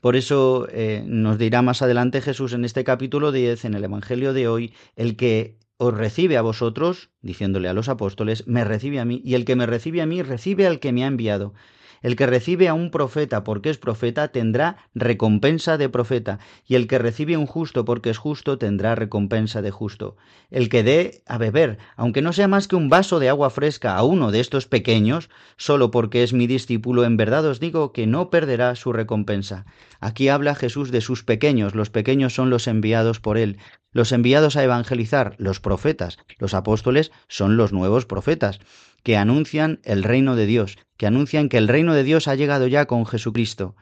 Por 0.00 0.16
eso 0.16 0.66
eh, 0.70 1.02
nos 1.06 1.38
dirá 1.38 1.60
más 1.62 1.82
adelante 1.82 2.22
Jesús 2.22 2.54
en 2.54 2.64
este 2.64 2.84
capítulo 2.84 3.32
10, 3.32 3.66
en 3.66 3.74
el 3.74 3.84
Evangelio 3.84 4.32
de 4.32 4.48
hoy, 4.48 4.74
el 4.96 5.16
que 5.16 5.58
os 5.76 5.94
recibe 5.94 6.36
a 6.36 6.42
vosotros, 6.42 7.10
diciéndole 7.20 7.68
a 7.68 7.74
los 7.74 7.88
apóstoles, 7.88 8.46
me 8.46 8.64
recibe 8.64 9.00
a 9.00 9.04
mí, 9.04 9.20
y 9.24 9.34
el 9.34 9.44
que 9.44 9.56
me 9.56 9.66
recibe 9.66 10.00
a 10.02 10.06
mí, 10.06 10.22
recibe 10.22 10.66
al 10.66 10.80
que 10.80 10.92
me 10.92 11.04
ha 11.04 11.06
enviado. 11.06 11.54
El 12.02 12.16
que 12.16 12.26
recibe 12.26 12.68
a 12.68 12.74
un 12.74 12.90
profeta 12.90 13.44
porque 13.44 13.70
es 13.70 13.78
profeta 13.78 14.28
tendrá 14.28 14.76
recompensa 14.94 15.76
de 15.76 15.88
profeta, 15.88 16.38
y 16.66 16.74
el 16.76 16.86
que 16.86 16.98
recibe 16.98 17.34
a 17.34 17.38
un 17.38 17.46
justo 17.46 17.84
porque 17.84 18.10
es 18.10 18.18
justo 18.18 18.58
tendrá 18.58 18.94
recompensa 18.94 19.60
de 19.60 19.70
justo. 19.70 20.16
El 20.50 20.68
que 20.68 20.82
dé 20.82 21.22
a 21.26 21.36
beber, 21.36 21.78
aunque 21.96 22.22
no 22.22 22.32
sea 22.32 22.48
más 22.48 22.68
que 22.68 22.76
un 22.76 22.88
vaso 22.88 23.18
de 23.18 23.28
agua 23.28 23.50
fresca 23.50 23.96
a 23.96 24.02
uno 24.02 24.30
de 24.30 24.40
estos 24.40 24.66
pequeños, 24.66 25.28
solo 25.56 25.90
porque 25.90 26.22
es 26.22 26.32
mi 26.32 26.46
discípulo, 26.46 27.04
en 27.04 27.16
verdad 27.16 27.44
os 27.46 27.60
digo 27.60 27.92
que 27.92 28.06
no 28.06 28.30
perderá 28.30 28.74
su 28.76 28.92
recompensa. 28.92 29.66
Aquí 30.00 30.28
habla 30.28 30.54
Jesús 30.54 30.90
de 30.90 31.02
sus 31.02 31.22
pequeños, 31.22 31.74
los 31.74 31.90
pequeños 31.90 32.34
son 32.34 32.48
los 32.48 32.66
enviados 32.66 33.20
por 33.20 33.36
él, 33.36 33.58
los 33.92 34.12
enviados 34.12 34.56
a 34.56 34.64
evangelizar, 34.64 35.34
los 35.38 35.60
profetas, 35.60 36.18
los 36.38 36.54
apóstoles 36.54 37.10
son 37.28 37.56
los 37.56 37.72
nuevos 37.72 38.06
profetas 38.06 38.60
que 39.02 39.16
anuncian 39.16 39.80
el 39.84 40.02
reino 40.02 40.36
de 40.36 40.46
Dios, 40.46 40.78
que 40.96 41.06
anuncian 41.06 41.48
que 41.48 41.58
el 41.58 41.68
reino 41.68 41.94
de 41.94 42.04
Dios 42.04 42.28
ha 42.28 42.34
llegado 42.34 42.66
ya 42.66 42.86
con 42.86 43.06
Jesucristo. 43.06 43.74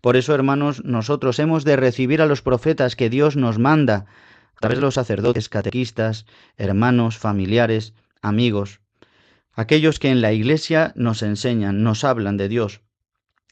Por 0.00 0.16
eso, 0.16 0.34
hermanos, 0.34 0.84
nosotros 0.84 1.38
hemos 1.38 1.64
de 1.64 1.76
recibir 1.76 2.22
a 2.22 2.26
los 2.26 2.42
profetas 2.42 2.96
que 2.96 3.10
Dios 3.10 3.36
nos 3.36 3.58
manda, 3.58 4.06
a 4.56 4.60
través 4.60 4.78
de 4.78 4.82
los 4.82 4.94
sacerdotes, 4.94 5.48
catequistas, 5.48 6.26
hermanos, 6.56 7.18
familiares, 7.18 7.94
amigos, 8.22 8.80
aquellos 9.52 9.98
que 9.98 10.10
en 10.10 10.20
la 10.20 10.32
iglesia 10.32 10.92
nos 10.96 11.22
enseñan, 11.22 11.82
nos 11.82 12.04
hablan 12.04 12.36
de 12.36 12.48
Dios. 12.48 12.80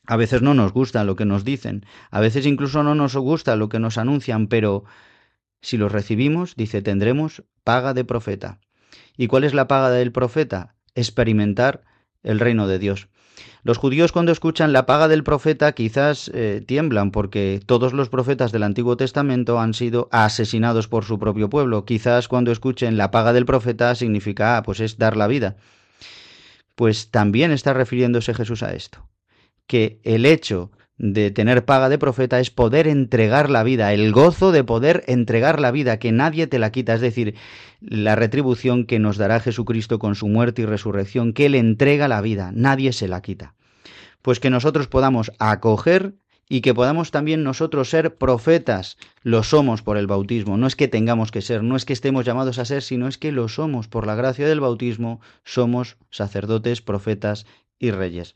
A 0.07 0.17
veces 0.17 0.41
no 0.41 0.55
nos 0.55 0.73
gusta 0.73 1.05
lo 1.05 1.17
que 1.17 1.27
nos 1.27 1.45
dicen, 1.45 1.85
a 2.11 2.21
veces 2.21 2.47
incluso 2.47 2.83
no 2.83 2.95
nos 2.95 3.15
gusta 3.17 3.57
lo 3.57 3.69
que 3.69 3.79
nos 3.79 3.99
anuncian, 3.99 4.47
pero 4.47 4.85
si 5.61 5.77
los 5.77 5.93
recibimos, 5.93 6.55
dice, 6.57 6.83
tendremos 6.83 7.45
paga 7.65 7.95
de 7.95 8.05
profeta. 8.05 8.61
¿Y 9.17 9.27
cuál 9.27 9.45
es 9.45 9.55
la 9.55 9.69
paga 9.69 9.91
del 9.91 10.13
profeta? 10.13 10.77
experimentar 10.99 11.83
el 12.23 12.41
reino 12.41 12.67
de 12.67 12.79
Dios. 12.79 13.09
Los 13.63 13.79
judíos 13.79 14.13
cuando 14.13 14.33
escuchan 14.33 14.73
la 14.73 14.87
paga 14.87 15.09
del 15.09 15.23
profeta 15.23 15.73
quizás 15.73 16.31
eh, 16.35 16.63
tiemblan 16.67 17.11
porque 17.11 17.61
todos 17.65 17.93
los 17.93 18.09
profetas 18.09 18.51
del 18.51 18.65
Antiguo 18.65 18.97
Testamento 18.97 19.61
han 19.61 19.75
sido 19.75 20.09
asesinados 20.11 20.89
por 20.89 21.05
su 21.05 21.19
propio 21.19 21.49
pueblo. 21.49 21.85
Quizás 21.85 22.29
cuando 22.29 22.51
escuchen 22.51 22.97
la 22.97 23.11
paga 23.11 23.33
del 23.33 23.47
profeta 23.47 23.95
significa, 23.95 24.57
ah, 24.57 24.63
pues 24.63 24.81
es 24.81 24.99
dar 24.99 25.17
la 25.17 25.29
vida. 25.29 25.57
Pues 26.75 27.11
también 27.11 27.53
está 27.53 27.75
refiriéndose 27.75 28.35
Jesús 28.35 28.63
a 28.63 28.73
esto, 28.75 29.09
que 29.67 30.01
el 30.05 30.27
hecho 30.27 30.71
de 30.99 31.31
tener 31.31 31.65
paga 31.65 31.89
de 31.89 31.99
profeta 31.99 32.41
es 32.41 32.51
poder 32.51 32.89
entregar 32.89 33.51
la 33.51 33.63
vida, 33.63 33.93
el 33.93 34.13
gozo 34.13 34.51
de 34.51 34.65
poder 34.65 35.05
entregar 35.07 35.61
la 35.61 35.71
vida, 35.71 35.99
que 35.99 36.13
nadie 36.13 36.49
te 36.49 36.59
la 36.59 36.73
quita, 36.73 36.95
es 36.95 37.01
decir, 37.01 37.37
la 37.81 38.17
retribución 38.17 38.85
que 38.85 38.99
nos 38.99 39.17
dará 39.17 39.41
Jesucristo 39.41 39.99
con 40.01 40.17
su 40.17 40.29
muerte 40.29 40.63
y 40.63 40.67
resurrección, 40.67 41.33
que 41.33 41.47
Él 41.47 41.55
entrega 41.55 42.09
la 42.09 42.21
vida, 42.21 42.51
nadie 42.53 42.93
se 42.93 43.09
la 43.09 43.23
quita. 43.23 43.55
Pues 44.23 44.41
que 44.41 44.51
nosotros 44.51 44.89
podamos 44.89 45.31
acoger 45.39 46.15
y 46.49 46.63
que 46.63 46.75
podamos 46.75 47.13
también 47.13 47.45
nosotros 47.45 47.91
ser 47.91 48.17
profetas, 48.17 48.97
lo 49.23 49.45
somos 49.45 49.83
por 49.83 49.99
el 49.99 50.07
bautismo, 50.09 50.57
no 50.57 50.67
es 50.67 50.75
que 50.75 50.89
tengamos 50.89 51.31
que 51.31 51.43
ser, 51.43 51.63
no 51.63 51.77
es 51.77 51.85
que 51.85 51.93
estemos 51.93 52.25
llamados 52.25 52.59
a 52.59 52.65
ser, 52.65 52.83
sino 52.83 53.07
es 53.07 53.19
que 53.19 53.31
lo 53.31 53.49
somos 53.49 53.87
por 53.87 54.07
la 54.07 54.17
gracia 54.17 54.49
del 54.49 54.61
bautismo, 54.61 55.21
somos 55.45 55.97
sacerdotes, 56.11 56.83
profetas 56.83 57.47
y 57.79 57.93
reyes. 57.93 58.35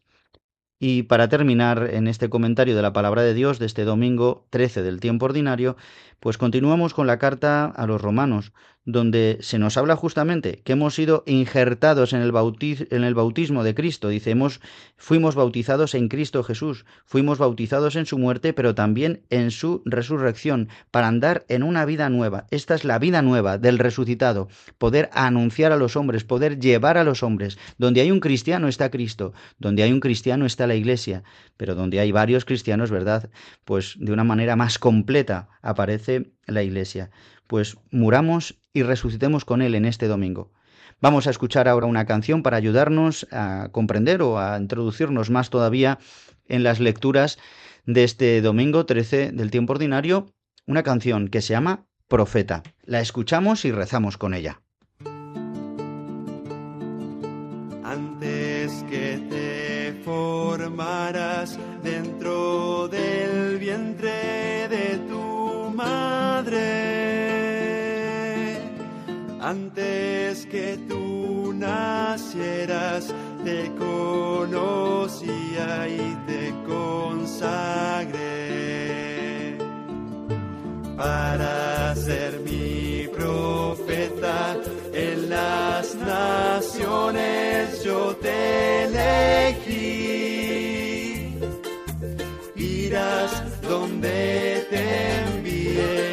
Y 0.85 1.05
para 1.05 1.29
terminar 1.29 1.91
en 1.93 2.09
este 2.09 2.29
comentario 2.29 2.75
de 2.75 2.83
la 2.83 2.93
palabra 2.93 3.23
de 3.23 3.35
Dios 3.35 3.61
de 3.61 3.67
este 3.67 3.85
domingo 3.85 4.49
13 4.51 4.83
del 4.83 4.99
tiempo 4.99 5.27
ordinario, 5.27 5.77
pues 6.19 6.39
continuamos 6.39 6.93
con 6.93 7.07
la 7.07 7.21
carta 7.21 7.67
a 7.67 7.87
los 7.87 8.03
romanos, 8.03 8.53
donde 8.85 9.39
se 9.41 9.59
nos 9.59 9.77
habla 9.77 9.95
justamente 9.95 10.61
que 10.65 10.73
hemos 10.73 10.95
sido 10.95 11.23
injertados 11.27 12.13
en 12.13 12.21
el, 12.21 12.33
en 12.91 13.05
el 13.05 13.15
bautismo 13.15 13.63
de 13.63 13.75
Cristo. 13.75 14.09
Dice, 14.09 14.35
fuimos 14.97 15.35
bautizados 15.35 15.95
en 15.95 16.09
Cristo 16.09 16.43
Jesús, 16.43 16.85
fuimos 17.05 17.39
bautizados 17.39 17.97
en 17.97 18.07
su 18.07 18.19
muerte, 18.19 18.53
pero 18.53 18.75
también 18.75 19.23
en 19.31 19.51
su 19.51 19.83
resurrección, 19.85 20.69
para 20.91 21.09
andar 21.09 21.45
en 21.49 21.63
una 21.63 21.85
vida 21.85 22.09
nueva. 22.09 22.47
Esta 22.51 22.75
es 22.75 22.85
la 22.85 22.99
vida 22.99 23.23
nueva 23.23 23.59
del 23.59 23.79
resucitado, 23.79 24.49
poder 24.79 25.11
anunciar 25.13 25.71
a 25.71 25.77
los 25.77 25.97
hombres, 25.97 26.25
poder 26.25 26.59
llevar 26.59 26.99
a 26.99 27.05
los 27.05 27.23
hombres. 27.23 27.59
Donde 27.79 28.01
hay 28.01 28.11
un 28.11 28.21
cristiano 28.21 28.69
está 28.69 28.91
Cristo, 28.91 29.33
donde 29.59 29.85
hay 29.85 29.93
un 29.93 30.01
cristiano 30.01 30.47
está 30.47 30.67
la 30.67 30.75
iglesia, 30.75 31.23
pero 31.57 31.75
donde 31.75 32.01
hay 32.01 32.11
varios 32.11 32.45
cristianos, 32.45 32.91
¿verdad? 32.91 33.31
Pues 33.65 33.97
de 33.99 34.13
una 34.13 34.25
manera 34.25 34.57
más 34.57 34.79
completa 34.79 35.49
aparece 35.63 36.33
la 36.47 36.63
iglesia 36.63 37.11
pues 37.53 37.77
muramos 37.91 38.62
y 38.73 38.83
resucitemos 38.83 39.45
con 39.45 39.63
Él 39.63 39.75
en 39.75 39.85
este 39.85 40.07
domingo. 40.07 40.51
Vamos 41.01 41.27
a 41.27 41.31
escuchar 41.31 41.69
ahora 41.69 41.87
una 41.87 42.07
canción 42.07 42.43
para 42.43 42.57
ayudarnos 42.57 43.27
a 43.31 43.69
comprender 43.73 44.23
o 44.23 44.39
a 44.39 44.59
introducirnos 44.59 45.31
más 45.31 45.51
todavía 45.51 45.99
en 46.47 46.63
las 46.63 46.81
lecturas 46.81 47.39
de 47.87 48.05
este 48.05 48.41
domingo 48.41 48.87
13 48.87 49.33
del 49.33 49.51
tiempo 49.51 49.73
ordinario, 49.73 50.33
una 50.67 50.83
canción 50.83 51.29
que 51.29 51.41
se 51.41 51.55
llama 51.55 51.87
Profeta. 52.09 52.63
La 52.85 53.01
escuchamos 53.01 53.65
y 53.65 53.73
rezamos 53.73 54.17
con 54.17 54.35
ella. 54.35 54.63
Antes 69.53 70.47
que 70.47 70.79
tú 70.89 71.53
nacieras, 71.55 73.13
te 73.45 73.71
conocía 73.77 75.67
y 75.89 76.17
te 76.27 76.55
consagré 76.67 78.19
para 80.97 81.95
ser 81.95 82.41
mi 82.41 83.09
profeta 83.19 84.57
en 84.95 85.29
las 85.29 85.95
naciones. 85.97 87.85
Yo 87.85 88.17
te 88.25 88.85
elegí, 88.85 89.77
irás 92.57 93.61
donde 93.61 94.67
te 94.71 94.85
envié 95.27 96.12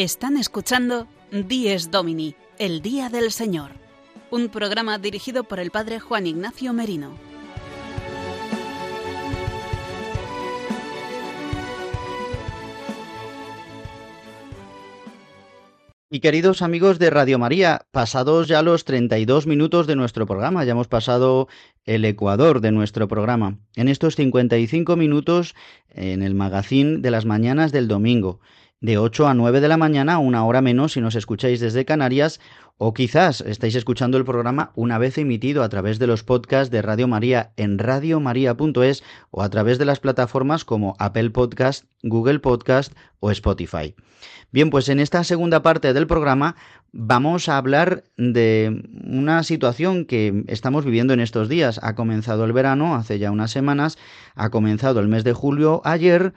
Están 0.00 0.38
escuchando 0.38 1.08
Dies 1.30 1.90
Domini, 1.90 2.34
el 2.58 2.80
Día 2.80 3.10
del 3.10 3.30
Señor, 3.30 3.72
un 4.30 4.48
programa 4.48 4.96
dirigido 4.96 5.44
por 5.44 5.60
el 5.60 5.70
Padre 5.70 6.00
Juan 6.00 6.26
Ignacio 6.26 6.72
Merino. 6.72 7.18
Y 16.08 16.20
queridos 16.20 16.62
amigos 16.62 16.98
de 16.98 17.10
Radio 17.10 17.38
María, 17.38 17.82
pasados 17.90 18.48
ya 18.48 18.62
los 18.62 18.86
32 18.86 19.46
minutos 19.46 19.86
de 19.86 19.96
nuestro 19.96 20.24
programa, 20.24 20.64
ya 20.64 20.72
hemos 20.72 20.88
pasado 20.88 21.46
el 21.84 22.06
ecuador 22.06 22.62
de 22.62 22.72
nuestro 22.72 23.06
programa. 23.06 23.58
En 23.76 23.86
estos 23.86 24.16
55 24.16 24.96
minutos 24.96 25.54
en 25.90 26.22
el 26.22 26.34
magazín 26.34 27.02
de 27.02 27.10
las 27.10 27.26
mañanas 27.26 27.70
del 27.70 27.86
domingo 27.86 28.40
de 28.80 28.96
8 28.96 29.28
a 29.28 29.34
9 29.34 29.60
de 29.60 29.68
la 29.68 29.76
mañana, 29.76 30.18
una 30.18 30.44
hora 30.44 30.62
menos 30.62 30.92
si 30.92 31.00
nos 31.00 31.14
escucháis 31.14 31.60
desde 31.60 31.84
Canarias, 31.84 32.40
o 32.78 32.94
quizás 32.94 33.42
estáis 33.42 33.74
escuchando 33.74 34.16
el 34.16 34.24
programa 34.24 34.72
una 34.74 34.96
vez 34.96 35.18
emitido 35.18 35.62
a 35.62 35.68
través 35.68 35.98
de 35.98 36.06
los 36.06 36.24
podcasts 36.24 36.70
de 36.70 36.80
Radio 36.80 37.06
María 37.06 37.52
en 37.58 37.78
radiomaria.es 37.78 39.04
o 39.30 39.42
a 39.42 39.50
través 39.50 39.78
de 39.78 39.84
las 39.84 40.00
plataformas 40.00 40.64
como 40.64 40.96
Apple 40.98 41.28
Podcast, 41.28 41.84
Google 42.02 42.38
Podcast 42.38 42.94
o 43.18 43.30
Spotify. 43.30 43.94
Bien, 44.50 44.70
pues 44.70 44.88
en 44.88 44.98
esta 44.98 45.24
segunda 45.24 45.62
parte 45.62 45.92
del 45.92 46.06
programa 46.06 46.56
vamos 46.90 47.50
a 47.50 47.58
hablar 47.58 48.04
de 48.16 48.82
una 49.04 49.42
situación 49.42 50.06
que 50.06 50.44
estamos 50.48 50.86
viviendo 50.86 51.12
en 51.12 51.20
estos 51.20 51.50
días. 51.50 51.80
Ha 51.82 51.94
comenzado 51.94 52.46
el 52.46 52.54
verano 52.54 52.94
hace 52.94 53.18
ya 53.18 53.30
unas 53.30 53.50
semanas, 53.50 53.98
ha 54.34 54.48
comenzado 54.48 55.00
el 55.00 55.08
mes 55.08 55.22
de 55.22 55.34
julio 55.34 55.82
ayer 55.84 56.32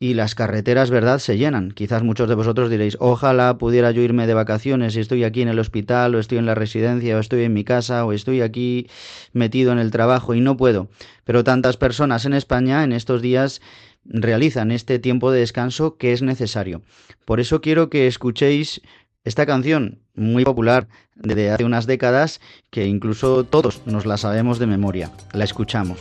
y 0.00 0.14
las 0.14 0.34
carreteras, 0.34 0.90
¿verdad?, 0.90 1.18
se 1.18 1.38
llenan. 1.38 1.72
Quizás 1.72 2.02
muchos 2.02 2.28
de 2.28 2.36
vosotros 2.36 2.70
diréis, 2.70 2.96
ojalá 3.00 3.58
pudiera 3.58 3.90
yo 3.90 4.02
irme 4.02 4.26
de 4.26 4.34
vacaciones 4.34 4.94
y 4.96 5.00
estoy 5.00 5.24
aquí 5.24 5.42
en 5.42 5.48
el 5.48 5.58
hospital 5.58 6.14
o 6.14 6.18
estoy 6.20 6.38
en 6.38 6.46
la 6.46 6.54
residencia 6.54 7.16
o 7.16 7.20
estoy 7.20 7.42
en 7.42 7.52
mi 7.52 7.64
casa 7.64 8.04
o 8.04 8.12
estoy 8.12 8.40
aquí 8.40 8.86
metido 9.32 9.72
en 9.72 9.78
el 9.78 9.90
trabajo 9.90 10.34
y 10.34 10.40
no 10.40 10.56
puedo. 10.56 10.88
Pero 11.24 11.42
tantas 11.42 11.76
personas 11.76 12.24
en 12.26 12.32
España 12.32 12.84
en 12.84 12.92
estos 12.92 13.22
días 13.22 13.60
realizan 14.04 14.70
este 14.70 14.98
tiempo 14.98 15.32
de 15.32 15.40
descanso 15.40 15.96
que 15.96 16.12
es 16.12 16.22
necesario. 16.22 16.82
Por 17.24 17.40
eso 17.40 17.60
quiero 17.60 17.90
que 17.90 18.06
escuchéis 18.06 18.80
esta 19.24 19.46
canción 19.46 19.98
muy 20.14 20.44
popular 20.44 20.88
de 21.16 21.50
hace 21.50 21.64
unas 21.64 21.86
décadas 21.86 22.40
que 22.70 22.86
incluso 22.86 23.44
todos 23.44 23.82
nos 23.84 24.06
la 24.06 24.16
sabemos 24.16 24.58
de 24.58 24.66
memoria. 24.66 25.10
La 25.32 25.44
escuchamos. 25.44 25.98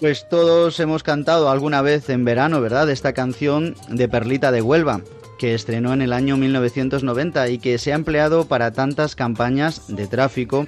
Pues 0.00 0.26
todos 0.30 0.80
hemos 0.80 1.02
cantado 1.02 1.50
alguna 1.50 1.82
vez 1.82 2.08
en 2.08 2.24
verano, 2.24 2.62
¿verdad? 2.62 2.88
Esta 2.88 3.12
canción 3.12 3.74
de 3.90 4.08
Perlita 4.08 4.50
de 4.50 4.62
Huelva, 4.62 5.02
que 5.38 5.54
estrenó 5.54 5.92
en 5.92 6.00
el 6.00 6.14
año 6.14 6.38
1990 6.38 7.50
y 7.50 7.58
que 7.58 7.76
se 7.76 7.92
ha 7.92 7.96
empleado 7.96 8.46
para 8.46 8.72
tantas 8.72 9.14
campañas 9.14 9.94
de 9.94 10.06
tráfico 10.06 10.66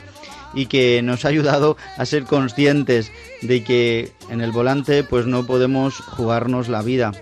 y 0.53 0.67
que 0.67 1.01
nos 1.01 1.25
ha 1.25 1.29
ayudado 1.29 1.79
a 1.97 2.05
ser 2.05 2.25
conscientes 2.25 3.11
de 3.41 3.65
que 3.65 4.13
en 4.29 4.43
el 4.43 4.53
volante 4.53 5.03
pues 5.03 5.25
no 5.25 5.47
podemos 5.47 5.97
jugarnos 6.01 6.69
la 6.69 6.83
vida, 6.83 7.13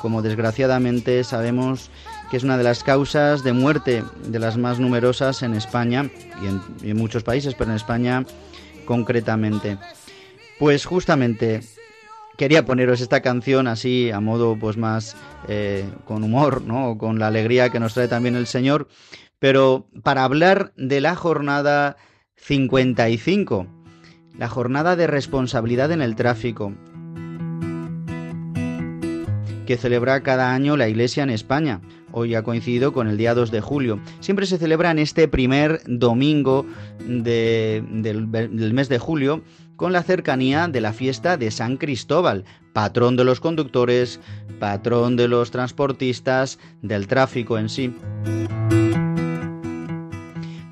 como 0.00 0.22
desgraciadamente 0.22 1.24
sabemos 1.24 1.90
que 2.30 2.36
es 2.36 2.44
una 2.44 2.58
de 2.58 2.64
las 2.64 2.84
causas 2.84 3.42
de 3.42 3.52
muerte 3.52 4.04
de 4.24 4.38
las 4.38 4.56
más 4.56 4.78
numerosas 4.78 5.42
en 5.42 5.54
España 5.54 6.08
y 6.40 6.46
en, 6.46 6.62
y 6.80 6.90
en 6.90 6.96
muchos 6.96 7.24
países, 7.24 7.54
pero 7.54 7.70
en 7.70 7.76
España 7.76 8.24
concretamente. 8.84 9.78
Pues 10.58 10.86
justamente 10.86 11.60
quería 12.36 12.64
poneros 12.64 13.00
esta 13.00 13.20
canción 13.20 13.66
así 13.66 14.10
a 14.10 14.20
modo 14.20 14.56
pues 14.58 14.76
más 14.76 15.16
eh, 15.48 15.84
con 16.04 16.22
humor, 16.24 16.62
¿no? 16.62 16.96
Con 16.98 17.18
la 17.18 17.26
alegría 17.26 17.70
que 17.70 17.80
nos 17.80 17.94
trae 17.94 18.08
también 18.08 18.36
el 18.36 18.46
Señor, 18.46 18.88
pero 19.38 19.88
para 20.02 20.24
hablar 20.24 20.72
de 20.76 21.00
la 21.00 21.14
jornada 21.14 21.96
55, 22.36 23.66
la 24.38 24.48
jornada 24.48 24.96
de 24.96 25.06
responsabilidad 25.06 25.90
en 25.92 26.02
el 26.02 26.16
tráfico, 26.16 26.72
que 29.66 29.76
celebra 29.76 30.22
cada 30.22 30.54
año 30.54 30.76
la 30.76 30.88
Iglesia 30.88 31.22
en 31.22 31.30
España. 31.30 31.80
hoy 32.12 32.34
ha 32.34 32.42
coincidido 32.42 32.94
con 32.94 33.08
el 33.08 33.18
día 33.18 33.34
2 33.34 33.50
de 33.50 33.60
julio. 33.60 34.00
Siempre 34.20 34.46
se 34.46 34.56
celebra 34.56 34.90
en 34.90 34.98
este 34.98 35.28
primer 35.28 35.82
domingo 35.86 36.64
del, 37.00 38.30
del 38.30 38.72
mes 38.72 38.88
de 38.88 38.98
julio 38.98 39.42
con 39.76 39.92
la 39.92 40.02
cercanía 40.02 40.68
de 40.68 40.80
la 40.80 40.92
fiesta 40.92 41.36
de 41.36 41.50
San 41.50 41.76
Cristóbal, 41.76 42.44
patrón 42.72 43.16
de 43.16 43.24
los 43.24 43.40
conductores, 43.40 44.20
patrón 44.58 45.16
de 45.16 45.28
los 45.28 45.50
transportistas, 45.50 46.58
del 46.82 47.06
tráfico 47.06 47.58
en 47.58 47.68
sí. 47.68 47.94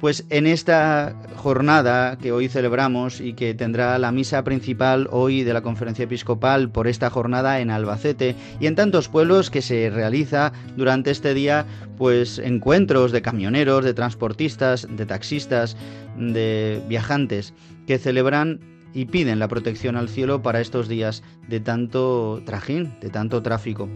Pues 0.00 0.26
en 0.28 0.46
esta 0.46 1.16
jornada 1.36 2.18
que 2.18 2.32
hoy 2.32 2.48
celebramos 2.48 3.20
y 3.20 3.34
que 3.34 3.55
tendrá 3.55 3.98
la 3.98 4.12
misa 4.12 4.44
principal 4.44 5.09
hoy 5.11 5.44
de 5.44 5.52
la 5.52 5.62
conferencia 5.62 6.05
episcopal 6.05 6.70
por 6.70 6.88
esta 6.88 7.11
jornada 7.11 7.61
en 7.61 7.70
Albacete 7.70 8.34
y 8.61 8.66
en 8.66 8.74
tantos 8.74 9.09
pueblos 9.09 9.50
que 9.50 9.62
se 9.62 9.88
realiza 9.88 10.52
durante 10.76 11.11
este 11.11 11.32
día 11.32 11.66
pues 11.96 12.38
encuentros 12.38 13.12
de 13.12 13.22
camioneros, 13.22 13.84
de 13.84 13.94
transportistas, 13.94 14.88
de 14.90 15.07
taxistas, 15.07 15.76
de 16.16 16.82
viajantes 16.88 17.55
que 17.86 17.98
celebran 17.98 18.74
y 18.95 19.07
piden 19.07 19.38
la 19.38 19.49
protección 19.49 19.97
al 19.97 20.09
cielo 20.09 20.40
para 20.40 20.61
estos 20.61 20.88
días 20.88 21.22
de 21.49 21.61
tanto 21.61 22.40
trajín, 22.47 22.95
de 23.01 23.11
tanto 23.11 23.42
tráfico. 23.42 23.88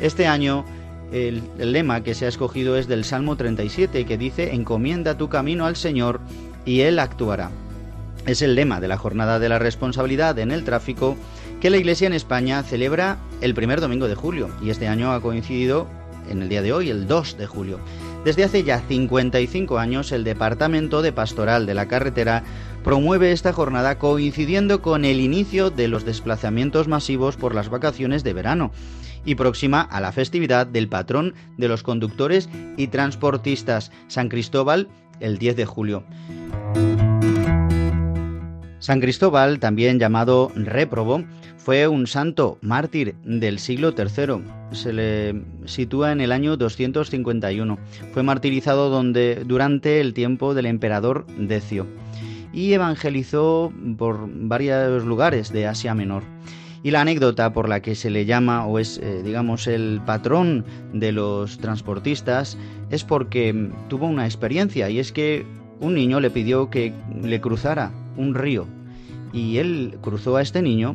Este 0.00 0.26
año 0.26 0.64
el, 1.12 1.42
lema 1.58 2.02
que 2.02 2.14
se 2.14 2.24
ha 2.24 2.28
escogido 2.28 2.76
es 2.76 2.88
del 2.88 3.04
Salmo 3.04 3.36
37, 3.36 4.04
que 4.04 4.18
dice, 4.18 4.54
encomienda 4.54 5.16
tu 5.16 5.28
camino 5.28 5.66
al 5.66 5.76
Señor 5.76 6.20
y 6.64 6.80
Él 6.80 6.98
actuará. 6.98 7.50
Es 8.26 8.42
el 8.42 8.54
lema 8.54 8.80
de 8.80 8.88
la 8.88 8.96
Jornada 8.96 9.38
de 9.38 9.48
la 9.48 9.58
Responsabilidad 9.58 10.38
en 10.38 10.52
el 10.52 10.64
Tráfico 10.64 11.16
que 11.60 11.70
la 11.70 11.76
Iglesia 11.76 12.06
en 12.06 12.12
España 12.12 12.62
celebra 12.62 13.18
el 13.40 13.54
primer 13.54 13.80
domingo 13.80 14.08
de 14.08 14.14
julio 14.14 14.48
y 14.62 14.70
este 14.70 14.88
año 14.88 15.12
ha 15.12 15.20
coincidido 15.20 15.86
en 16.28 16.42
el 16.42 16.48
día 16.48 16.62
de 16.62 16.72
hoy, 16.72 16.90
el 16.90 17.06
2 17.06 17.36
de 17.36 17.46
julio. 17.46 17.78
Desde 18.24 18.44
hace 18.44 18.62
ya 18.62 18.80
55 18.80 19.78
años, 19.78 20.12
el 20.12 20.22
Departamento 20.22 21.02
de 21.02 21.12
Pastoral 21.12 21.66
de 21.66 21.74
la 21.74 21.88
Carretera 21.88 22.44
promueve 22.84 23.32
esta 23.32 23.52
jornada 23.52 23.98
coincidiendo 23.98 24.80
con 24.80 25.04
el 25.04 25.20
inicio 25.20 25.70
de 25.70 25.88
los 25.88 26.04
desplazamientos 26.04 26.86
masivos 26.86 27.36
por 27.36 27.54
las 27.54 27.68
vacaciones 27.68 28.22
de 28.22 28.32
verano 28.32 28.70
y 29.24 29.34
próxima 29.34 29.80
a 29.80 30.00
la 30.00 30.12
festividad 30.12 30.68
del 30.68 30.88
patrón 30.88 31.34
de 31.56 31.68
los 31.68 31.82
conductores 31.82 32.48
y 32.76 32.88
transportistas, 32.88 33.90
San 34.06 34.28
Cristóbal, 34.28 34.88
el 35.18 35.38
10 35.38 35.56
de 35.56 35.66
julio. 35.66 36.04
San 38.82 38.98
Cristóbal, 39.00 39.60
también 39.60 40.00
llamado 40.00 40.50
réprobo, 40.56 41.22
fue 41.56 41.86
un 41.86 42.08
santo 42.08 42.58
mártir 42.62 43.14
del 43.22 43.60
siglo 43.60 43.94
III. 43.96 44.42
Se 44.72 44.92
le 44.92 45.40
sitúa 45.66 46.10
en 46.10 46.20
el 46.20 46.32
año 46.32 46.56
251. 46.56 47.78
Fue 48.12 48.24
martirizado 48.24 48.90
donde, 48.90 49.44
durante 49.46 50.00
el 50.00 50.14
tiempo 50.14 50.52
del 50.52 50.66
emperador 50.66 51.26
Decio 51.38 51.86
y 52.52 52.72
evangelizó 52.72 53.72
por 53.96 54.28
varios 54.28 55.04
lugares 55.04 55.52
de 55.52 55.68
Asia 55.68 55.94
Menor. 55.94 56.24
Y 56.82 56.90
la 56.90 57.02
anécdota 57.02 57.52
por 57.52 57.68
la 57.68 57.78
que 57.78 57.94
se 57.94 58.10
le 58.10 58.24
llama 58.24 58.66
o 58.66 58.80
es, 58.80 58.98
eh, 58.98 59.22
digamos, 59.22 59.68
el 59.68 60.00
patrón 60.04 60.64
de 60.92 61.12
los 61.12 61.58
transportistas 61.58 62.58
es 62.90 63.04
porque 63.04 63.70
tuvo 63.88 64.08
una 64.08 64.24
experiencia 64.24 64.90
y 64.90 64.98
es 64.98 65.12
que 65.12 65.46
un 65.78 65.94
niño 65.94 66.18
le 66.18 66.30
pidió 66.30 66.68
que 66.68 66.92
le 67.22 67.40
cruzara 67.40 67.92
un 68.16 68.34
río 68.34 68.66
y 69.32 69.58
él 69.58 69.98
cruzó 70.00 70.36
a 70.36 70.42
este 70.42 70.62
niño, 70.62 70.94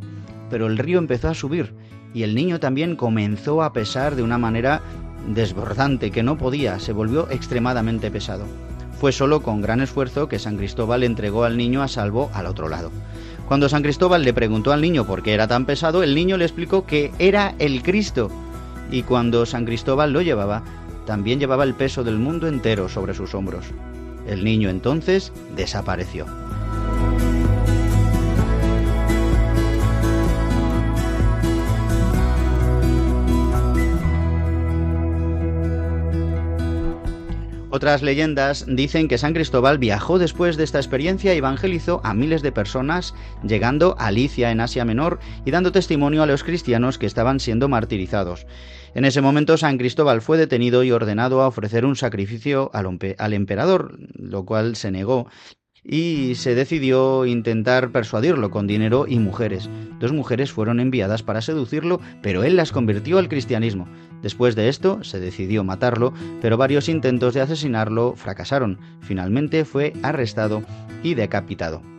pero 0.49 0.68
el 0.68 0.78
río 0.78 0.99
empezó 0.99 1.30
a 1.30 1.34
subir 1.34 1.74
y 2.13 2.24
el 2.24 2.36
niño 2.36 2.59
también 2.59 2.95
comenzó 2.95 3.61
a 3.63 3.74
pesar 3.74 4.15
de 4.15 4.24
una 4.24 4.38
manera 4.38 4.82
desbordante 5.28 6.11
que 6.11 6.24
no 6.24 6.38
podía, 6.38 6.80
se 6.80 6.93
volvió 6.93 7.30
extremadamente 7.30 8.09
pesado. 8.11 8.45
Fue 8.99 9.11
solo 9.11 9.43
con 9.43 9.61
gran 9.61 9.82
esfuerzo 9.82 10.28
que 10.28 10.39
San 10.39 10.57
Cristóbal 10.57 11.03
entregó 11.03 11.43
al 11.43 11.57
niño 11.57 11.84
a 11.84 11.88
salvo 11.88 12.32
al 12.34 12.47
otro 12.47 12.68
lado. 12.68 12.91
Cuando 13.47 13.70
San 13.70 13.84
Cristóbal 13.84 14.24
le 14.24 14.34
preguntó 14.34 14.74
al 14.74 14.82
niño 14.82 15.05
por 15.05 15.22
qué 15.22 15.34
era 15.34 15.47
tan 15.47 15.65
pesado, 15.65 16.01
el 16.01 16.15
niño 16.15 16.38
le 16.38 16.45
explicó 16.45 16.86
que 16.86 17.11
era 17.20 17.53
el 17.59 17.84
Cristo. 17.84 18.32
Y 18.91 19.03
cuando 19.03 19.45
San 19.45 19.65
Cristóbal 19.65 20.13
lo 20.13 20.22
llevaba, 20.22 20.63
también 21.05 21.39
llevaba 21.39 21.63
el 21.63 21.76
peso 21.76 22.03
del 22.03 22.18
mundo 22.18 22.47
entero 22.47 22.89
sobre 22.89 23.13
sus 23.13 23.36
hombros. 23.36 23.65
El 24.28 24.43
niño 24.43 24.70
entonces 24.70 25.32
desapareció. 25.55 26.26
Otras 37.70 38.01
leyendas 38.01 38.65
dicen 38.65 39.09
que 39.09 39.18
San 39.18 39.34
Cristóbal 39.34 39.78
viajó 39.78 40.20
después 40.20 40.55
de 40.55 40.63
esta 40.63 40.80
experiencia 40.80 41.34
y 41.34 41.39
evangelizó 41.39 41.99
a 42.05 42.13
miles 42.13 42.41
de 42.41 42.53
personas, 42.53 43.13
llegando 43.43 43.97
a 43.99 44.07
Alicia 44.07 44.51
en 44.51 44.61
Asia 44.61 44.86
Menor 44.86 45.20
y 45.43 45.51
dando 45.51 45.74
testimonio 45.74 46.24
a 46.24 46.28
los 46.28 46.45
cristianos 46.45 46.97
que 46.97 47.05
estaban 47.05 47.41
siendo 47.41 47.68
martirizados. 47.68 48.47
En 48.95 49.03
ese 49.03 49.22
momento 49.22 49.57
San 49.57 49.78
Cristóbal 49.78 50.22
fue 50.22 50.38
detenido 50.38 50.84
y 50.84 50.91
ordenado 50.91 51.41
a 51.41 51.47
ofrecer 51.47 51.84
un 51.84 51.97
sacrificio 51.97 52.72
al, 52.74 53.34
emperador, 53.34 53.99
lo 54.15 54.45
cual 54.45 54.78
se 54.78 54.89
negó, 54.89 55.28
y 55.84 56.36
se 56.36 56.56
decidió 56.56 57.26
intentar 57.26 57.92
persuadirlo 57.92 58.52
con 58.52 58.68
dinero 58.68 59.06
y 59.08 59.20
mujeres. 59.20 59.70
Dos 60.00 60.14
mujeres 60.14 60.52
fueron 60.52 60.80
enviadas 60.80 61.24
para 61.24 61.42
seducirlo, 61.42 62.00
pero 62.22 62.44
él 62.44 62.56
las 62.56 62.72
convirtió 62.72 63.18
al 63.18 63.30
cristianismo. 63.30 63.88
Después 64.22 64.56
de 64.56 64.70
esto, 64.70 65.04
se 65.04 65.20
decidió 65.20 65.64
matarlo, 65.64 66.14
pero 66.42 66.58
varios 66.58 66.90
intentos 66.90 67.34
de 67.34 67.42
asesinarlo 67.42 68.14
fracasaron. 68.16 68.80
Finalmente 69.02 69.64
fue 69.66 69.94
arrestado 70.04 70.64
y 71.04 71.14
decapitado. 71.14 71.97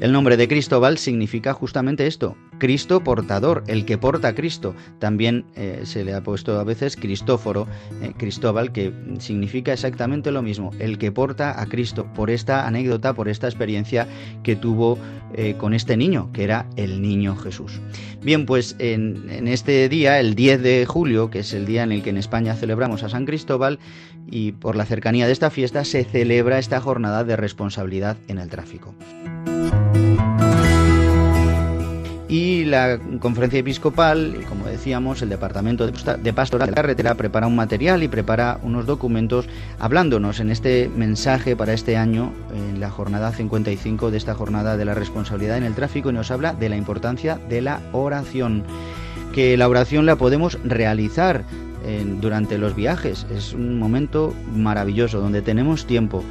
El 0.00 0.12
nombre 0.12 0.36
de 0.36 0.46
Cristóbal 0.46 0.96
significa 0.96 1.52
justamente 1.52 2.06
esto, 2.06 2.36
Cristo 2.58 3.02
portador, 3.02 3.64
el 3.66 3.84
que 3.84 3.98
porta 3.98 4.28
a 4.28 4.34
Cristo. 4.34 4.76
También 5.00 5.44
eh, 5.56 5.80
se 5.82 6.04
le 6.04 6.14
ha 6.14 6.22
puesto 6.22 6.60
a 6.60 6.62
veces 6.62 6.94
Cristóforo, 6.94 7.66
eh, 8.00 8.12
Cristóbal, 8.16 8.70
que 8.70 8.92
significa 9.18 9.72
exactamente 9.72 10.30
lo 10.30 10.40
mismo, 10.40 10.70
el 10.78 10.98
que 10.98 11.10
porta 11.10 11.60
a 11.60 11.66
Cristo, 11.66 12.06
por 12.14 12.30
esta 12.30 12.64
anécdota, 12.64 13.12
por 13.12 13.28
esta 13.28 13.48
experiencia 13.48 14.06
que 14.44 14.54
tuvo 14.54 14.98
eh, 15.34 15.56
con 15.58 15.74
este 15.74 15.96
niño, 15.96 16.30
que 16.32 16.44
era 16.44 16.66
el 16.76 17.02
niño 17.02 17.34
Jesús. 17.34 17.80
Bien, 18.22 18.46
pues 18.46 18.76
en, 18.78 19.28
en 19.30 19.48
este 19.48 19.88
día, 19.88 20.20
el 20.20 20.36
10 20.36 20.62
de 20.62 20.86
julio, 20.86 21.28
que 21.28 21.40
es 21.40 21.52
el 21.52 21.66
día 21.66 21.82
en 21.82 21.90
el 21.90 22.02
que 22.02 22.10
en 22.10 22.18
España 22.18 22.54
celebramos 22.54 23.02
a 23.02 23.08
San 23.08 23.26
Cristóbal, 23.26 23.80
y 24.30 24.52
por 24.52 24.76
la 24.76 24.84
cercanía 24.84 25.26
de 25.26 25.32
esta 25.32 25.50
fiesta 25.50 25.84
se 25.84 26.04
celebra 26.04 26.58
esta 26.58 26.80
jornada 26.80 27.24
de 27.24 27.36
responsabilidad 27.36 28.16
en 28.28 28.38
el 28.38 28.48
tráfico. 28.48 28.94
Y 32.30 32.66
la 32.66 32.98
conferencia 33.20 33.60
episcopal, 33.60 34.36
y 34.38 34.44
como 34.44 34.66
decíamos, 34.66 35.22
el 35.22 35.30
departamento 35.30 35.86
de 35.86 36.32
pastoral 36.34 36.66
de 36.66 36.72
la 36.72 36.76
carretera 36.76 37.14
prepara 37.14 37.46
un 37.46 37.56
material 37.56 38.02
y 38.02 38.08
prepara 38.08 38.60
unos 38.62 38.84
documentos 38.84 39.46
hablándonos 39.78 40.38
en 40.38 40.50
este 40.50 40.90
mensaje 40.94 41.56
para 41.56 41.72
este 41.72 41.96
año, 41.96 42.34
en 42.54 42.80
la 42.80 42.90
jornada 42.90 43.32
55 43.32 44.10
de 44.10 44.18
esta 44.18 44.34
jornada 44.34 44.76
de 44.76 44.84
la 44.84 44.92
responsabilidad 44.92 45.56
en 45.56 45.64
el 45.64 45.74
tráfico, 45.74 46.10
y 46.10 46.12
nos 46.12 46.30
habla 46.30 46.52
de 46.52 46.68
la 46.68 46.76
importancia 46.76 47.40
de 47.48 47.62
la 47.62 47.80
oración. 47.92 48.62
Que 49.32 49.56
la 49.56 49.66
oración 49.66 50.04
la 50.04 50.16
podemos 50.16 50.58
realizar 50.64 51.44
durante 52.20 52.58
los 52.58 52.74
viajes. 52.74 53.26
Es 53.34 53.52
un 53.52 53.78
momento 53.78 54.34
maravilloso 54.54 55.20
donde 55.20 55.42
tenemos 55.42 55.86
tiempo. 55.86 56.22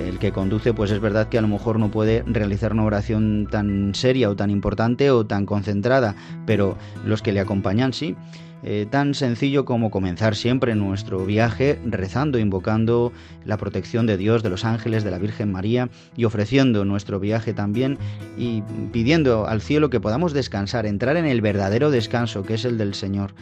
El 0.00 0.18
que 0.18 0.32
conduce, 0.32 0.74
pues 0.74 0.90
es 0.90 1.00
verdad 1.00 1.28
que 1.28 1.38
a 1.38 1.42
lo 1.42 1.48
mejor 1.48 1.78
no 1.78 1.90
puede 1.90 2.22
realizar 2.26 2.72
una 2.72 2.84
oración 2.84 3.48
tan 3.50 3.94
seria 3.94 4.28
o 4.28 4.36
tan 4.36 4.50
importante 4.50 5.10
o 5.10 5.24
tan 5.24 5.46
concentrada, 5.46 6.14
pero 6.44 6.76
los 7.04 7.22
que 7.22 7.32
le 7.32 7.40
acompañan 7.40 7.92
sí. 7.92 8.14
Eh, 8.62 8.86
tan 8.90 9.14
sencillo 9.14 9.64
como 9.64 9.90
comenzar 9.90 10.34
siempre 10.34 10.74
nuestro 10.74 11.24
viaje 11.24 11.78
rezando, 11.84 12.38
invocando 12.38 13.12
la 13.44 13.58
protección 13.58 14.06
de 14.06 14.16
Dios, 14.16 14.42
de 14.42 14.50
los 14.50 14.64
ángeles, 14.64 15.04
de 15.04 15.10
la 15.10 15.18
Virgen 15.18 15.52
María 15.52 15.88
y 16.16 16.24
ofreciendo 16.24 16.84
nuestro 16.84 17.20
viaje 17.20 17.52
también 17.52 17.98
y 18.36 18.62
pidiendo 18.92 19.46
al 19.46 19.60
cielo 19.60 19.90
que 19.90 20.00
podamos 20.00 20.32
descansar, 20.32 20.86
entrar 20.86 21.16
en 21.16 21.26
el 21.26 21.42
verdadero 21.42 21.90
descanso 21.90 22.42
que 22.42 22.54
es 22.54 22.64
el 22.64 22.78
del 22.78 22.94
Señor 22.94 23.34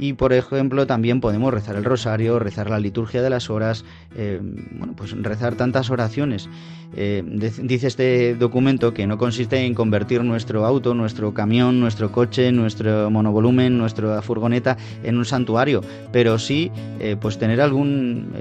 y 0.00 0.14
por 0.14 0.32
ejemplo 0.32 0.86
también 0.86 1.20
podemos 1.20 1.52
rezar 1.52 1.76
el 1.76 1.84
rosario, 1.84 2.38
rezar 2.38 2.70
la 2.70 2.80
liturgia 2.80 3.20
de 3.20 3.28
las 3.28 3.50
horas, 3.50 3.84
eh, 4.16 4.40
bueno, 4.42 4.94
pues 4.96 5.12
rezar 5.22 5.56
tantas 5.56 5.90
oraciones. 5.90 6.48
Eh, 6.96 7.22
dice 7.62 7.86
este 7.86 8.34
documento 8.34 8.94
que 8.94 9.06
no 9.06 9.18
consiste 9.18 9.58
en 9.58 9.74
convertir 9.74 10.24
nuestro 10.24 10.64
auto, 10.64 10.94
nuestro 10.94 11.34
camión, 11.34 11.80
nuestro 11.80 12.10
coche, 12.10 12.50
nuestro 12.50 13.10
monovolumen, 13.10 13.76
nuestra 13.76 14.22
furgoneta 14.22 14.78
en 15.04 15.18
un 15.18 15.26
santuario, 15.26 15.82
pero 16.12 16.38
sí 16.38 16.72
eh, 16.98 17.16
pues 17.20 17.38
tener 17.38 17.60
algún, 17.60 18.32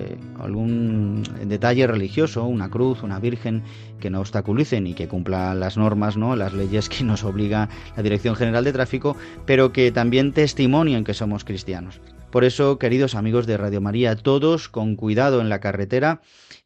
algún 0.42 1.24
detalle 1.46 1.88
religioso, 1.88 2.46
una 2.46 2.70
cruz, 2.70 3.04
una 3.04 3.20
virgen 3.20 3.64
que 4.00 4.10
no 4.10 4.20
obstaculicen 4.20 4.88
y 4.88 4.94
que 4.94 5.08
cumpla 5.08 5.54
las 5.56 5.78
normas, 5.78 6.18
¿no? 6.18 6.36
las 6.36 6.54
leyes 6.54 6.90
que 6.90 7.04
nos 7.04 7.24
obliga 7.24 7.70
la 7.96 8.04
Dirección 8.04 8.36
General 8.36 8.64
de 8.64 8.74
Tráfico, 8.74 9.16
pero 9.46 9.72
que 9.72 9.92
también 9.92 10.34
testimonien 10.34 11.04
que 11.04 11.14
somos 11.14 11.44
cristianos. 11.44 12.00
Por 12.32 12.44
eso, 12.44 12.78
queridos 12.78 13.16
amigos 13.16 13.48
de 13.48 13.58
Radio 13.58 13.82
María, 13.82 14.16
todos 14.16 14.70
con 14.70 14.96
cuidado 14.96 15.42
en 15.42 15.50
la 15.50 15.60
carretera 15.60 16.22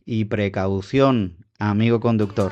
y 0.06 0.26
precaución, 0.26 1.38
amigo 1.58 2.00
conductor. 2.00 2.52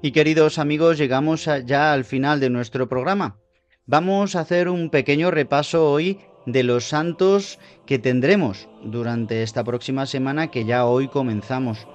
Y 0.00 0.12
queridos 0.12 0.58
amigos, 0.58 0.96
llegamos 0.96 1.48
ya 1.66 1.92
al 1.92 2.04
final 2.04 2.38
de 2.38 2.50
nuestro 2.50 2.88
programa. 2.88 3.36
Vamos 3.84 4.36
a 4.36 4.40
hacer 4.40 4.68
un 4.68 4.90
pequeño 4.90 5.32
repaso 5.32 5.90
hoy 5.90 6.20
de 6.46 6.62
los 6.62 6.84
santos 6.84 7.58
que 7.84 7.98
tendremos 7.98 8.68
durante 8.84 9.42
esta 9.42 9.64
próxima 9.64 10.06
semana 10.06 10.52
que 10.52 10.64
ya 10.64 10.86
hoy 10.86 11.08
comenzamos. 11.08 11.86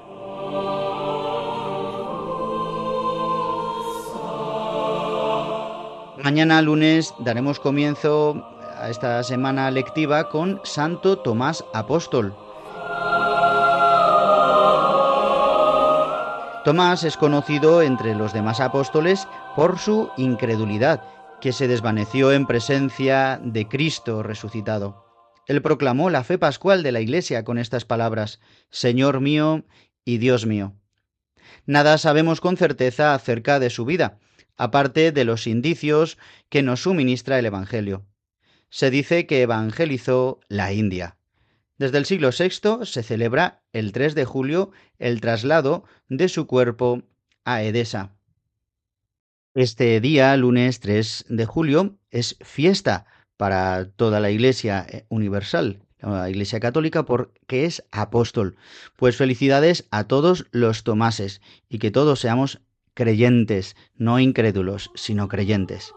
Mañana 6.21 6.61
lunes 6.61 7.13
daremos 7.19 7.59
comienzo 7.59 8.45
a 8.77 8.89
esta 8.89 9.23
semana 9.23 9.71
lectiva 9.71 10.27
con 10.29 10.59
Santo 10.63 11.19
Tomás 11.19 11.63
Apóstol. 11.73 12.35
Tomás 16.63 17.03
es 17.03 17.17
conocido 17.17 17.81
entre 17.81 18.15
los 18.15 18.31
demás 18.31 18.61
apóstoles 18.61 19.27
por 19.53 19.79
su 19.79 20.09
incredulidad, 20.15 21.03
que 21.41 21.51
se 21.51 21.67
desvaneció 21.67 22.31
en 22.31 22.47
presencia 22.47 23.37
de 23.43 23.67
Cristo 23.67 24.23
resucitado. 24.23 25.03
Él 25.45 25.61
proclamó 25.61 26.09
la 26.09 26.23
fe 26.23 26.37
pascual 26.37 26.81
de 26.81 26.93
la 26.93 27.01
Iglesia 27.01 27.43
con 27.43 27.57
estas 27.57 27.83
palabras, 27.83 28.39
Señor 28.69 29.19
mío 29.19 29.65
y 30.05 30.19
Dios 30.19 30.45
mío. 30.45 30.73
Nada 31.65 31.97
sabemos 31.97 32.39
con 32.39 32.55
certeza 32.55 33.13
acerca 33.13 33.59
de 33.59 33.69
su 33.69 33.83
vida, 33.83 34.19
aparte 34.55 35.11
de 35.11 35.25
los 35.25 35.47
indicios 35.47 36.17
que 36.47 36.63
nos 36.63 36.83
suministra 36.83 37.39
el 37.39 37.45
Evangelio. 37.45 38.05
Se 38.69 38.89
dice 38.89 39.27
que 39.27 39.41
evangelizó 39.41 40.39
la 40.47 40.71
India. 40.71 41.17
Desde 41.83 41.97
el 41.97 42.05
siglo 42.05 42.29
VI 42.29 42.85
se 42.85 43.03
celebra 43.03 43.61
el 43.73 43.91
3 43.91 44.15
de 44.15 44.23
julio 44.23 44.71
el 44.99 45.19
traslado 45.19 45.83
de 46.07 46.29
su 46.29 46.47
cuerpo 46.47 47.03
a 47.43 47.61
Edesa. 47.61 48.15
Este 49.53 49.99
día, 49.99 50.37
lunes 50.37 50.79
3 50.79 51.25
de 51.27 51.45
julio, 51.45 51.97
es 52.09 52.37
fiesta 52.39 53.05
para 53.35 53.89
toda 53.97 54.21
la 54.21 54.31
Iglesia 54.31 54.87
eh, 54.89 55.05
universal, 55.09 55.81
la 55.99 56.29
Iglesia 56.29 56.61
católica, 56.61 57.03
porque 57.03 57.65
es 57.65 57.83
apóstol. 57.91 58.55
Pues 58.95 59.17
felicidades 59.17 59.85
a 59.91 60.05
todos 60.05 60.47
los 60.51 60.85
tomases 60.85 61.41
y 61.67 61.79
que 61.79 61.91
todos 61.91 62.21
seamos 62.21 62.61
creyentes, 62.93 63.75
no 63.97 64.19
incrédulos, 64.19 64.89
sino 64.95 65.27
creyentes. 65.27 65.91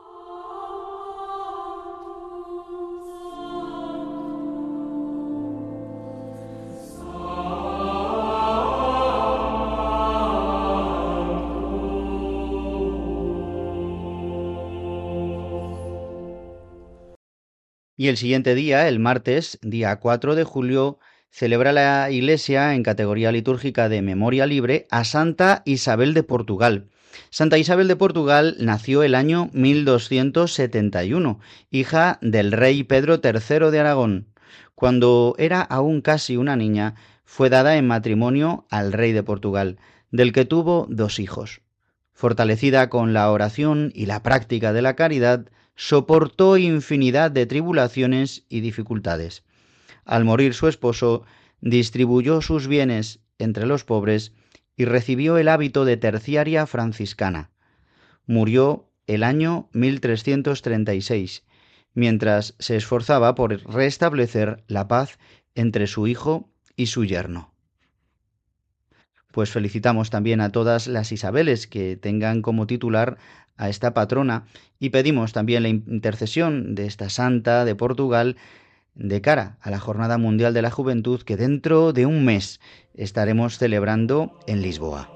Y 18.06 18.08
el 18.08 18.16
siguiente 18.18 18.54
día, 18.54 18.86
el 18.86 19.00
martes, 19.00 19.58
día 19.62 19.96
4 19.96 20.36
de 20.36 20.44
julio, 20.44 21.00
celebra 21.28 21.72
la 21.72 22.08
Iglesia 22.08 22.72
en 22.76 22.84
categoría 22.84 23.32
litúrgica 23.32 23.88
de 23.88 24.00
memoria 24.00 24.46
libre 24.46 24.86
a 24.92 25.02
Santa 25.02 25.62
Isabel 25.64 26.14
de 26.14 26.22
Portugal. 26.22 26.88
Santa 27.30 27.58
Isabel 27.58 27.88
de 27.88 27.96
Portugal 27.96 28.54
nació 28.60 29.02
el 29.02 29.16
año 29.16 29.50
1271, 29.54 31.40
hija 31.72 32.20
del 32.22 32.52
rey 32.52 32.84
Pedro 32.84 33.20
III 33.20 33.72
de 33.72 33.80
Aragón. 33.80 34.28
Cuando 34.76 35.34
era 35.36 35.60
aún 35.62 36.00
casi 36.00 36.36
una 36.36 36.54
niña, 36.54 36.94
fue 37.24 37.50
dada 37.50 37.76
en 37.76 37.88
matrimonio 37.88 38.68
al 38.70 38.92
rey 38.92 39.10
de 39.10 39.24
Portugal, 39.24 39.78
del 40.12 40.32
que 40.32 40.44
tuvo 40.44 40.86
dos 40.88 41.18
hijos. 41.18 41.60
Fortalecida 42.12 42.88
con 42.88 43.12
la 43.12 43.32
oración 43.32 43.90
y 43.96 44.06
la 44.06 44.22
práctica 44.22 44.72
de 44.72 44.82
la 44.82 44.94
caridad, 44.94 45.48
soportó 45.76 46.56
infinidad 46.56 47.30
de 47.30 47.46
tribulaciones 47.46 48.44
y 48.48 48.60
dificultades. 48.60 49.44
Al 50.04 50.24
morir 50.24 50.54
su 50.54 50.68
esposo, 50.68 51.24
distribuyó 51.60 52.40
sus 52.40 52.66
bienes 52.66 53.20
entre 53.38 53.66
los 53.66 53.84
pobres 53.84 54.32
y 54.76 54.84
recibió 54.84 55.38
el 55.38 55.48
hábito 55.48 55.84
de 55.84 55.96
terciaria 55.96 56.66
franciscana. 56.66 57.50
Murió 58.26 58.90
el 59.06 59.22
año 59.22 59.68
1336, 59.72 61.44
mientras 61.94 62.54
se 62.58 62.76
esforzaba 62.76 63.34
por 63.34 63.62
restablecer 63.72 64.64
la 64.66 64.88
paz 64.88 65.18
entre 65.54 65.86
su 65.86 66.06
hijo 66.06 66.50
y 66.76 66.86
su 66.86 67.04
yerno. 67.04 67.52
Pues 69.32 69.50
felicitamos 69.50 70.08
también 70.08 70.40
a 70.40 70.50
todas 70.50 70.86
las 70.86 71.12
Isabeles 71.12 71.66
que 71.66 71.96
tengan 71.96 72.40
como 72.42 72.66
titular 72.66 73.18
a 73.56 73.68
esta 73.68 73.94
patrona 73.94 74.46
y 74.78 74.90
pedimos 74.90 75.32
también 75.32 75.62
la 75.62 75.68
intercesión 75.68 76.74
de 76.74 76.86
esta 76.86 77.08
santa 77.08 77.64
de 77.64 77.74
Portugal 77.74 78.36
de 78.94 79.20
cara 79.20 79.58
a 79.60 79.70
la 79.70 79.78
Jornada 79.78 80.18
Mundial 80.18 80.54
de 80.54 80.62
la 80.62 80.70
Juventud 80.70 81.22
que 81.22 81.36
dentro 81.36 81.92
de 81.92 82.06
un 82.06 82.24
mes 82.24 82.60
estaremos 82.94 83.58
celebrando 83.58 84.38
en 84.46 84.62
Lisboa. 84.62 85.15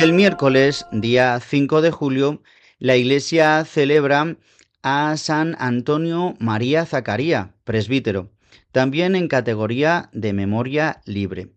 El 0.00 0.12
miércoles, 0.12 0.86
día 0.92 1.40
5 1.40 1.82
de 1.82 1.90
julio, 1.90 2.42
la 2.78 2.96
Iglesia 2.96 3.64
celebra 3.64 4.36
a 4.82 5.16
San 5.16 5.56
Antonio 5.58 6.34
María 6.38 6.86
Zacaría, 6.86 7.54
presbítero, 7.64 8.30
también 8.70 9.16
en 9.16 9.26
categoría 9.26 10.08
de 10.12 10.32
memoria 10.32 11.00
libre. 11.04 11.48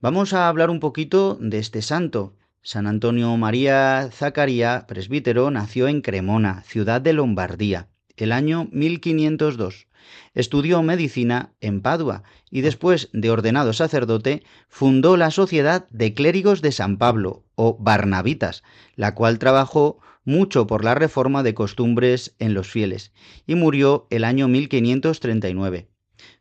Vamos 0.00 0.32
a 0.32 0.48
hablar 0.48 0.70
un 0.70 0.80
poquito 0.80 1.38
de 1.40 1.58
este 1.58 1.82
santo. 1.82 2.34
San 2.62 2.88
Antonio 2.88 3.36
María 3.36 4.08
Zacaría, 4.12 4.86
presbítero, 4.88 5.50
nació 5.52 5.86
en 5.86 6.00
Cremona, 6.00 6.62
ciudad 6.62 7.00
de 7.00 7.12
Lombardía, 7.12 7.88
el 8.16 8.32
año 8.32 8.68
1502. 8.72 9.87
Estudió 10.34 10.82
medicina 10.82 11.52
en 11.60 11.80
Padua 11.80 12.22
y 12.50 12.60
después 12.60 13.08
de 13.12 13.30
ordenado 13.30 13.72
sacerdote 13.72 14.42
fundó 14.68 15.16
la 15.16 15.30
Sociedad 15.30 15.88
de 15.90 16.14
Clérigos 16.14 16.62
de 16.62 16.72
San 16.72 16.98
Pablo, 16.98 17.44
o 17.54 17.76
Barnabitas, 17.78 18.62
la 18.94 19.14
cual 19.14 19.38
trabajó 19.38 19.98
mucho 20.24 20.66
por 20.66 20.84
la 20.84 20.94
reforma 20.94 21.42
de 21.42 21.54
costumbres 21.54 22.34
en 22.38 22.54
los 22.54 22.68
fieles, 22.68 23.12
y 23.46 23.54
murió 23.54 24.06
el 24.10 24.24
año 24.24 24.46
1539. 24.46 25.88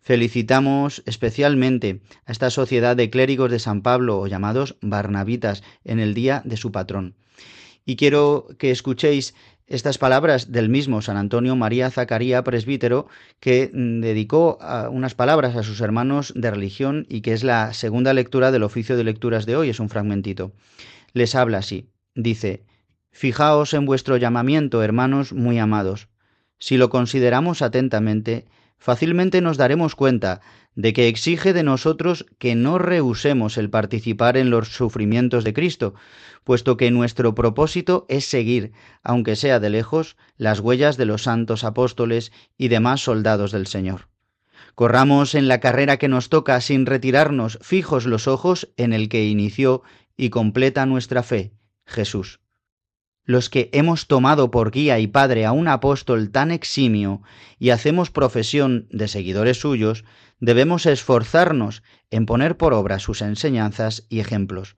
Felicitamos 0.02 1.04
especialmente 1.06 2.02
a 2.26 2.32
esta 2.32 2.50
sociedad 2.50 2.96
de 2.96 3.10
clérigos 3.10 3.52
de 3.52 3.60
San 3.60 3.82
Pablo, 3.82 4.20
o 4.20 4.28
llamados 4.28 4.76
Barnabitas, 4.82 5.64
en 5.84 6.00
el 6.00 6.14
día 6.14 6.42
de 6.46 6.58
su 6.58 6.72
patrón. 6.72 7.16
Y 7.86 7.96
quiero 7.96 8.48
que 8.58 8.72
escuchéis 8.72 9.34
estas 9.68 9.98
palabras 9.98 10.52
del 10.52 10.70
mismo 10.70 11.02
San 11.02 11.18
Antonio 11.18 11.56
María 11.56 11.92
Zacaría, 11.92 12.44
presbítero, 12.44 13.08
que 13.40 13.70
mm, 13.74 14.00
dedicó 14.00 14.58
unas 14.92 15.14
palabras 15.14 15.56
a 15.56 15.64
sus 15.64 15.82
hermanos 15.82 16.34
de 16.36 16.50
religión 16.50 17.06
y 17.10 17.22
que 17.22 17.34
es 17.34 17.44
la 17.44 17.74
segunda 17.74 18.14
lectura 18.14 18.52
del 18.52 18.64
oficio 18.64 18.96
de 18.96 19.04
lecturas 19.04 19.46
de 19.46 19.58
hoy, 19.58 19.70
es 19.70 19.80
un 19.80 19.90
fragmentito. 19.90 20.54
Les 21.14 21.36
habla 21.36 21.60
así, 21.60 21.90
dice, 22.16 22.64
Fijaos 23.12 23.74
en 23.74 23.86
vuestro 23.86 24.18
llamamiento, 24.18 24.84
hermanos 24.84 25.34
muy 25.34 25.58
amados. 25.58 26.08
Si 26.60 26.78
lo 26.78 26.90
consideramos 26.90 27.62
atentamente, 27.62 28.46
fácilmente 28.78 29.42
nos 29.42 29.58
daremos 29.58 29.96
cuenta 29.96 30.42
de 30.78 30.94
que 30.94 31.08
exige 31.08 31.54
de 31.54 31.64
nosotros 31.64 32.28
que 32.38 32.54
no 32.54 32.78
rehusemos 32.78 33.58
el 33.58 33.72
participar 33.72 34.38
en 34.38 34.52
los 34.52 34.70
sufrimientos 34.70 35.44
de 35.44 35.52
Cristo, 35.52 35.96
puesto 36.44 36.78
que 36.78 36.92
nuestro 36.92 37.34
propósito 37.34 38.06
es 38.10 38.26
seguir, 38.26 38.74
aunque 39.02 39.36
sea 39.36 39.60
de 39.60 39.72
lejos, 39.72 40.18
las 40.38 40.60
huellas 40.60 40.96
de 40.96 41.06
los 41.06 41.24
santos 41.24 41.64
apóstoles 41.64 42.32
y 42.60 42.68
demás 42.68 43.02
soldados 43.02 43.52
del 43.52 43.66
Señor. 43.66 44.08
Corramos 44.76 45.34
en 45.34 45.48
la 45.48 45.60
carrera 45.60 45.98
que 45.98 46.10
nos 46.10 46.30
toca 46.30 46.62
sin 46.62 46.86
retirarnos 46.86 47.58
fijos 47.64 48.06
los 48.06 48.28
ojos 48.28 48.70
en 48.78 48.94
el 48.94 49.10
que 49.10 49.26
inició 49.26 49.82
y 50.16 50.30
completa 50.30 50.86
nuestra 50.86 51.24
fe, 51.24 51.54
Jesús 51.88 52.40
los 53.28 53.50
que 53.50 53.70
hemos 53.74 54.08
tomado 54.08 54.50
por 54.50 54.72
guía 54.72 55.00
y 55.00 55.08
padre 55.08 55.46
a 55.46 55.52
un 55.52 55.68
apóstol 55.68 56.32
tan 56.32 56.50
eximio 56.50 57.22
y 57.60 57.72
hacemos 57.72 58.10
profesión 58.10 58.88
de 58.90 59.10
seguidores 59.10 59.60
suyos, 59.60 60.06
debemos 60.40 60.86
esforzarnos 60.86 61.84
en 62.10 62.26
poner 62.26 62.56
por 62.56 62.74
obra 62.74 63.00
sus 63.00 63.22
enseñanzas 63.22 64.06
y 64.08 64.22
ejemplos. 64.22 64.78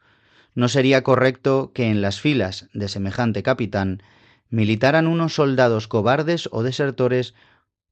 No 0.56 0.68
sería 0.68 1.04
correcto 1.04 1.72
que 1.76 1.92
en 1.92 2.02
las 2.02 2.20
filas 2.20 2.68
de 2.74 2.88
semejante 2.88 3.44
capitán 3.44 4.02
militaran 4.50 5.06
unos 5.06 5.36
soldados 5.36 5.88
cobardes 5.88 6.50
o 6.52 6.64
desertores, 6.64 7.36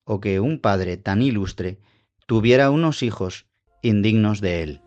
o 0.05 0.19
que 0.19 0.39
un 0.39 0.59
padre 0.59 0.97
tan 0.97 1.21
ilustre 1.21 1.77
tuviera 2.25 2.71
unos 2.71 3.03
hijos 3.03 3.45
indignos 3.83 4.41
de 4.41 4.63
él. 4.63 4.81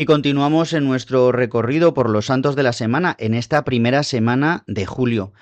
Y 0.00 0.06
continuamos 0.06 0.72
en 0.72 0.86
nuestro 0.86 1.30
recorrido 1.30 1.92
por 1.92 2.08
los 2.08 2.24
santos 2.24 2.56
de 2.56 2.62
la 2.62 2.72
semana, 2.72 3.14
en 3.18 3.34
esta 3.34 3.64
primera 3.64 4.02
semana 4.02 4.64
de 4.66 4.86
julio. 4.86 5.34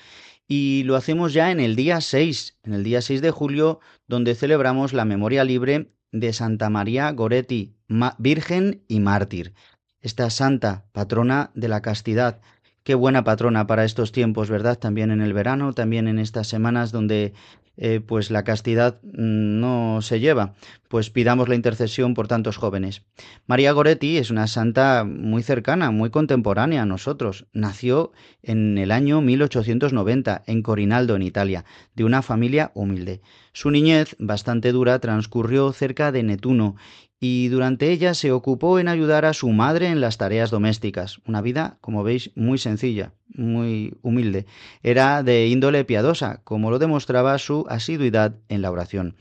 Y 0.48 0.82
lo 0.82 0.96
hacemos 0.96 1.32
ya 1.32 1.52
en 1.52 1.60
el 1.60 1.76
día 1.76 2.00
6, 2.00 2.58
en 2.64 2.72
el 2.72 2.82
día 2.82 3.00
6 3.00 3.22
de 3.22 3.30
julio, 3.30 3.78
donde 4.08 4.34
celebramos 4.34 4.92
la 4.92 5.04
memoria 5.04 5.44
libre 5.44 5.92
de 6.10 6.32
Santa 6.32 6.70
María 6.70 7.12
Goretti, 7.12 7.76
Virgen 8.18 8.82
y 8.88 8.98
Mártir. 8.98 9.54
Esta 10.00 10.28
santa, 10.28 10.86
patrona 10.90 11.52
de 11.54 11.68
la 11.68 11.80
castidad, 11.80 12.40
Qué 12.88 12.94
buena 12.94 13.22
patrona 13.22 13.66
para 13.66 13.84
estos 13.84 14.12
tiempos, 14.12 14.48
¿verdad? 14.48 14.78
También 14.78 15.10
en 15.10 15.20
el 15.20 15.34
verano, 15.34 15.74
también 15.74 16.08
en 16.08 16.18
estas 16.18 16.48
semanas 16.48 16.90
donde 16.90 17.34
eh, 17.80 18.00
pues 18.00 18.32
la 18.32 18.42
castidad 18.42 19.00
mm, 19.04 19.60
no 19.60 20.02
se 20.02 20.18
lleva. 20.18 20.54
Pues 20.88 21.10
pidamos 21.10 21.48
la 21.48 21.54
intercesión 21.54 22.14
por 22.14 22.26
tantos 22.26 22.56
jóvenes. 22.56 23.02
María 23.46 23.72
Goretti 23.72 24.16
es 24.16 24.30
una 24.30 24.48
santa 24.48 25.04
muy 25.04 25.42
cercana, 25.42 25.92
muy 25.92 26.10
contemporánea 26.10 26.82
a 26.82 26.86
nosotros. 26.86 27.46
Nació 27.52 28.12
en 28.42 28.78
el 28.78 28.90
año 28.90 29.20
1890 29.20 30.42
en 30.46 30.62
Corinaldo, 30.62 31.14
en 31.14 31.22
Italia, 31.22 31.64
de 31.94 32.04
una 32.04 32.22
familia 32.22 32.72
humilde. 32.74 33.20
Su 33.52 33.70
niñez, 33.70 34.16
bastante 34.18 34.72
dura, 34.72 34.98
transcurrió 34.98 35.72
cerca 35.72 36.10
de 36.10 36.22
Netuno 36.24 36.76
y 37.20 37.48
durante 37.48 37.90
ella 37.90 38.14
se 38.14 38.30
ocupó 38.30 38.78
en 38.78 38.86
ayudar 38.86 39.24
a 39.24 39.32
su 39.32 39.48
madre 39.48 39.88
en 39.88 40.00
las 40.00 40.18
tareas 40.18 40.50
domésticas. 40.50 41.18
Una 41.26 41.42
vida, 41.42 41.78
como 41.80 42.04
veis, 42.04 42.30
muy 42.36 42.58
sencilla, 42.58 43.12
muy 43.34 43.94
humilde. 44.02 44.46
Era 44.82 45.24
de 45.24 45.48
índole 45.48 45.84
piadosa, 45.84 46.40
como 46.44 46.70
lo 46.70 46.78
demostraba 46.78 47.36
su 47.38 47.66
asiduidad 47.68 48.36
en 48.48 48.62
la 48.62 48.70
oración. 48.70 49.16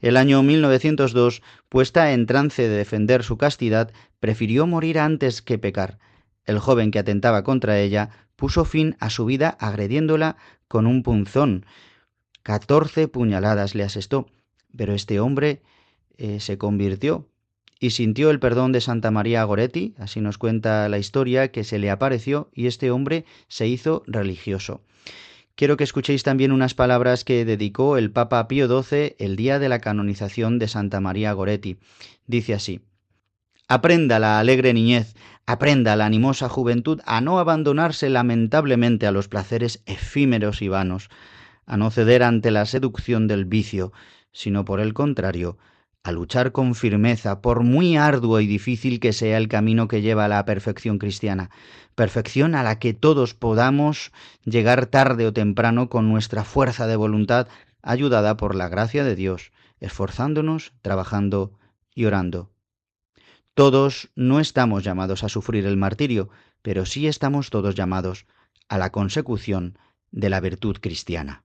El 0.00 0.18
año 0.18 0.42
1902, 0.42 1.42
puesta 1.70 2.12
en 2.12 2.26
trance 2.26 2.68
de 2.68 2.76
defender 2.76 3.22
su 3.22 3.38
castidad, 3.38 3.92
prefirió 4.20 4.66
morir 4.66 4.98
antes 4.98 5.40
que 5.40 5.58
pecar. 5.58 5.98
El 6.44 6.58
joven 6.58 6.90
que 6.90 6.98
atentaba 6.98 7.44
contra 7.44 7.80
ella 7.80 8.10
puso 8.36 8.66
fin 8.66 8.96
a 9.00 9.08
su 9.08 9.24
vida 9.24 9.56
agrediéndola 9.58 10.36
con 10.68 10.86
un 10.86 11.02
punzón. 11.02 11.64
Catorce 12.42 13.08
puñaladas 13.08 13.74
le 13.74 13.84
asestó, 13.84 14.26
pero 14.76 14.94
este 14.94 15.18
hombre 15.18 15.62
eh, 16.18 16.40
se 16.40 16.58
convirtió 16.58 17.26
y 17.80 17.90
sintió 17.90 18.30
el 18.30 18.40
perdón 18.40 18.72
de 18.72 18.80
Santa 18.80 19.10
María 19.10 19.44
Goretti, 19.44 19.94
así 19.98 20.20
nos 20.20 20.38
cuenta 20.38 20.88
la 20.88 20.98
historia, 20.98 21.52
que 21.52 21.64
se 21.64 21.78
le 21.78 21.90
apareció 21.90 22.50
y 22.52 22.66
este 22.66 22.90
hombre 22.90 23.24
se 23.48 23.68
hizo 23.68 24.02
religioso. 24.06 24.82
Quiero 25.54 25.76
que 25.76 25.84
escuchéis 25.84 26.22
también 26.22 26.52
unas 26.52 26.74
palabras 26.74 27.24
que 27.24 27.44
dedicó 27.44 27.96
el 27.96 28.10
Papa 28.12 28.46
Pío 28.46 28.68
XII 28.68 29.16
el 29.18 29.36
día 29.36 29.58
de 29.58 29.68
la 29.68 29.80
canonización 29.80 30.58
de 30.58 30.68
Santa 30.68 31.00
María 31.00 31.32
Goretti. 31.32 31.78
Dice 32.26 32.54
así, 32.54 32.80
Aprenda 33.66 34.18
la 34.18 34.38
alegre 34.38 34.72
niñez, 34.72 35.14
aprenda 35.46 35.94
la 35.94 36.06
animosa 36.06 36.48
juventud 36.48 37.00
a 37.04 37.20
no 37.20 37.38
abandonarse 37.38 38.08
lamentablemente 38.08 39.06
a 39.06 39.12
los 39.12 39.28
placeres 39.28 39.82
efímeros 39.84 40.62
y 40.62 40.68
vanos, 40.68 41.10
a 41.66 41.76
no 41.76 41.90
ceder 41.90 42.22
ante 42.22 42.50
la 42.50 42.64
seducción 42.64 43.28
del 43.28 43.44
vicio, 43.44 43.92
sino 44.32 44.64
por 44.64 44.80
el 44.80 44.94
contrario, 44.94 45.58
a 46.08 46.12
luchar 46.12 46.52
con 46.52 46.74
firmeza, 46.74 47.42
por 47.42 47.62
muy 47.62 47.98
arduo 47.98 48.40
y 48.40 48.46
difícil 48.46 48.98
que 48.98 49.12
sea 49.12 49.36
el 49.36 49.46
camino 49.46 49.88
que 49.88 50.00
lleva 50.00 50.24
a 50.24 50.28
la 50.28 50.44
perfección 50.46 50.98
cristiana, 50.98 51.50
perfección 51.94 52.54
a 52.54 52.62
la 52.62 52.78
que 52.78 52.94
todos 52.94 53.34
podamos 53.34 54.10
llegar 54.44 54.86
tarde 54.86 55.26
o 55.26 55.34
temprano 55.34 55.90
con 55.90 56.08
nuestra 56.08 56.44
fuerza 56.44 56.86
de 56.86 56.96
voluntad, 56.96 57.46
ayudada 57.82 58.38
por 58.38 58.54
la 58.54 58.70
gracia 58.70 59.04
de 59.04 59.16
Dios, 59.16 59.52
esforzándonos, 59.80 60.72
trabajando 60.80 61.52
y 61.94 62.06
orando. 62.06 62.50
Todos 63.52 64.08
no 64.16 64.40
estamos 64.40 64.84
llamados 64.84 65.24
a 65.24 65.28
sufrir 65.28 65.66
el 65.66 65.76
martirio, 65.76 66.30
pero 66.62 66.86
sí 66.86 67.06
estamos 67.06 67.50
todos 67.50 67.74
llamados 67.74 68.24
a 68.68 68.78
la 68.78 68.92
consecución 68.92 69.78
de 70.10 70.30
la 70.30 70.40
virtud 70.40 70.78
cristiana. 70.80 71.44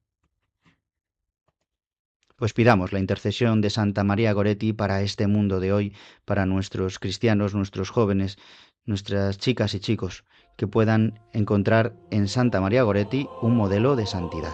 Pues 2.44 2.52
pidamos 2.52 2.92
la 2.92 3.00
intercesión 3.00 3.62
de 3.62 3.70
Santa 3.70 4.04
María 4.04 4.34
Goretti 4.34 4.74
para 4.74 5.02
este 5.02 5.28
mundo 5.28 5.62
de 5.62 5.72
hoy, 5.72 5.94
para 6.26 6.46
nuestros 6.46 7.00
cristianos, 7.00 7.56
nuestros 7.56 7.90
jóvenes, 7.90 8.38
nuestras 8.86 9.38
chicas 9.38 9.74
y 9.76 9.80
chicos, 9.80 10.26
que 10.58 10.68
puedan 10.68 11.22
encontrar 11.32 11.94
en 12.12 12.28
Santa 12.28 12.60
María 12.60 12.84
Goretti 12.84 13.30
un 13.42 13.56
modelo 13.56 13.96
de 13.96 14.06
santidad. 14.06 14.54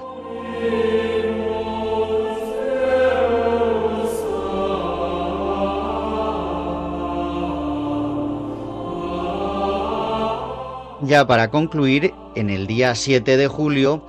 Ya 11.02 11.26
para 11.26 11.50
concluir, 11.50 12.14
en 12.36 12.52
el 12.52 12.68
día 12.68 12.94
7 12.94 13.36
de 13.36 13.48
julio 13.48 14.06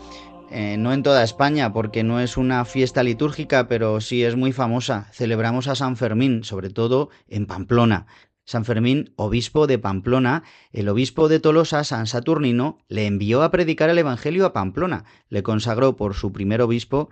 eh, 0.51 0.77
no 0.77 0.93
en 0.93 1.03
toda 1.03 1.23
España, 1.23 1.73
porque 1.73 2.03
no 2.03 2.21
es 2.21 2.37
una 2.37 2.65
fiesta 2.65 3.03
litúrgica, 3.03 3.69
pero 3.69 4.01
sí 4.01 4.25
es 4.25 4.37
muy 4.37 4.53
famosa. 4.53 5.09
Celebramos 5.13 5.69
a 5.69 5.75
San 5.75 5.97
Fermín, 5.97 6.45
sobre 6.45 6.71
todo 6.71 7.11
en 7.29 7.47
Pamplona. 7.47 8.07
San 8.45 8.65
Fermín, 8.65 9.13
obispo 9.15 9.69
de 9.69 9.79
Pamplona, 9.79 10.43
el 10.73 10.89
obispo 10.89 11.29
de 11.29 11.39
Tolosa, 11.39 11.85
San 11.85 12.09
Saturnino, 12.09 12.79
le 12.89 13.07
envió 13.07 13.45
a 13.45 13.53
predicar 13.53 13.91
el 13.91 13.99
Evangelio 13.99 14.45
a 14.45 14.53
Pamplona, 14.53 15.05
le 15.29 15.45
consagró 15.45 15.95
por 15.95 16.15
su 16.15 16.33
primer 16.33 16.61
obispo 16.61 17.11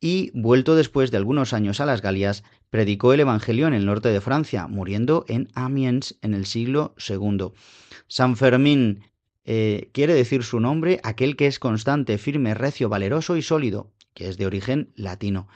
y, 0.00 0.30
vuelto 0.34 0.76
después 0.76 1.10
de 1.10 1.16
algunos 1.16 1.54
años 1.54 1.80
a 1.80 1.86
las 1.86 2.02
Galias, 2.02 2.44
predicó 2.68 3.14
el 3.14 3.20
Evangelio 3.20 3.68
en 3.68 3.74
el 3.74 3.86
norte 3.86 4.10
de 4.10 4.20
Francia, 4.20 4.66
muriendo 4.66 5.24
en 5.28 5.48
Amiens 5.54 6.18
en 6.20 6.34
el 6.34 6.44
siglo 6.44 6.94
II. 7.08 7.52
San 8.06 8.36
Fermín 8.36 9.09
eh, 9.44 9.90
quiere 9.92 10.14
decir 10.14 10.42
su 10.42 10.60
nombre 10.60 11.00
aquel 11.02 11.36
que 11.36 11.46
es 11.46 11.58
constante, 11.58 12.18
firme, 12.18 12.54
recio, 12.54 12.88
valeroso 12.88 13.36
y 13.36 13.42
sólido, 13.42 13.90
que 14.14 14.28
es 14.28 14.36
de 14.36 14.46
origen 14.46 14.92
latino. 14.96 15.48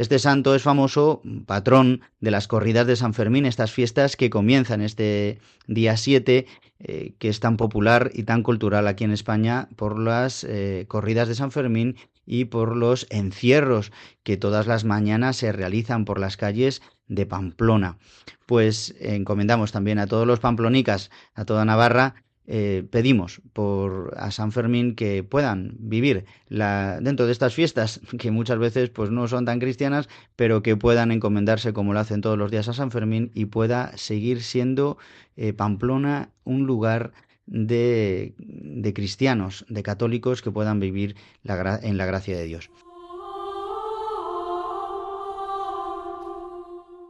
Este 0.00 0.18
santo 0.18 0.54
es 0.54 0.62
famoso 0.62 1.20
patrón 1.44 2.00
de 2.20 2.30
las 2.30 2.48
corridas 2.48 2.86
de 2.86 2.96
San 2.96 3.12
Fermín, 3.12 3.44
estas 3.44 3.70
fiestas 3.70 4.16
que 4.16 4.30
comienzan 4.30 4.80
este 4.80 5.40
día 5.66 5.98
7, 5.98 6.46
eh, 6.78 7.14
que 7.18 7.28
es 7.28 7.38
tan 7.40 7.58
popular 7.58 8.10
y 8.14 8.22
tan 8.22 8.42
cultural 8.42 8.88
aquí 8.88 9.04
en 9.04 9.10
España 9.10 9.68
por 9.76 9.98
las 9.98 10.42
eh, 10.44 10.86
corridas 10.88 11.28
de 11.28 11.34
San 11.34 11.50
Fermín 11.50 11.96
y 12.24 12.46
por 12.46 12.76
los 12.76 13.06
encierros 13.10 13.92
que 14.22 14.38
todas 14.38 14.66
las 14.66 14.84
mañanas 14.84 15.36
se 15.36 15.52
realizan 15.52 16.06
por 16.06 16.18
las 16.18 16.38
calles 16.38 16.80
de 17.06 17.26
Pamplona. 17.26 17.98
Pues 18.46 18.94
encomendamos 19.00 19.70
también 19.70 19.98
a 19.98 20.06
todos 20.06 20.26
los 20.26 20.40
pamplonicas, 20.40 21.10
a 21.34 21.44
toda 21.44 21.66
Navarra, 21.66 22.14
eh, 22.52 22.82
pedimos 22.90 23.40
por 23.52 24.12
a 24.16 24.32
San 24.32 24.50
Fermín 24.50 24.96
que 24.96 25.22
puedan 25.22 25.76
vivir 25.78 26.24
dentro 26.48 27.26
de 27.26 27.30
estas 27.30 27.54
fiestas 27.54 28.00
que 28.18 28.32
muchas 28.32 28.58
veces 28.58 28.90
pues 28.90 29.08
no 29.12 29.28
son 29.28 29.44
tan 29.44 29.60
cristianas 29.60 30.08
pero 30.34 30.60
que 30.60 30.76
puedan 30.76 31.12
encomendarse 31.12 31.72
como 31.72 31.92
lo 31.92 32.00
hacen 32.00 32.22
todos 32.22 32.36
los 32.36 32.50
días 32.50 32.66
a 32.66 32.72
San 32.72 32.90
Fermín 32.90 33.30
y 33.34 33.44
pueda 33.44 33.96
seguir 33.96 34.42
siendo 34.42 34.98
eh, 35.36 35.52
Pamplona 35.52 36.30
un 36.42 36.66
lugar 36.66 37.12
de, 37.46 38.34
de, 38.38 38.94
cristianos, 38.94 39.64
de 39.68 39.84
católicos 39.84 40.42
que 40.42 40.50
puedan 40.50 40.80
vivir 40.80 41.14
en 41.44 41.96
la 41.96 42.06
gracia 42.06 42.36
de 42.36 42.44
Dios. 42.46 42.68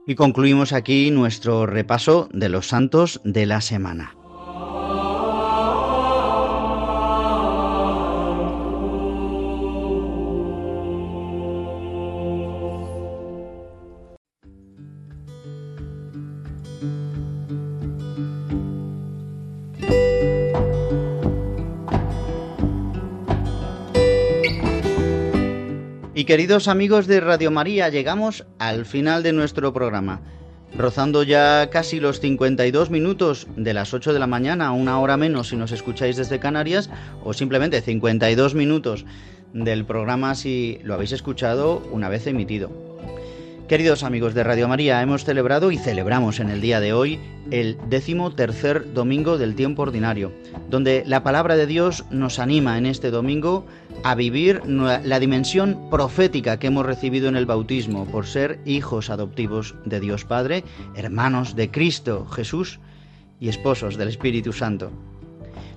Y 0.07 0.14
concluimos 0.16 0.74
aquí 0.74 1.11
nuestro 1.11 1.64
repaso 1.64 2.28
de 2.34 2.51
los 2.51 2.68
santos 2.68 3.22
de 3.24 3.47
la 3.47 3.62
semana. 3.62 4.20
Queridos 26.31 26.68
amigos 26.68 27.09
de 27.09 27.18
Radio 27.18 27.51
María, 27.51 27.89
llegamos 27.89 28.47
al 28.61 28.87
final 28.87 29.24
de 29.24 29.33
nuestro 29.33 29.72
programa. 29.72 30.20
Rozando 30.78 31.24
ya 31.24 31.70
casi 31.70 31.99
los 31.99 32.20
52 32.20 32.89
minutos 32.89 33.49
de 33.57 33.74
las 33.74 33.93
8 33.93 34.12
de 34.12 34.20
la 34.20 34.28
mañana, 34.28 34.70
una 34.70 35.01
hora 35.01 35.16
menos 35.16 35.49
si 35.49 35.57
nos 35.57 35.72
escucháis 35.72 36.14
desde 36.14 36.39
Canarias, 36.39 36.89
o 37.24 37.33
simplemente 37.33 37.81
52 37.81 38.55
minutos 38.55 39.07
del 39.53 39.85
programa 39.85 40.37
si 40.37 40.78
lo 40.85 40.95
habéis 40.95 41.11
escuchado 41.11 41.83
una 41.91 42.09
vez 42.09 42.28
emitido. 42.28 42.89
Queridos 43.71 44.03
amigos 44.03 44.35
de 44.35 44.43
Radio 44.43 44.66
María, 44.66 45.01
hemos 45.01 45.25
celebrado 45.25 45.71
y 45.71 45.79
celebramos 45.79 46.41
en 46.41 46.51
el 46.51 46.61
día 46.61 46.81
de 46.81 46.93
hoy 46.93 47.21
el 47.53 47.79
décimo 47.89 48.35
tercer 48.35 48.95
domingo 48.95 49.39
del 49.39 49.55
tiempo 49.55 49.83
ordinario, 49.83 50.33
donde 50.68 51.05
la 51.07 51.23
palabra 51.23 51.55
de 51.55 51.68
Dios 51.68 52.05
nos 52.11 52.41
anima 52.41 52.79
en 52.79 52.87
este 52.87 53.12
domingo 53.12 53.64
a 54.03 54.16
vivir 54.16 54.61
la 54.66 55.21
dimensión 55.21 55.89
profética 55.89 56.59
que 56.59 56.66
hemos 56.66 56.85
recibido 56.85 57.29
en 57.29 57.37
el 57.37 57.47
bautismo 57.47 58.07
por 58.07 58.27
ser 58.27 58.59
hijos 58.64 59.09
adoptivos 59.09 59.77
de 59.85 60.01
Dios 60.01 60.25
Padre, 60.25 60.64
hermanos 60.97 61.55
de 61.55 61.71
Cristo 61.71 62.27
Jesús 62.27 62.81
y 63.39 63.51
esposos 63.51 63.97
del 63.97 64.09
Espíritu 64.09 64.53
Santo. 64.53 64.91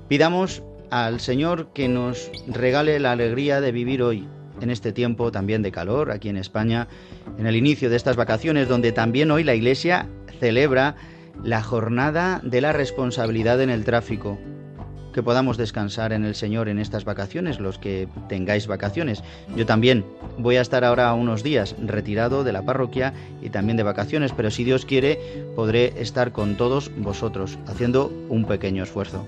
Pidamos 0.07 0.63
al 0.89 1.19
Señor 1.19 1.67
que 1.73 1.87
nos 1.89 2.31
regale 2.47 2.99
la 2.99 3.11
alegría 3.11 3.61
de 3.61 3.71
vivir 3.71 4.01
hoy 4.01 4.27
en 4.61 4.69
este 4.69 4.91
tiempo 4.91 5.31
también 5.31 5.61
de 5.61 5.71
calor 5.71 6.11
aquí 6.11 6.29
en 6.29 6.37
España, 6.37 6.87
en 7.37 7.47
el 7.47 7.55
inicio 7.55 7.89
de 7.89 7.95
estas 7.95 8.15
vacaciones, 8.15 8.67
donde 8.67 8.91
también 8.91 9.31
hoy 9.31 9.43
la 9.43 9.55
Iglesia 9.55 10.07
celebra 10.39 10.95
la 11.43 11.61
jornada 11.61 12.41
de 12.43 12.61
la 12.61 12.73
responsabilidad 12.73 13.61
en 13.61 13.69
el 13.69 13.85
tráfico. 13.85 14.37
Que 15.13 15.21
podamos 15.21 15.57
descansar 15.57 16.11
en 16.11 16.25
el 16.25 16.33
Señor 16.33 16.69
en 16.69 16.79
estas 16.79 17.05
vacaciones, 17.05 17.59
los 17.59 17.77
que 17.77 18.07
tengáis 18.29 18.65
vacaciones. 18.65 19.23
Yo 19.55 19.65
también 19.65 20.03
voy 20.39 20.55
a 20.55 20.61
estar 20.61 20.83
ahora 20.83 21.13
unos 21.13 21.43
días 21.43 21.75
retirado 21.85 22.43
de 22.43 22.51
la 22.51 22.63
parroquia 22.63 23.13
y 23.39 23.49
también 23.49 23.77
de 23.77 23.83
vacaciones, 23.83 24.31
pero 24.31 24.49
si 24.49 24.63
Dios 24.63 24.85
quiere 24.85 25.19
podré 25.55 25.93
estar 26.01 26.31
con 26.31 26.57
todos 26.57 26.91
vosotros, 26.97 27.59
haciendo 27.67 28.11
un 28.29 28.45
pequeño 28.45 28.81
esfuerzo. 28.81 29.27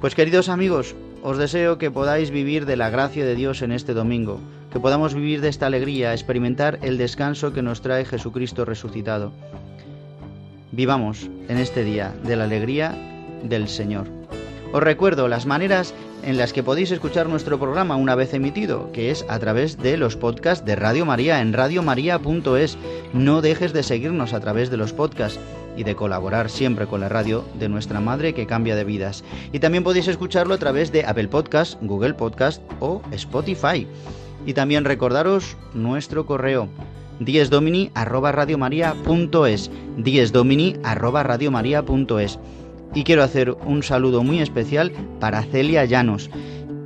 Pues 0.00 0.14
queridos 0.14 0.48
amigos, 0.48 0.94
os 1.22 1.38
deseo 1.38 1.78
que 1.78 1.90
podáis 1.90 2.30
vivir 2.30 2.64
de 2.64 2.76
la 2.76 2.90
gracia 2.90 3.24
de 3.24 3.34
Dios 3.34 3.62
en 3.62 3.72
este 3.72 3.94
domingo, 3.94 4.38
que 4.74 4.80
podamos 4.80 5.14
vivir 5.14 5.40
de 5.40 5.50
esta 5.50 5.66
alegría, 5.66 6.12
experimentar 6.12 6.80
el 6.82 6.98
descanso 6.98 7.52
que 7.52 7.62
nos 7.62 7.80
trae 7.80 8.04
Jesucristo 8.04 8.64
resucitado. 8.64 9.30
Vivamos 10.72 11.30
en 11.48 11.58
este 11.58 11.84
día 11.84 12.12
de 12.24 12.34
la 12.34 12.42
alegría 12.42 12.92
del 13.44 13.68
Señor. 13.68 14.08
Os 14.72 14.82
recuerdo 14.82 15.28
las 15.28 15.46
maneras 15.46 15.94
en 16.24 16.38
las 16.38 16.52
que 16.52 16.64
podéis 16.64 16.90
escuchar 16.90 17.28
nuestro 17.28 17.60
programa 17.60 17.94
una 17.94 18.16
vez 18.16 18.34
emitido, 18.34 18.90
que 18.90 19.12
es 19.12 19.24
a 19.28 19.38
través 19.38 19.78
de 19.78 19.96
los 19.96 20.16
podcasts 20.16 20.64
de 20.64 20.74
Radio 20.74 21.06
María 21.06 21.40
en 21.40 21.52
radiomaria.es. 21.52 22.76
No 23.12 23.42
dejes 23.42 23.72
de 23.72 23.84
seguirnos 23.84 24.32
a 24.32 24.40
través 24.40 24.70
de 24.70 24.76
los 24.76 24.92
podcasts 24.92 25.38
y 25.76 25.84
de 25.84 25.94
colaborar 25.94 26.50
siempre 26.50 26.88
con 26.88 27.00
la 27.00 27.08
radio 27.08 27.44
de 27.60 27.68
nuestra 27.68 28.00
madre 28.00 28.34
que 28.34 28.48
cambia 28.48 28.74
de 28.74 28.82
vidas. 28.82 29.22
Y 29.52 29.60
también 29.60 29.84
podéis 29.84 30.08
escucharlo 30.08 30.52
a 30.54 30.58
través 30.58 30.90
de 30.90 31.04
Apple 31.04 31.28
Podcast, 31.28 31.80
Google 31.80 32.14
Podcast 32.14 32.60
o 32.80 33.02
Spotify. 33.12 33.86
Y 34.46 34.54
también 34.54 34.84
recordaros 34.84 35.56
nuestro 35.72 36.26
correo 36.26 36.68
diesdomini 37.20 37.90
arroba 37.94 38.32
y 42.94 43.02
quiero 43.02 43.22
hacer 43.24 43.50
un 43.50 43.82
saludo 43.82 44.22
muy 44.22 44.40
especial 44.40 44.92
para 45.20 45.42
Celia 45.42 45.84
Llanos 45.84 46.30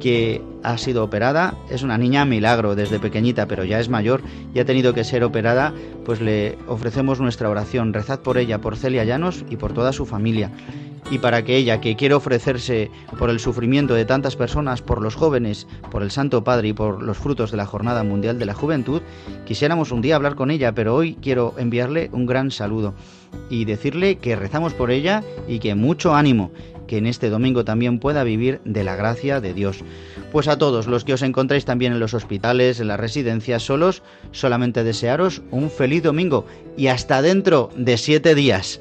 que 0.00 0.42
ha 0.62 0.78
sido 0.78 1.04
operada, 1.04 1.54
es 1.70 1.82
una 1.82 1.98
niña 1.98 2.24
milagro 2.24 2.74
desde 2.74 3.00
pequeñita, 3.00 3.46
pero 3.46 3.64
ya 3.64 3.80
es 3.80 3.88
mayor 3.88 4.22
y 4.54 4.59
ha 4.61 4.64
tenido 4.64 4.94
que 4.94 5.04
ser 5.04 5.24
operada, 5.24 5.74
pues 6.04 6.20
le 6.20 6.56
ofrecemos 6.66 7.20
nuestra 7.20 7.50
oración. 7.50 7.92
Rezad 7.92 8.20
por 8.20 8.38
ella, 8.38 8.61
por 8.61 8.76
Celia 8.76 9.04
Llanos 9.04 9.44
y 9.50 9.56
por 9.56 9.72
toda 9.72 9.92
su 9.92 10.06
familia 10.06 10.52
y 11.11 11.18
para 11.18 11.44
que 11.44 11.57
ella, 11.57 11.80
que 11.80 11.96
quiere 11.96 12.14
ofrecerse 12.14 12.90
por 13.18 13.30
el 13.30 13.40
sufrimiento 13.40 13.94
de 13.94 14.05
tantas 14.05 14.36
personas, 14.36 14.82
por 14.82 15.03
los 15.03 15.14
jóvenes, 15.14 15.66
por 15.90 16.03
el 16.03 16.11
Santo 16.11 16.44
Padre 16.44 16.68
y 16.68 16.72
por 16.72 17.03
los 17.03 17.18
frutos 17.18 17.51
de 17.51 17.57
la 17.57 17.66
Jornada 17.66 18.05
Mundial 18.05 18.38
de 18.38 18.46
la 18.46 18.55
Juventud, 18.55 19.03
quisiéramos 19.44 19.92
un 19.92 20.03
día 20.03 20.16
hablar 20.16 20.34
con 20.34 20.51
ella, 20.51 20.72
pero 20.72 20.94
hoy 20.94 21.16
quiero 21.20 21.55
enviarle 21.59 22.11
un 22.12 22.26
gran 22.26 22.51
saludo 22.51 22.94
y 23.51 23.64
decirle 23.64 24.16
que 24.16 24.36
rezamos 24.36 24.74
por 24.74 24.90
ella 24.90 25.22
y 25.46 25.59
que 25.59 25.74
mucho 25.74 26.14
ánimo, 26.14 26.51
que 26.86 26.99
en 26.99 27.07
este 27.07 27.30
domingo 27.30 27.64
también 27.64 28.01
pueda 28.01 28.24
vivir 28.24 28.61
de 28.64 28.82
la 28.82 28.96
gracia 28.96 29.40
de 29.40 29.55
Dios. 29.55 29.84
Pues 30.32 30.49
a 30.49 30.59
todos 30.59 30.86
los 30.86 31.05
que 31.05 31.14
os 31.14 31.22
encontráis 31.22 31.64
también 31.64 31.92
en 31.92 32.01
los 32.01 32.14
hospitales, 32.14 32.80
en 32.80 32.88
las 32.88 32.99
residencias 32.99 33.62
solos, 33.62 34.03
solamente 34.32 34.82
desearos 34.82 35.42
un 35.51 35.70
feliz 35.70 36.03
domingo 36.03 36.46
y 36.76 36.88
hasta 36.88 37.22
dentro 37.22 37.70
de 37.76 37.96
siete 37.96 38.34
días. 38.34 38.80